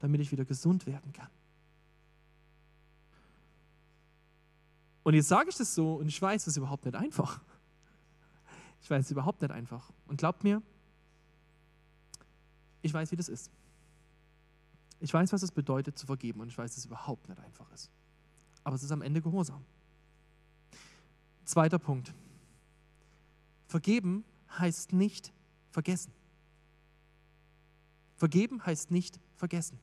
damit 0.00 0.20
ich 0.20 0.32
wieder 0.32 0.44
gesund 0.44 0.86
werden 0.86 1.12
kann. 1.12 1.30
Und 5.04 5.14
jetzt 5.14 5.28
sage 5.28 5.50
ich 5.50 5.56
das 5.56 5.72
so 5.72 5.94
und 5.94 6.08
ich 6.08 6.20
weiß, 6.20 6.42
es 6.42 6.48
ist 6.48 6.56
überhaupt 6.56 6.84
nicht 6.84 6.96
einfach. 6.96 7.40
Ich 8.82 8.90
weiß, 8.90 8.98
es 9.00 9.06
ist 9.06 9.12
überhaupt 9.12 9.40
nicht 9.40 9.52
einfach. 9.52 9.92
Und 10.08 10.16
glaubt 10.16 10.42
mir, 10.42 10.62
ich 12.86 12.94
weiß, 12.94 13.12
wie 13.12 13.16
das 13.16 13.28
ist. 13.28 13.50
Ich 15.00 15.12
weiß, 15.12 15.32
was 15.32 15.42
es 15.42 15.52
bedeutet 15.52 15.98
zu 15.98 16.06
vergeben 16.06 16.40
und 16.40 16.48
ich 16.48 16.56
weiß, 16.56 16.70
dass 16.70 16.78
es 16.78 16.86
überhaupt 16.86 17.28
nicht 17.28 17.40
einfach 17.40 17.70
ist. 17.72 17.90
Aber 18.64 18.76
es 18.76 18.82
ist 18.82 18.90
am 18.90 19.02
Ende 19.02 19.20
Gehorsam. 19.20 19.64
Zweiter 21.44 21.78
Punkt. 21.78 22.14
Vergeben 23.68 24.24
heißt 24.58 24.92
nicht 24.92 25.32
vergessen. 25.70 26.12
Vergeben 28.16 28.64
heißt 28.64 28.90
nicht 28.90 29.20
vergessen. 29.34 29.78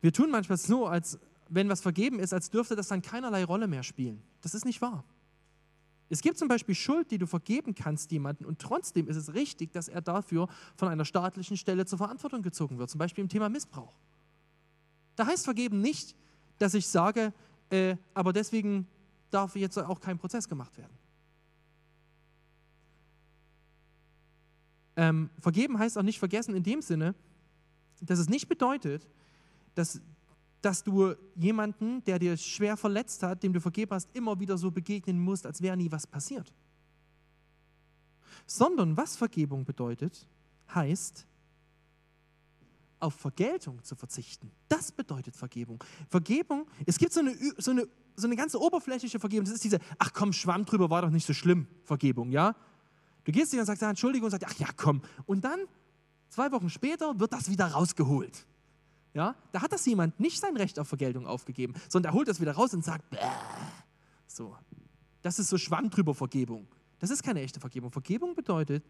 Wir 0.00 0.12
tun 0.12 0.30
manchmal 0.30 0.58
so, 0.58 0.86
als 0.86 1.18
wenn 1.48 1.68
was 1.68 1.80
vergeben 1.80 2.18
ist, 2.18 2.32
als 2.32 2.50
dürfte 2.50 2.76
das 2.76 2.88
dann 2.88 3.02
keinerlei 3.02 3.44
Rolle 3.44 3.68
mehr 3.68 3.82
spielen. 3.82 4.22
Das 4.40 4.54
ist 4.54 4.64
nicht 4.64 4.82
wahr. 4.82 5.04
Es 6.08 6.20
gibt 6.20 6.38
zum 6.38 6.48
Beispiel 6.48 6.74
Schuld, 6.74 7.10
die 7.10 7.18
du 7.18 7.26
vergeben 7.26 7.74
kannst 7.74 8.12
jemanden 8.12 8.44
und 8.44 8.60
trotzdem 8.60 9.08
ist 9.08 9.16
es 9.16 9.34
richtig, 9.34 9.72
dass 9.72 9.88
er 9.88 10.00
dafür 10.00 10.48
von 10.76 10.88
einer 10.88 11.04
staatlichen 11.04 11.56
Stelle 11.56 11.84
zur 11.84 11.98
Verantwortung 11.98 12.42
gezogen 12.42 12.78
wird, 12.78 12.90
zum 12.90 12.98
Beispiel 12.98 13.22
im 13.22 13.28
Thema 13.28 13.48
Missbrauch. 13.48 13.94
Da 15.16 15.26
heißt 15.26 15.44
vergeben 15.44 15.80
nicht, 15.80 16.14
dass 16.58 16.74
ich 16.74 16.86
sage, 16.86 17.32
äh, 17.70 17.96
aber 18.14 18.32
deswegen 18.32 18.86
darf 19.30 19.56
jetzt 19.56 19.78
auch 19.78 20.00
kein 20.00 20.18
Prozess 20.18 20.48
gemacht 20.48 20.76
werden. 20.78 20.96
Ähm, 24.96 25.30
vergeben 25.40 25.78
heißt 25.78 25.98
auch 25.98 26.02
nicht 26.02 26.18
vergessen 26.18 26.54
in 26.54 26.62
dem 26.62 26.80
Sinne, 26.80 27.14
dass 28.00 28.18
es 28.18 28.28
nicht 28.28 28.48
bedeutet, 28.48 29.06
dass 29.74 30.00
dass 30.66 30.82
du 30.82 31.14
jemanden, 31.36 32.02
der 32.02 32.18
dir 32.18 32.36
schwer 32.36 32.76
verletzt 32.76 33.22
hat, 33.22 33.40
dem 33.44 33.52
du 33.52 33.60
vergeben 33.60 33.92
hast, 33.92 34.08
immer 34.14 34.40
wieder 34.40 34.58
so 34.58 34.72
begegnen 34.72 35.20
musst, 35.20 35.46
als 35.46 35.62
wäre 35.62 35.76
nie 35.76 35.92
was 35.92 36.08
passiert. 36.08 36.52
Sondern 38.46 38.96
was 38.96 39.16
Vergebung 39.16 39.64
bedeutet, 39.64 40.26
heißt, 40.74 41.24
auf 42.98 43.14
Vergeltung 43.14 43.80
zu 43.84 43.94
verzichten. 43.94 44.50
Das 44.66 44.90
bedeutet 44.90 45.36
Vergebung. 45.36 45.84
Vergebung, 46.08 46.66
es 46.84 46.98
gibt 46.98 47.12
so 47.12 47.20
eine, 47.20 47.36
so 47.58 47.70
eine, 47.70 47.86
so 48.16 48.26
eine 48.26 48.34
ganze 48.34 48.60
oberflächliche 48.60 49.20
Vergebung. 49.20 49.44
Das 49.44 49.54
ist 49.54 49.62
diese, 49.62 49.78
ach 50.00 50.12
komm, 50.12 50.32
Schwamm 50.32 50.64
drüber, 50.64 50.90
war 50.90 51.02
doch 51.02 51.10
nicht 51.10 51.26
so 51.26 51.32
schlimm, 51.32 51.68
Vergebung, 51.84 52.32
ja? 52.32 52.56
Du 53.22 53.30
gehst 53.30 53.52
dir 53.52 53.60
und 53.60 53.66
sagst, 53.66 53.82
ja, 53.82 53.90
Entschuldigung, 53.90 54.24
und 54.24 54.30
sagst, 54.32 54.48
ach 54.48 54.58
ja, 54.58 54.66
komm. 54.76 55.00
Und 55.26 55.44
dann, 55.44 55.60
zwei 56.28 56.50
Wochen 56.50 56.70
später, 56.70 57.20
wird 57.20 57.32
das 57.32 57.48
wieder 57.48 57.66
rausgeholt. 57.66 58.46
Ja, 59.16 59.34
da 59.50 59.62
hat 59.62 59.72
das 59.72 59.86
jemand 59.86 60.20
nicht 60.20 60.38
sein 60.38 60.54
Recht 60.58 60.78
auf 60.78 60.88
Vergeltung 60.88 61.26
aufgegeben, 61.26 61.72
sondern 61.88 62.12
er 62.12 62.14
holt 62.14 62.28
das 62.28 62.38
wieder 62.38 62.52
raus 62.52 62.74
und 62.74 62.84
sagt, 62.84 63.08
Bäh. 63.08 63.16
so. 64.26 64.54
Das 65.22 65.38
ist 65.38 65.48
so 65.48 65.56
Schwamm 65.56 65.88
drüber 65.88 66.14
Vergebung. 66.14 66.68
Das 66.98 67.08
ist 67.08 67.22
keine 67.22 67.40
echte 67.40 67.58
Vergebung. 67.58 67.90
Vergebung 67.90 68.34
bedeutet, 68.34 68.84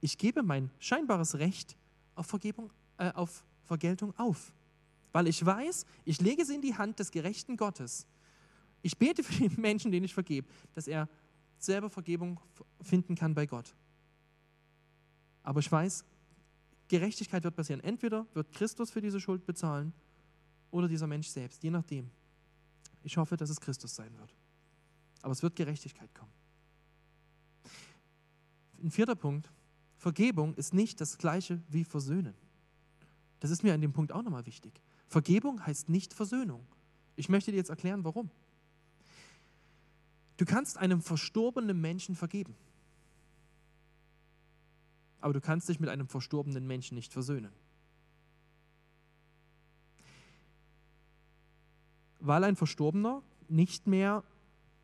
ich 0.00 0.16
gebe 0.16 0.44
mein 0.44 0.70
scheinbares 0.78 1.40
Recht 1.40 1.76
auf, 2.14 2.28
Vergebung, 2.28 2.70
äh, 2.98 3.10
auf 3.14 3.44
Vergeltung 3.64 4.16
auf. 4.16 4.52
Weil 5.10 5.26
ich 5.26 5.44
weiß, 5.44 5.86
ich 6.04 6.20
lege 6.20 6.44
sie 6.44 6.54
in 6.54 6.62
die 6.62 6.76
Hand 6.76 7.00
des 7.00 7.10
gerechten 7.10 7.56
Gottes. 7.56 8.06
Ich 8.82 8.96
bete 8.96 9.24
für 9.24 9.48
den 9.48 9.60
Menschen, 9.60 9.90
den 9.90 10.04
ich 10.04 10.14
vergebe, 10.14 10.46
dass 10.74 10.86
er 10.86 11.08
selber 11.58 11.90
Vergebung 11.90 12.38
finden 12.80 13.16
kann 13.16 13.34
bei 13.34 13.46
Gott. 13.46 13.74
Aber 15.42 15.58
ich 15.58 15.70
weiß, 15.70 16.04
Gerechtigkeit 16.94 17.42
wird 17.42 17.56
passieren. 17.56 17.80
Entweder 17.80 18.24
wird 18.34 18.52
Christus 18.52 18.92
für 18.92 19.00
diese 19.00 19.20
Schuld 19.20 19.44
bezahlen 19.44 19.92
oder 20.70 20.86
dieser 20.86 21.08
Mensch 21.08 21.26
selbst, 21.26 21.64
je 21.64 21.70
nachdem. 21.70 22.08
Ich 23.02 23.16
hoffe, 23.16 23.36
dass 23.36 23.50
es 23.50 23.60
Christus 23.60 23.96
sein 23.96 24.16
wird. 24.16 24.32
Aber 25.22 25.32
es 25.32 25.42
wird 25.42 25.56
Gerechtigkeit 25.56 26.14
kommen. 26.14 26.30
Ein 28.80 28.92
vierter 28.92 29.16
Punkt. 29.16 29.50
Vergebung 29.96 30.54
ist 30.54 30.72
nicht 30.72 31.00
das 31.00 31.18
gleiche 31.18 31.60
wie 31.68 31.82
Versöhnen. 31.82 32.34
Das 33.40 33.50
ist 33.50 33.64
mir 33.64 33.74
an 33.74 33.80
dem 33.80 33.92
Punkt 33.92 34.12
auch 34.12 34.22
nochmal 34.22 34.46
wichtig. 34.46 34.80
Vergebung 35.08 35.66
heißt 35.66 35.88
nicht 35.88 36.14
Versöhnung. 36.14 36.64
Ich 37.16 37.28
möchte 37.28 37.50
dir 37.50 37.56
jetzt 37.56 37.70
erklären, 37.70 38.04
warum. 38.04 38.30
Du 40.36 40.44
kannst 40.44 40.78
einem 40.78 41.02
verstorbenen 41.02 41.80
Menschen 41.80 42.14
vergeben 42.14 42.54
aber 45.24 45.32
du 45.32 45.40
kannst 45.40 45.70
dich 45.70 45.80
mit 45.80 45.88
einem 45.88 46.06
verstorbenen 46.06 46.66
Menschen 46.66 46.96
nicht 46.96 47.10
versöhnen. 47.10 47.50
Weil 52.20 52.44
ein 52.44 52.56
Verstorbener 52.56 53.22
nicht 53.48 53.86
mehr 53.86 54.22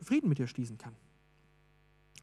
Frieden 0.00 0.30
mit 0.30 0.38
dir 0.38 0.46
schließen 0.46 0.78
kann. 0.78 0.96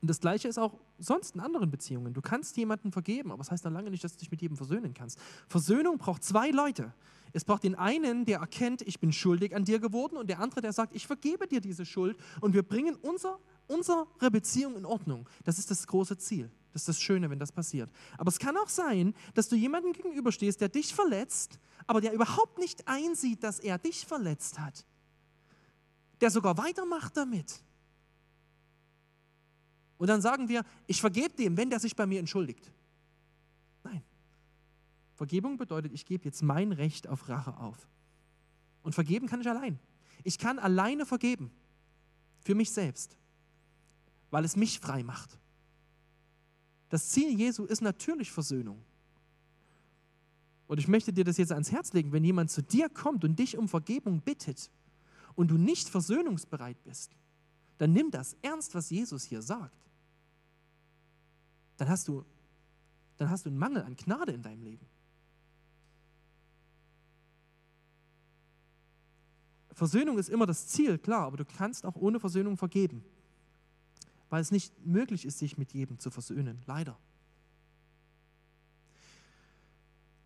Und 0.02 0.10
das 0.10 0.20
Gleiche 0.20 0.48
ist 0.48 0.58
auch 0.58 0.80
sonst 0.98 1.36
in 1.36 1.42
anderen 1.42 1.70
Beziehungen. 1.70 2.16
Du 2.16 2.22
kannst 2.22 2.58
jemanden 2.58 2.92
vergeben, 2.92 3.32
aber 3.32 3.38
das 3.38 3.52
heißt 3.52 3.64
dann 3.64 3.74
lange 3.74 3.92
nicht, 3.92 4.04
dass 4.04 4.14
du 4.14 4.18
dich 4.18 4.32
mit 4.32 4.42
jedem 4.42 4.58
versöhnen 4.58 4.96
kannst. 4.96 5.20
Versöhnung 5.48 6.00
braucht 6.00 6.24
zwei 6.24 6.50
Leute. 6.50 6.92
Es 7.34 7.46
braucht 7.46 7.66
den 7.66 7.76
einen, 7.76 8.26
der 8.26 8.40
erkennt, 8.40 8.82
ich 8.82 9.00
bin 9.00 9.14
schuldig 9.14 9.56
an 9.56 9.64
dir 9.64 9.78
geworden, 9.78 10.18
und 10.18 10.28
der 10.28 10.40
andere, 10.40 10.62
der 10.62 10.74
sagt, 10.74 10.96
ich 10.96 11.06
vergebe 11.06 11.46
dir 11.46 11.62
diese 11.62 11.86
Schuld 11.86 12.18
und 12.42 12.56
wir 12.56 12.64
bringen 12.64 12.96
unser, 12.96 13.38
unsere 13.68 14.08
Beziehung 14.32 14.76
in 14.76 14.86
Ordnung. 14.86 15.30
Das 15.44 15.60
ist 15.60 15.70
das 15.70 15.86
große 15.86 16.18
Ziel. 16.18 16.50
Das 16.74 16.84
ist 16.84 16.90
das 16.90 17.02
Schöne, 17.02 17.30
wenn 17.30 17.40
das 17.40 17.52
passiert. 17.52 17.90
Aber 18.18 18.30
es 18.30 18.40
kann 18.40 18.56
auch 18.58 18.70
sein, 18.70 19.14
dass 19.34 19.50
du 19.50 19.56
jemandem 19.56 19.94
gegenüberstehst, 19.94 20.62
der 20.62 20.70
dich 20.70 20.94
verletzt, 20.94 21.60
aber 21.88 22.02
der 22.02 22.14
überhaupt 22.14 22.60
nicht 22.60 22.88
einsieht, 22.88 23.44
dass 23.44 23.60
er 23.60 23.78
dich 23.78 24.06
verletzt 24.06 24.60
hat. 24.60 24.86
Der 26.22 26.30
sogar 26.30 26.58
weitermacht 26.58 27.16
damit. 27.16 27.62
Und 29.98 30.08
dann 30.08 30.22
sagen 30.22 30.50
wir, 30.50 30.64
ich 30.86 31.02
vergebe 31.02 31.34
dem, 31.36 31.58
wenn 31.58 31.70
der 31.70 31.80
sich 31.80 31.96
bei 31.96 32.06
mir 32.06 32.20
entschuldigt. 32.20 32.72
Nein. 33.84 34.04
Vergebung 35.16 35.58
bedeutet, 35.58 35.94
ich 35.94 36.06
gebe 36.06 36.26
jetzt 36.26 36.44
mein 36.44 36.72
Recht 36.72 37.08
auf 37.08 37.28
Rache 37.30 37.58
auf. 37.58 37.88
Und 38.84 38.94
vergeben 38.94 39.28
kann 39.28 39.42
ich 39.42 39.50
allein. 39.50 39.80
Ich 40.24 40.38
kann 40.38 40.60
alleine 40.60 41.06
vergeben. 41.06 41.52
Für 42.42 42.56
mich 42.56 42.72
selbst. 42.72 43.18
Weil 44.30 44.46
es 44.46 44.56
mich 44.56 44.80
frei 44.80 45.04
macht. 45.04 45.40
Das 46.90 47.10
Ziel 47.10 47.38
Jesu 47.38 47.66
ist 47.66 47.82
natürlich 47.82 48.32
Versöhnung. 48.32 48.82
Und 50.68 50.80
ich 50.80 50.88
möchte 50.88 51.14
dir 51.14 51.24
das 51.24 51.38
jetzt 51.38 51.52
ans 51.52 51.72
Herz 51.72 51.94
legen, 51.94 52.12
wenn 52.12 52.24
jemand 52.24 52.52
zu 52.52 52.62
dir 52.62 52.90
kommt 52.90 53.24
und 53.24 53.38
dich 53.38 53.58
um 53.58 53.68
Vergebung 53.68 54.22
bittet 54.22 54.70
und 55.36 55.50
du 55.50 55.58
nicht 55.58 55.90
versöhnungsbereit 55.90 56.82
bist, 56.84 57.16
dann 57.78 57.94
nimm 57.94 58.12
das 58.12 58.36
ernst, 58.42 58.76
was 58.76 58.90
Jesus 58.90 59.24
hier 59.24 59.42
sagt. 59.42 59.78
Dann 61.78 61.90
hast 61.90 62.08
du, 62.08 62.26
dann 63.18 63.30
hast 63.30 63.46
du 63.46 63.50
einen 63.50 63.60
Mangel 63.60 63.84
an 63.84 63.96
Gnade 63.96 64.32
in 64.32 64.42
deinem 64.42 64.64
Leben. 64.64 64.86
Versöhnung 69.74 70.18
ist 70.18 70.30
immer 70.30 70.48
das 70.48 70.68
Ziel, 70.68 70.98
klar, 70.98 71.28
aber 71.28 71.38
du 71.38 71.46
kannst 71.46 71.86
auch 71.86 71.96
ohne 71.96 72.20
Versöhnung 72.20 72.58
vergeben 72.58 73.04
weil 74.30 74.42
es 74.42 74.52
nicht 74.52 74.74
möglich 74.86 75.26
ist, 75.26 75.40
sich 75.40 75.58
mit 75.58 75.74
jedem 75.74 76.00
zu 76.00 76.10
versöhnen. 76.10 76.62
Leider. 76.66 76.98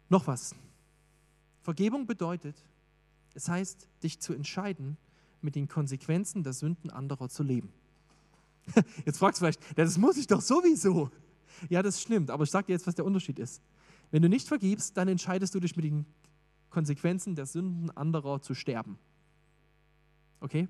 Noch 0.10 0.28
was. 0.28 0.56
Vergebung 1.62 2.08
bedeutet, 2.08 2.56
es 3.34 3.48
heißt, 3.48 3.88
dich 4.04 4.20
zu 4.20 4.34
entscheiden, 4.34 4.98
mit 5.42 5.56
den 5.56 5.68
Konsequenzen 5.68 6.44
der 6.44 6.54
Sünden 6.54 6.90
anderer 6.90 7.30
zu 7.30 7.44
leben. 7.44 7.72
Jetzt 9.06 9.20
fragst 9.20 9.42
du 9.42 9.46
vielleicht, 9.46 9.78
das 9.78 9.98
muss 9.98 10.18
ich 10.18 10.28
doch 10.28 10.42
sowieso. 10.42 11.10
Ja, 11.70 11.82
das 11.82 12.02
stimmt, 12.02 12.30
aber 12.30 12.44
ich 12.44 12.52
sage 12.52 12.68
dir 12.68 12.74
jetzt, 12.74 12.88
was 12.88 12.96
der 12.96 13.06
Unterschied 13.06 13.38
ist. 13.38 13.62
Wenn 14.10 14.22
du 14.22 14.30
nicht 14.30 14.48
vergibst, 14.48 14.98
dann 14.98 15.08
entscheidest 15.08 15.54
du 15.54 15.60
dich 15.60 15.76
mit 15.76 15.86
den 15.86 16.06
Konsequenzen 16.70 17.36
der 17.36 17.46
Sünden 17.46 17.92
anderer 17.92 18.42
zu 18.42 18.56
sterben. 18.56 18.98
Okay? 20.40 20.68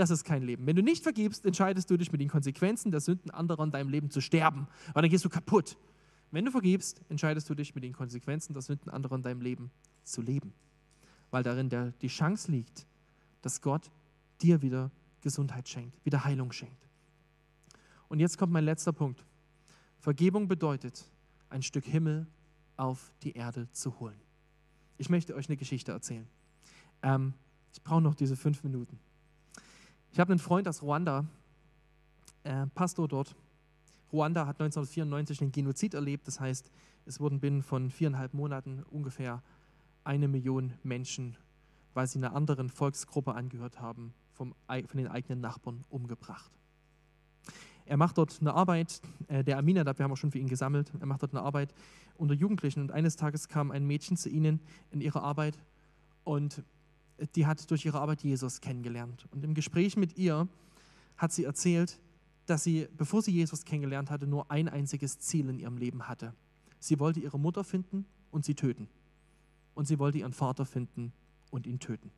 Das 0.00 0.10
ist 0.10 0.24
kein 0.24 0.42
Leben. 0.42 0.66
Wenn 0.66 0.76
du 0.76 0.82
nicht 0.82 1.02
vergibst, 1.02 1.44
entscheidest 1.44 1.90
du 1.90 1.96
dich 1.96 2.10
mit 2.10 2.20
den 2.20 2.28
Konsequenzen 2.28 2.90
der 2.90 3.00
Sünden 3.00 3.30
anderer 3.30 3.64
in 3.64 3.70
deinem 3.70 3.90
Leben 3.90 4.10
zu 4.10 4.20
sterben, 4.20 4.66
weil 4.94 5.02
dann 5.02 5.10
gehst 5.10 5.24
du 5.24 5.28
kaputt. 5.28 5.76
Wenn 6.30 6.44
du 6.44 6.50
vergibst, 6.50 7.02
entscheidest 7.08 7.50
du 7.50 7.54
dich 7.54 7.74
mit 7.74 7.84
den 7.84 7.92
Konsequenzen 7.92 8.54
der 8.54 8.62
Sünden 8.62 8.90
anderer 8.90 9.16
in 9.16 9.22
deinem 9.22 9.40
Leben 9.40 9.70
zu 10.02 10.22
leben, 10.22 10.54
weil 11.30 11.42
darin 11.42 11.68
der, 11.68 11.92
die 12.00 12.08
Chance 12.08 12.50
liegt, 12.50 12.86
dass 13.42 13.60
Gott 13.60 13.90
dir 14.40 14.62
wieder 14.62 14.90
Gesundheit 15.20 15.68
schenkt, 15.68 16.02
wieder 16.04 16.24
Heilung 16.24 16.50
schenkt. 16.52 16.88
Und 18.08 18.20
jetzt 18.20 18.38
kommt 18.38 18.52
mein 18.52 18.64
letzter 18.64 18.92
Punkt. 18.92 19.24
Vergebung 19.98 20.48
bedeutet, 20.48 21.04
ein 21.50 21.62
Stück 21.62 21.84
Himmel 21.84 22.26
auf 22.76 23.12
die 23.22 23.32
Erde 23.32 23.70
zu 23.72 24.00
holen. 24.00 24.18
Ich 24.96 25.10
möchte 25.10 25.34
euch 25.34 25.48
eine 25.48 25.56
Geschichte 25.56 25.92
erzählen. 25.92 26.26
Ähm, 27.02 27.34
ich 27.72 27.82
brauche 27.82 28.00
noch 28.00 28.14
diese 28.14 28.36
fünf 28.36 28.62
Minuten. 28.64 28.98
Ich 30.12 30.18
habe 30.18 30.32
einen 30.32 30.40
Freund 30.40 30.66
aus 30.66 30.82
Ruanda, 30.82 31.24
äh, 32.42 32.66
Pastor 32.74 33.06
dort. 33.06 33.36
Ruanda 34.12 34.40
hat 34.44 34.60
1994 34.60 35.38
den 35.38 35.52
Genozid 35.52 35.94
erlebt, 35.94 36.26
das 36.26 36.40
heißt, 36.40 36.68
es 37.06 37.20
wurden 37.20 37.38
binnen 37.38 37.62
von 37.62 37.90
viereinhalb 37.90 38.34
Monaten 38.34 38.82
ungefähr 38.90 39.40
eine 40.02 40.26
Million 40.26 40.74
Menschen, 40.82 41.36
weil 41.94 42.08
sie 42.08 42.18
einer 42.18 42.34
anderen 42.34 42.70
Volksgruppe 42.70 43.34
angehört 43.34 43.80
haben, 43.80 44.12
vom, 44.32 44.52
von 44.66 44.98
den 44.98 45.06
eigenen 45.06 45.40
Nachbarn 45.40 45.84
umgebracht. 45.90 46.50
Er 47.86 47.96
macht 47.96 48.18
dort 48.18 48.36
eine 48.40 48.52
Arbeit, 48.52 49.00
äh, 49.28 49.44
der 49.44 49.58
Aminadab, 49.58 49.98
wir 49.98 50.04
haben 50.04 50.12
auch 50.12 50.16
schon 50.16 50.32
für 50.32 50.38
ihn 50.38 50.48
gesammelt, 50.48 50.92
er 50.98 51.06
macht 51.06 51.22
dort 51.22 51.34
eine 51.34 51.42
Arbeit 51.42 51.72
unter 52.16 52.34
Jugendlichen 52.34 52.80
und 52.80 52.90
eines 52.90 53.14
Tages 53.14 53.48
kam 53.48 53.70
ein 53.70 53.86
Mädchen 53.86 54.16
zu 54.16 54.28
ihnen 54.28 54.60
in 54.90 55.00
ihrer 55.00 55.22
Arbeit 55.22 55.56
und 56.24 56.64
die 57.34 57.46
hat 57.46 57.70
durch 57.70 57.84
ihre 57.84 58.00
Arbeit 58.00 58.22
Jesus 58.22 58.60
kennengelernt. 58.60 59.26
Und 59.30 59.44
im 59.44 59.54
Gespräch 59.54 59.96
mit 59.96 60.18
ihr 60.18 60.48
hat 61.16 61.32
sie 61.32 61.44
erzählt, 61.44 61.98
dass 62.46 62.64
sie, 62.64 62.88
bevor 62.96 63.22
sie 63.22 63.32
Jesus 63.32 63.64
kennengelernt 63.64 64.10
hatte, 64.10 64.26
nur 64.26 64.50
ein 64.50 64.68
einziges 64.68 65.18
Ziel 65.18 65.48
in 65.48 65.58
ihrem 65.58 65.76
Leben 65.76 66.08
hatte. 66.08 66.34
Sie 66.78 66.98
wollte 66.98 67.20
ihre 67.20 67.38
Mutter 67.38 67.62
finden 67.62 68.06
und 68.30 68.44
sie 68.44 68.54
töten. 68.54 68.88
Und 69.74 69.86
sie 69.86 69.98
wollte 69.98 70.18
ihren 70.18 70.32
Vater 70.32 70.64
finden 70.64 71.12
und 71.50 71.66
ihn 71.66 71.78
töten. 71.78 72.10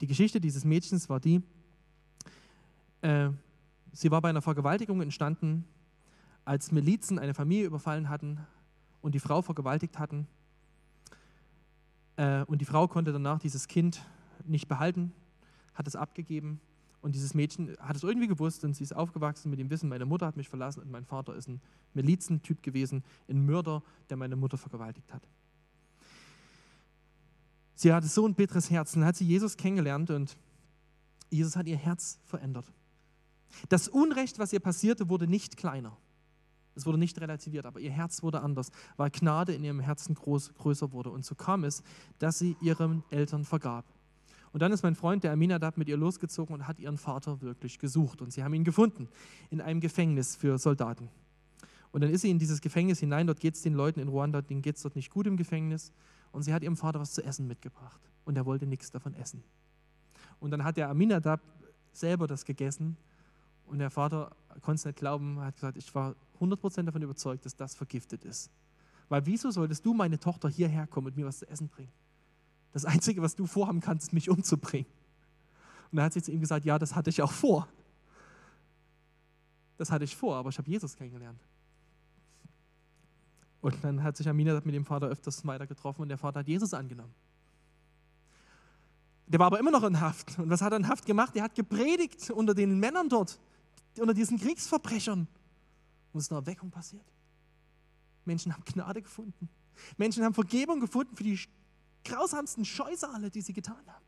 Die 0.00 0.06
Geschichte 0.06 0.40
dieses 0.40 0.64
Mädchens 0.64 1.08
war 1.08 1.20
die, 1.20 1.42
äh, 3.02 3.30
sie 3.92 4.10
war 4.10 4.20
bei 4.20 4.28
einer 4.28 4.42
Vergewaltigung 4.42 5.00
entstanden, 5.00 5.64
als 6.44 6.72
Milizen 6.72 7.18
eine 7.18 7.34
Familie 7.34 7.66
überfallen 7.66 8.08
hatten 8.08 8.38
und 9.02 9.14
die 9.14 9.20
Frau 9.20 9.42
vergewaltigt 9.42 9.98
hatten 9.98 10.26
und 12.46 12.60
die 12.60 12.64
Frau 12.64 12.86
konnte 12.86 13.12
danach 13.12 13.38
dieses 13.38 13.66
Kind 13.66 14.04
nicht 14.44 14.68
behalten, 14.68 15.12
hat 15.74 15.86
es 15.86 15.96
abgegeben. 15.96 16.60
Und 17.02 17.14
dieses 17.14 17.32
Mädchen 17.32 17.76
hat 17.78 17.96
es 17.96 18.02
irgendwie 18.02 18.26
gewusst 18.26 18.62
und 18.62 18.74
sie 18.74 18.84
ist 18.84 18.94
aufgewachsen 18.94 19.48
mit 19.48 19.58
dem 19.58 19.70
Wissen, 19.70 19.88
meine 19.88 20.04
Mutter 20.04 20.26
hat 20.26 20.36
mich 20.36 20.50
verlassen 20.50 20.82
und 20.82 20.90
mein 20.90 21.06
Vater 21.06 21.34
ist 21.34 21.48
ein 21.48 21.62
Milizentyp 21.94 22.62
gewesen, 22.62 23.02
ein 23.28 23.46
Mörder, 23.46 23.82
der 24.10 24.18
meine 24.18 24.36
Mutter 24.36 24.58
vergewaltigt 24.58 25.10
hat. 25.14 25.26
Sie 27.74 27.90
hatte 27.90 28.06
so 28.06 28.28
ein 28.28 28.34
bitteres 28.34 28.70
Herz. 28.70 28.92
Dann 28.92 29.06
hat 29.06 29.16
sie 29.16 29.24
Jesus 29.24 29.56
kennengelernt 29.56 30.10
und 30.10 30.36
Jesus 31.30 31.56
hat 31.56 31.66
ihr 31.66 31.78
Herz 31.78 32.18
verändert. 32.24 32.70
Das 33.70 33.88
Unrecht, 33.88 34.38
was 34.38 34.52
ihr 34.52 34.60
passierte, 34.60 35.08
wurde 35.08 35.26
nicht 35.26 35.56
kleiner. 35.56 35.96
Es 36.74 36.86
wurde 36.86 36.98
nicht 36.98 37.20
relativiert, 37.20 37.66
aber 37.66 37.80
ihr 37.80 37.90
Herz 37.90 38.22
wurde 38.22 38.40
anders, 38.42 38.70
weil 38.96 39.10
Gnade 39.10 39.54
in 39.54 39.64
ihrem 39.64 39.80
Herzen 39.80 40.14
groß, 40.14 40.54
größer 40.54 40.92
wurde. 40.92 41.10
Und 41.10 41.24
so 41.24 41.34
kam 41.34 41.64
es, 41.64 41.82
dass 42.18 42.38
sie 42.38 42.56
ihren 42.60 43.02
Eltern 43.10 43.44
vergab. 43.44 43.84
Und 44.52 44.62
dann 44.62 44.72
ist 44.72 44.82
mein 44.82 44.94
Freund, 44.94 45.22
der 45.22 45.32
Aminadab, 45.32 45.76
mit 45.76 45.88
ihr 45.88 45.96
losgezogen 45.96 46.54
und 46.54 46.66
hat 46.66 46.80
ihren 46.80 46.98
Vater 46.98 47.40
wirklich 47.40 47.78
gesucht. 47.78 48.20
Und 48.20 48.32
sie 48.32 48.42
haben 48.42 48.54
ihn 48.54 48.64
gefunden 48.64 49.08
in 49.50 49.60
einem 49.60 49.80
Gefängnis 49.80 50.36
für 50.36 50.58
Soldaten. 50.58 51.08
Und 51.92 52.02
dann 52.02 52.10
ist 52.10 52.22
sie 52.22 52.30
in 52.30 52.38
dieses 52.38 52.60
Gefängnis 52.60 53.00
hinein. 53.00 53.26
Dort 53.26 53.40
geht 53.40 53.54
es 53.54 53.62
den 53.62 53.74
Leuten 53.74 54.00
in 54.00 54.08
Ruanda, 54.08 54.42
denen 54.42 54.62
geht 54.62 54.76
es 54.76 54.82
dort 54.82 54.96
nicht 54.96 55.10
gut 55.10 55.26
im 55.26 55.36
Gefängnis. 55.36 55.92
Und 56.32 56.42
sie 56.42 56.52
hat 56.52 56.62
ihrem 56.62 56.76
Vater 56.76 57.00
was 57.00 57.12
zu 57.12 57.24
essen 57.24 57.46
mitgebracht. 57.46 58.00
Und 58.24 58.36
er 58.36 58.46
wollte 58.46 58.66
nichts 58.66 58.90
davon 58.90 59.14
essen. 59.14 59.42
Und 60.40 60.50
dann 60.50 60.64
hat 60.64 60.76
der 60.76 60.88
Aminadab 60.88 61.40
selber 61.92 62.26
das 62.26 62.44
gegessen. 62.44 62.96
Und 63.66 63.78
der 63.78 63.90
Vater 63.90 64.32
konnte 64.60 64.80
es 64.80 64.84
nicht 64.84 64.98
glauben, 64.98 65.40
hat 65.40 65.54
gesagt, 65.54 65.76
ich 65.76 65.94
war 65.94 66.14
100% 66.40 66.82
davon 66.84 67.02
überzeugt, 67.02 67.44
dass 67.44 67.56
das 67.56 67.74
vergiftet 67.74 68.24
ist. 68.24 68.50
Weil 69.08 69.26
wieso 69.26 69.50
solltest 69.50 69.84
du 69.84 69.94
meine 69.94 70.18
Tochter 70.18 70.48
hierher 70.48 70.86
kommen 70.86 71.08
und 71.08 71.16
mir 71.16 71.26
was 71.26 71.40
zu 71.40 71.48
essen 71.48 71.68
bringen? 71.68 71.92
Das 72.72 72.84
Einzige, 72.84 73.22
was 73.22 73.34
du 73.34 73.46
vorhaben 73.46 73.80
kannst, 73.80 74.08
ist 74.08 74.12
mich 74.12 74.30
umzubringen. 74.30 74.86
Und 75.90 75.98
er 75.98 76.04
hat 76.04 76.12
sie 76.12 76.22
zu 76.22 76.30
ihm 76.30 76.40
gesagt, 76.40 76.64
ja, 76.64 76.78
das 76.78 76.94
hatte 76.94 77.10
ich 77.10 77.20
auch 77.20 77.32
vor. 77.32 77.66
Das 79.76 79.90
hatte 79.90 80.04
ich 80.04 80.14
vor, 80.14 80.36
aber 80.36 80.50
ich 80.50 80.58
habe 80.58 80.70
Jesus 80.70 80.94
kennengelernt. 80.94 81.40
Und 83.60 83.76
dann 83.82 84.02
hat 84.02 84.16
sich 84.16 84.28
Amina 84.28 84.60
mit 84.64 84.74
dem 84.74 84.84
Vater 84.84 85.08
öfters 85.08 85.44
weiter 85.46 85.66
getroffen 85.66 86.02
und 86.02 86.08
der 86.08 86.18
Vater 86.18 86.40
hat 86.40 86.48
Jesus 86.48 86.72
angenommen. 86.72 87.12
Der 89.26 89.38
war 89.38 89.46
aber 89.46 89.58
immer 89.58 89.70
noch 89.70 89.84
in 89.84 90.00
Haft. 90.00 90.38
Und 90.38 90.50
was 90.50 90.62
hat 90.62 90.72
er 90.72 90.76
in 90.76 90.88
Haft 90.88 91.06
gemacht? 91.06 91.36
Er 91.36 91.44
hat 91.44 91.54
gepredigt 91.54 92.30
unter 92.30 92.54
den 92.54 92.78
Männern 92.78 93.08
dort, 93.08 93.38
unter 94.00 94.14
diesen 94.14 94.38
Kriegsverbrechern. 94.38 95.28
Und 96.12 96.18
es 96.18 96.24
ist 96.24 96.32
eine 96.32 96.40
Erweckung 96.40 96.70
passiert. 96.70 97.06
Menschen 98.24 98.52
haben 98.52 98.64
Gnade 98.64 99.02
gefunden. 99.02 99.48
Menschen 99.96 100.24
haben 100.24 100.34
Vergebung 100.34 100.80
gefunden 100.80 101.16
für 101.16 101.24
die 101.24 101.38
grausamsten 102.04 102.64
Scheusale, 102.64 103.30
die 103.30 103.40
sie 103.40 103.52
getan 103.52 103.82
haben. 103.86 104.04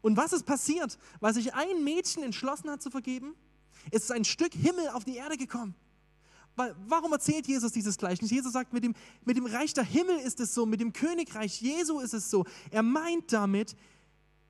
Und 0.00 0.16
was 0.16 0.32
ist 0.32 0.44
passiert? 0.44 0.98
Weil 1.20 1.32
sich 1.34 1.54
ein 1.54 1.84
Mädchen 1.84 2.22
entschlossen 2.22 2.70
hat 2.70 2.82
zu 2.82 2.90
vergeben, 2.90 3.34
ist 3.90 4.10
ein 4.10 4.24
Stück 4.24 4.52
Himmel 4.52 4.88
auf 4.90 5.04
die 5.04 5.16
Erde 5.16 5.36
gekommen. 5.36 5.74
Weil, 6.54 6.76
warum 6.86 7.12
erzählt 7.12 7.46
Jesus 7.46 7.72
dieses 7.72 7.96
Gleichnis? 7.96 8.30
Jesus 8.30 8.52
sagt, 8.52 8.72
mit 8.72 8.84
dem, 8.84 8.94
mit 9.24 9.36
dem 9.36 9.46
Reich 9.46 9.72
der 9.72 9.84
Himmel 9.84 10.18
ist 10.18 10.38
es 10.40 10.52
so, 10.54 10.66
mit 10.66 10.80
dem 10.80 10.92
Königreich 10.92 11.62
Jesu 11.62 12.00
ist 12.00 12.12
es 12.12 12.30
so. 12.30 12.44
Er 12.70 12.82
meint 12.82 13.32
damit, 13.32 13.74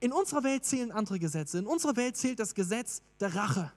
in 0.00 0.12
unserer 0.12 0.42
Welt 0.42 0.64
zählen 0.64 0.90
andere 0.90 1.20
Gesetze. 1.20 1.58
In 1.58 1.66
unserer 1.66 1.94
Welt 1.94 2.16
zählt 2.16 2.40
das 2.40 2.54
Gesetz 2.54 3.02
der 3.20 3.36
Rache. 3.36 3.72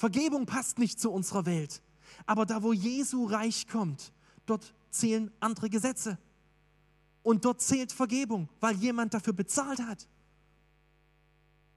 Vergebung 0.00 0.46
passt 0.46 0.78
nicht 0.78 0.98
zu 0.98 1.10
unserer 1.10 1.44
Welt. 1.44 1.82
Aber 2.24 2.46
da, 2.46 2.62
wo 2.62 2.72
Jesu 2.72 3.26
Reich 3.26 3.68
kommt, 3.68 4.14
dort 4.46 4.72
zählen 4.88 5.30
andere 5.40 5.68
Gesetze. 5.68 6.16
Und 7.22 7.44
dort 7.44 7.60
zählt 7.60 7.92
Vergebung, 7.92 8.48
weil 8.60 8.76
jemand 8.76 9.12
dafür 9.12 9.34
bezahlt 9.34 9.78
hat. 9.78 10.08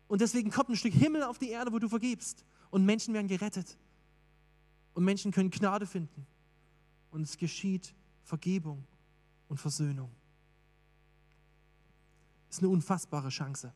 Und 0.07 0.21
deswegen 0.21 0.51
kommt 0.51 0.69
ein 0.69 0.77
Stück 0.77 0.93
Himmel 0.93 1.23
auf 1.23 1.37
die 1.37 1.49
Erde, 1.49 1.73
wo 1.73 1.79
du 1.79 1.89
vergibst. 1.89 2.45
Und 2.69 2.85
Menschen 2.85 3.13
werden 3.13 3.27
gerettet. 3.27 3.77
Und 4.93 5.03
Menschen 5.03 5.33
können 5.33 5.49
Gnade 5.49 5.85
finden. 5.85 6.25
Und 7.11 7.23
es 7.23 7.37
geschieht 7.37 7.93
Vergebung 8.23 8.87
und 9.49 9.57
Versöhnung. 9.59 10.09
Ist 12.49 12.59
eine 12.59 12.69
unfassbare 12.69 13.27
Chance. 13.27 13.73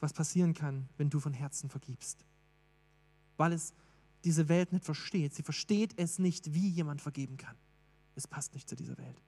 Was 0.00 0.12
passieren 0.12 0.54
kann, 0.54 0.88
wenn 0.96 1.10
du 1.10 1.20
von 1.20 1.32
Herzen 1.32 1.68
vergibst. 1.68 2.24
Weil 3.36 3.52
es 3.52 3.74
diese 4.24 4.48
Welt 4.48 4.72
nicht 4.72 4.84
versteht. 4.84 5.34
Sie 5.34 5.42
versteht 5.42 5.94
es 5.96 6.18
nicht, 6.18 6.54
wie 6.54 6.68
jemand 6.68 7.00
vergeben 7.00 7.36
kann. 7.36 7.56
Es 8.14 8.26
passt 8.26 8.54
nicht 8.54 8.68
zu 8.68 8.76
dieser 8.76 8.98
Welt. 8.98 9.22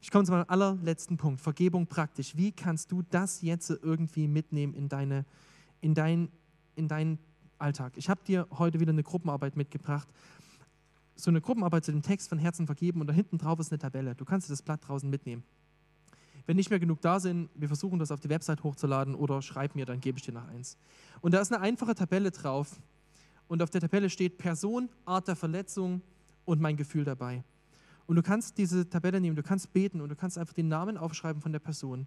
Ich 0.00 0.10
komme 0.10 0.24
zu 0.24 0.32
meinem 0.32 0.44
allerletzten 0.48 1.16
Punkt. 1.16 1.40
Vergebung 1.40 1.86
praktisch. 1.86 2.36
Wie 2.36 2.52
kannst 2.52 2.92
du 2.92 3.02
das 3.02 3.40
jetzt 3.40 3.70
irgendwie 3.70 4.28
mitnehmen 4.28 4.74
in, 4.74 4.88
deine, 4.88 5.24
in, 5.80 5.94
dein, 5.94 6.28
in 6.76 6.88
deinen 6.88 7.18
Alltag. 7.58 7.94
Ich 7.96 8.08
habe 8.08 8.20
dir 8.24 8.46
heute 8.50 8.80
wieder 8.80 8.92
eine 8.92 9.02
Gruppenarbeit 9.02 9.56
mitgebracht. 9.56 10.08
So 11.16 11.30
eine 11.30 11.40
Gruppenarbeit 11.40 11.84
zu 11.84 11.92
dem 11.92 12.02
Text 12.02 12.28
von 12.28 12.38
Herzen 12.38 12.66
vergeben 12.66 13.00
und 13.00 13.06
da 13.06 13.12
hinten 13.12 13.38
drauf 13.38 13.58
ist 13.60 13.72
eine 13.72 13.78
Tabelle. 13.78 14.14
Du 14.14 14.24
kannst 14.24 14.48
dir 14.48 14.52
das 14.52 14.62
Blatt 14.62 14.86
draußen 14.86 15.08
mitnehmen. 15.08 15.44
Wenn 16.46 16.56
nicht 16.56 16.70
mehr 16.70 16.78
genug 16.78 17.00
da 17.00 17.20
sind, 17.20 17.48
wir 17.54 17.68
versuchen 17.68 17.98
das 17.98 18.10
auf 18.10 18.20
die 18.20 18.28
Website 18.28 18.62
hochzuladen 18.62 19.14
oder 19.14 19.40
schreib 19.40 19.74
mir, 19.74 19.86
dann 19.86 20.00
gebe 20.00 20.18
ich 20.18 20.24
dir 20.24 20.32
noch 20.32 20.46
eins. 20.48 20.76
Und 21.20 21.32
da 21.32 21.40
ist 21.40 21.52
eine 21.52 21.62
einfache 21.62 21.94
Tabelle 21.94 22.30
drauf 22.30 22.80
und 23.48 23.62
auf 23.62 23.70
der 23.70 23.80
Tabelle 23.80 24.10
steht 24.10 24.36
Person, 24.36 24.88
Art 25.06 25.28
der 25.28 25.36
Verletzung 25.36 26.02
und 26.44 26.60
mein 26.60 26.76
Gefühl 26.76 27.04
dabei. 27.04 27.42
Und 28.06 28.16
du 28.16 28.22
kannst 28.22 28.58
diese 28.58 28.88
Tabelle 28.88 29.20
nehmen, 29.20 29.36
du 29.36 29.42
kannst 29.42 29.72
beten 29.72 30.00
und 30.00 30.10
du 30.10 30.16
kannst 30.16 30.36
einfach 30.36 30.52
den 30.52 30.68
Namen 30.68 30.98
aufschreiben 30.98 31.40
von 31.40 31.52
der 31.52 31.60
Person. 31.60 32.06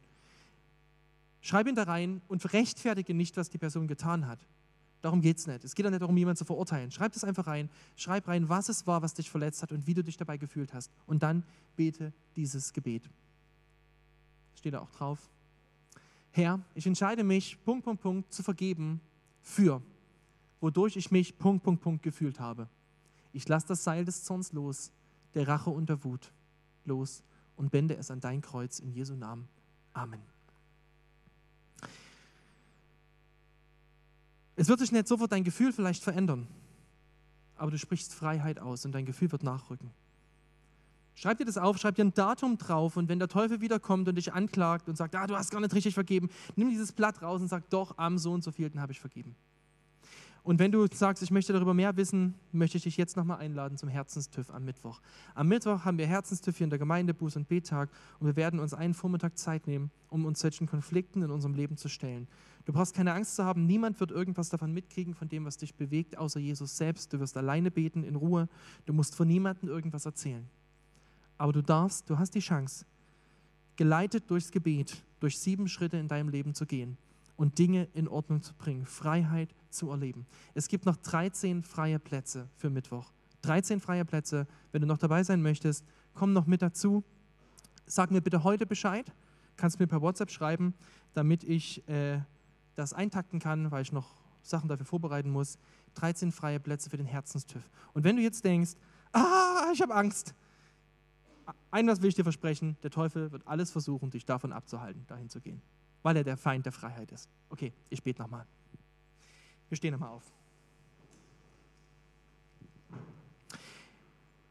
Schreib 1.42 1.68
ihn 1.68 1.76
da 1.76 1.84
rein 1.84 2.22
und 2.28 2.54
rechtfertige 2.54 3.14
nicht, 3.14 3.38
was 3.38 3.50
die 3.50 3.58
Person 3.58 3.88
getan 3.88 4.28
hat. 4.28 4.40
Darum 5.02 5.22
geht 5.22 5.38
es 5.38 5.48
nicht. 5.48 5.64
Es 5.64 5.76
geht 5.76 5.86
auch 5.86 5.92
nicht 5.92 6.02
darum, 6.02 6.18
jemanden 6.18 6.38
zu 6.38 6.46
verurteilen. 6.46 6.92
Schreib 6.92 7.14
das 7.14 7.24
einfach 7.24 7.48
rein. 7.48 7.70
Schreib 7.96 8.28
rein, 8.28 8.50
was 8.50 8.70
es 8.70 8.88
war, 8.88 9.02
was 9.02 9.14
dich 9.14 9.30
verletzt 9.30 9.62
hat 9.62 9.72
und 9.72 9.88
wie 9.88 9.94
du 9.94 10.04
dich 10.04 10.18
dabei 10.18 10.38
gefühlt 10.38 10.74
hast. 10.74 10.92
Und 11.06 11.24
dann 11.24 11.44
bete 11.76 12.14
dieses 12.36 12.74
Gebet. 12.74 13.10
Steht 14.58 14.74
da 14.74 14.80
auch 14.80 14.90
drauf. 14.90 15.20
Herr, 16.32 16.60
ich 16.74 16.86
entscheide 16.86 17.24
mich, 17.24 17.64
Punkt, 17.64 17.86
Punkt, 17.86 18.02
Punkt, 18.02 18.34
zu 18.34 18.44
vergeben 18.44 19.02
für, 19.42 19.82
wodurch 20.60 20.96
ich 20.98 21.12
mich, 21.12 21.38
Punkt, 21.38 21.64
Punkt, 21.64 21.82
Punkt, 21.82 22.04
gefühlt 22.04 22.40
habe. 22.40 22.68
Ich 23.34 23.48
lasse 23.48 23.68
das 23.68 23.84
Seil 23.84 24.04
des 24.04 24.24
Zorns 24.24 24.54
los, 24.54 24.92
der 25.36 25.48
Rache 25.48 25.70
und 25.70 25.90
der 25.90 26.04
Wut 26.04 26.32
los 26.86 27.24
und 27.56 27.72
bände 27.72 27.96
es 27.96 28.10
an 28.10 28.20
dein 28.20 28.42
Kreuz 28.42 28.80
in 28.80 28.92
Jesu 28.92 29.16
Namen. 29.16 29.48
Amen. 29.94 30.22
Es 34.56 34.68
wird 34.68 34.80
sich 34.80 34.92
nicht 34.92 35.08
sofort 35.08 35.32
dein 35.32 35.44
Gefühl 35.44 35.72
vielleicht 35.72 36.04
verändern, 36.04 36.48
aber 37.56 37.70
du 37.70 37.78
sprichst 37.78 38.14
Freiheit 38.14 38.60
aus 38.60 38.86
und 38.86 38.92
dein 38.92 39.06
Gefühl 39.06 39.32
wird 39.32 39.44
nachrücken. 39.44 39.92
Schreib 41.18 41.40
dir 41.40 41.46
das 41.46 41.58
auf, 41.58 41.80
schreib 41.80 41.96
dir 41.96 42.06
ein 42.06 42.14
Datum 42.14 42.60
drauf 42.60 42.96
und 42.96 43.10
wenn 43.10 43.18
der 43.18 43.28
Teufel 43.28 43.60
wiederkommt 43.60 44.08
und 44.08 44.14
dich 44.14 44.34
anklagt 44.34 44.88
und 44.88 44.98
sagt, 44.98 45.16
ah, 45.16 45.26
du 45.26 45.36
hast 45.36 45.50
gar 45.50 45.60
nicht 45.60 45.74
richtig 45.74 45.96
vergeben, 45.96 46.30
nimm 46.56 46.70
dieses 46.70 46.92
Blatt 46.92 47.24
raus 47.24 47.42
und 47.42 47.48
sag, 47.48 47.68
doch, 47.72 47.98
am 47.98 48.20
so 48.20 48.32
und 48.32 48.44
so 48.44 48.52
vielten 48.52 48.80
habe 48.80 48.92
ich 48.92 49.00
vergeben. 49.00 49.36
Und 50.44 50.60
wenn 50.60 50.72
du 50.72 50.86
sagst, 50.94 51.24
ich 51.24 51.32
möchte 51.32 51.54
darüber 51.54 51.74
mehr 51.74 51.98
wissen, 51.98 52.36
möchte 52.52 52.78
ich 52.78 52.84
dich 52.84 52.98
jetzt 52.98 53.18
nochmal 53.18 53.40
einladen 53.40 53.80
zum 53.80 53.90
Herzenstüff 53.90 54.52
am 54.52 54.64
Mittwoch. 54.64 55.02
Am 55.34 55.48
Mittwoch 55.48 55.86
haben 55.86 55.98
wir 55.98 56.06
Herzenstüff 56.06 56.56
hier 56.56 56.66
in 56.66 56.70
der 56.70 56.78
Gemeinde, 56.78 57.14
Buß- 57.14 57.36
und 57.36 57.48
Bettag 57.48 57.90
und 58.20 58.28
wir 58.28 58.36
werden 58.36 58.60
uns 58.60 58.76
einen 58.76 58.94
Vormittag 58.94 59.40
Zeit 59.40 59.66
nehmen, 59.66 59.90
um 60.10 60.24
uns 60.24 60.40
solchen 60.40 60.68
Konflikten 60.68 61.24
in 61.24 61.32
unserem 61.32 61.56
Leben 61.56 61.78
zu 61.78 61.90
stellen. 61.90 62.28
Du 62.66 62.74
brauchst 62.74 62.94
keine 62.94 63.14
Angst 63.14 63.38
zu 63.38 63.44
haben, 63.44 63.66
niemand 63.66 64.00
wird 64.00 64.12
irgendwas 64.12 64.50
davon 64.50 64.72
mitkriegen, 64.72 65.16
von 65.16 65.30
dem, 65.30 65.46
was 65.46 65.58
dich 65.58 65.74
bewegt, 65.74 66.16
außer 66.16 66.40
Jesus 66.40 66.78
selbst. 66.78 67.12
Du 67.12 67.20
wirst 67.20 67.36
alleine 67.38 67.72
beten, 67.72 68.04
in 68.04 68.16
Ruhe. 68.16 68.48
Du 68.86 68.94
musst 68.94 69.16
von 69.16 69.28
niemandem 69.28 69.68
irgendwas 69.68 70.06
erzählen. 70.06 70.48
Aber 71.38 71.54
du 71.54 71.62
darfst, 71.62 72.10
du 72.10 72.18
hast 72.18 72.32
die 72.36 72.40
Chance, 72.40 72.86
geleitet 73.76 74.30
durchs 74.30 74.52
Gebet, 74.52 75.04
durch 75.20 75.40
sieben 75.40 75.68
Schritte 75.68 75.98
in 75.98 76.08
deinem 76.08 76.30
Leben 76.30 76.54
zu 76.54 76.66
gehen 76.66 76.98
und 77.36 77.60
Dinge 77.60 77.88
in 77.94 78.08
Ordnung 78.08 78.42
zu 78.42 78.54
bringen, 78.56 78.86
Freiheit 78.86 79.54
zu 79.70 79.90
erleben. 79.92 80.26
Es 80.54 80.68
gibt 80.68 80.86
noch 80.86 80.98
13 80.98 81.64
freie 81.64 82.00
Plätze 82.00 82.50
für 82.56 82.70
Mittwoch. 82.70 83.12
13 83.44 83.80
freie 83.80 84.04
Plätze. 84.04 84.48
Wenn 84.72 84.82
du 84.82 84.88
noch 84.88 84.98
dabei 84.98 85.24
sein 85.24 85.42
möchtest, 85.42 85.86
komm 86.14 86.34
noch 86.34 86.48
mit 86.48 86.62
dazu. 86.62 87.04
Sag 87.86 88.12
mir 88.12 88.22
bitte 88.22 88.44
heute 88.44 88.66
Bescheid. 88.66 89.12
Kannst 89.56 89.80
mir 89.80 89.88
per 89.88 90.02
WhatsApp 90.02 90.32
schreiben, 90.32 90.74
damit 91.14 91.44
ich 91.44 91.88
äh, 91.88 92.20
das 92.76 92.94
eintakten 92.94 93.40
kann, 93.40 93.72
weil 93.72 93.82
ich 93.84 93.92
noch 93.92 94.16
Sachen 94.44 94.68
dafür 94.68 94.86
vorbereiten 94.86 95.30
muss. 95.30 95.58
13 95.96 96.32
freie 96.32 96.60
Plätze 96.60 96.90
für 96.90 96.98
den 96.98 97.06
Herzenstüff. 97.06 97.70
Und 97.94 98.04
wenn 98.04 98.18
du 98.18 98.22
jetzt 98.22 98.44
denkst, 98.44 98.74
ah, 99.14 99.72
ich 99.74 99.82
habe 99.82 99.96
Angst, 99.96 100.36
eines 101.72 102.02
will 102.02 102.10
ich 102.10 102.16
dir 102.16 102.24
versprechen, 102.24 102.78
der 102.84 102.92
Teufel 102.92 103.32
wird 103.32 103.48
alles 103.48 103.72
versuchen, 103.72 104.10
dich 104.10 104.26
davon 104.26 104.52
abzuhalten, 104.54 105.06
dahin 105.08 105.30
zu 105.30 105.40
gehen 105.42 105.62
weil 106.08 106.16
er 106.16 106.24
der 106.24 106.38
Feind 106.38 106.66
der 106.66 106.72
Freiheit 106.72 107.12
ist. 107.12 107.30
Okay, 107.50 107.74
ich 107.90 108.02
bete 108.02 108.22
nochmal. 108.22 108.46
Wir 109.68 109.76
stehen 109.76 109.92
nochmal 109.92 110.12
auf. 110.12 110.24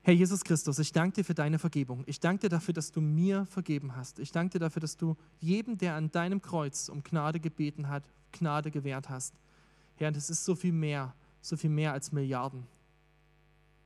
Herr 0.03 0.13
Jesus 0.13 0.45
Christus, 0.45 0.79
ich 0.79 0.93
danke 0.93 1.17
dir 1.17 1.25
für 1.25 1.33
deine 1.33 1.59
Vergebung. 1.59 2.05
Ich 2.07 2.21
danke 2.21 2.43
dir 2.43 2.49
dafür, 2.51 2.75
dass 2.75 2.93
du 2.93 3.01
mir 3.01 3.47
vergeben 3.47 3.97
hast. 3.97 4.19
Ich 4.19 4.31
danke 4.31 4.53
dir 4.53 4.59
dafür, 4.59 4.81
dass 4.81 4.99
du 4.99 5.17
jedem, 5.41 5.79
der 5.79 5.95
an 5.95 6.13
deinem 6.13 6.43
Kreuz 6.43 6.91
um 6.91 7.03
Gnade 7.03 7.41
gebeten 7.41 7.89
hat, 7.89 8.05
Gnade 8.33 8.71
gewährt 8.71 9.09
hast. 9.09 9.35
Herr, 9.97 10.13
das 10.13 10.29
ist 10.29 10.45
so 10.45 10.55
viel 10.55 10.73
mehr, 10.73 11.15
so 11.41 11.57
viel 11.57 11.71
mehr 11.71 11.93
als 11.93 12.13
Milliarden. 12.13 12.67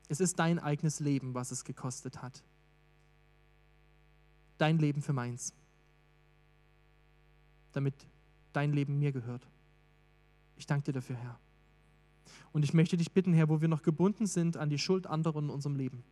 Es 0.09 0.19
ist 0.19 0.41
dein 0.41 0.59
eigenes 0.59 0.99
Leben, 0.99 1.35
was 1.35 1.53
es 1.53 1.65
gekostet 1.65 2.21
hat. 2.21 2.43
Dein 4.61 4.79
Leben 4.79 5.03
für 5.03 5.13
meins 5.13 5.55
damit 7.73 7.95
dein 8.53 8.73
Leben 8.73 8.99
mir 8.99 9.13
gehört. 9.13 9.47
Ich 10.57 10.67
danke 10.67 10.87
dir 10.87 10.93
dafür, 10.93 11.17
Herr. 11.17 11.39
Und 12.53 12.65
ich 12.65 12.75
möchte 12.75 12.97
dich 12.97 13.13
bitten, 13.13 13.33
Herr, 13.33 13.49
wo 13.49 13.61
wir 13.61 13.69
noch 13.69 13.83
gebunden 13.83 14.27
sind 14.27 14.57
an 14.57 14.71
die 14.71 14.79
Schuld 14.79 15.07
anderer 15.07 15.39
in 15.39 15.51
unserem 15.51 15.77
Leben. 15.77 16.03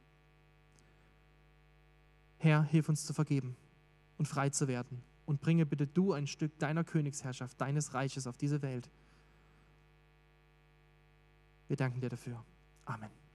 Herr, 2.38 2.62
hilf 2.62 2.88
uns 2.88 3.04
zu 3.04 3.12
vergeben 3.12 3.56
und 4.16 4.26
frei 4.26 4.50
zu 4.50 4.68
werden. 4.68 5.02
Und 5.26 5.40
bringe 5.40 5.66
bitte 5.66 5.86
du 5.86 6.12
ein 6.12 6.26
Stück 6.26 6.58
deiner 6.58 6.84
Königsherrschaft, 6.84 7.60
deines 7.60 7.92
Reiches 7.92 8.26
auf 8.26 8.38
diese 8.38 8.62
Welt. 8.62 8.88
Wir 11.66 11.76
danken 11.76 12.00
dir 12.00 12.08
dafür. 12.08 12.42
Amen. 12.86 13.27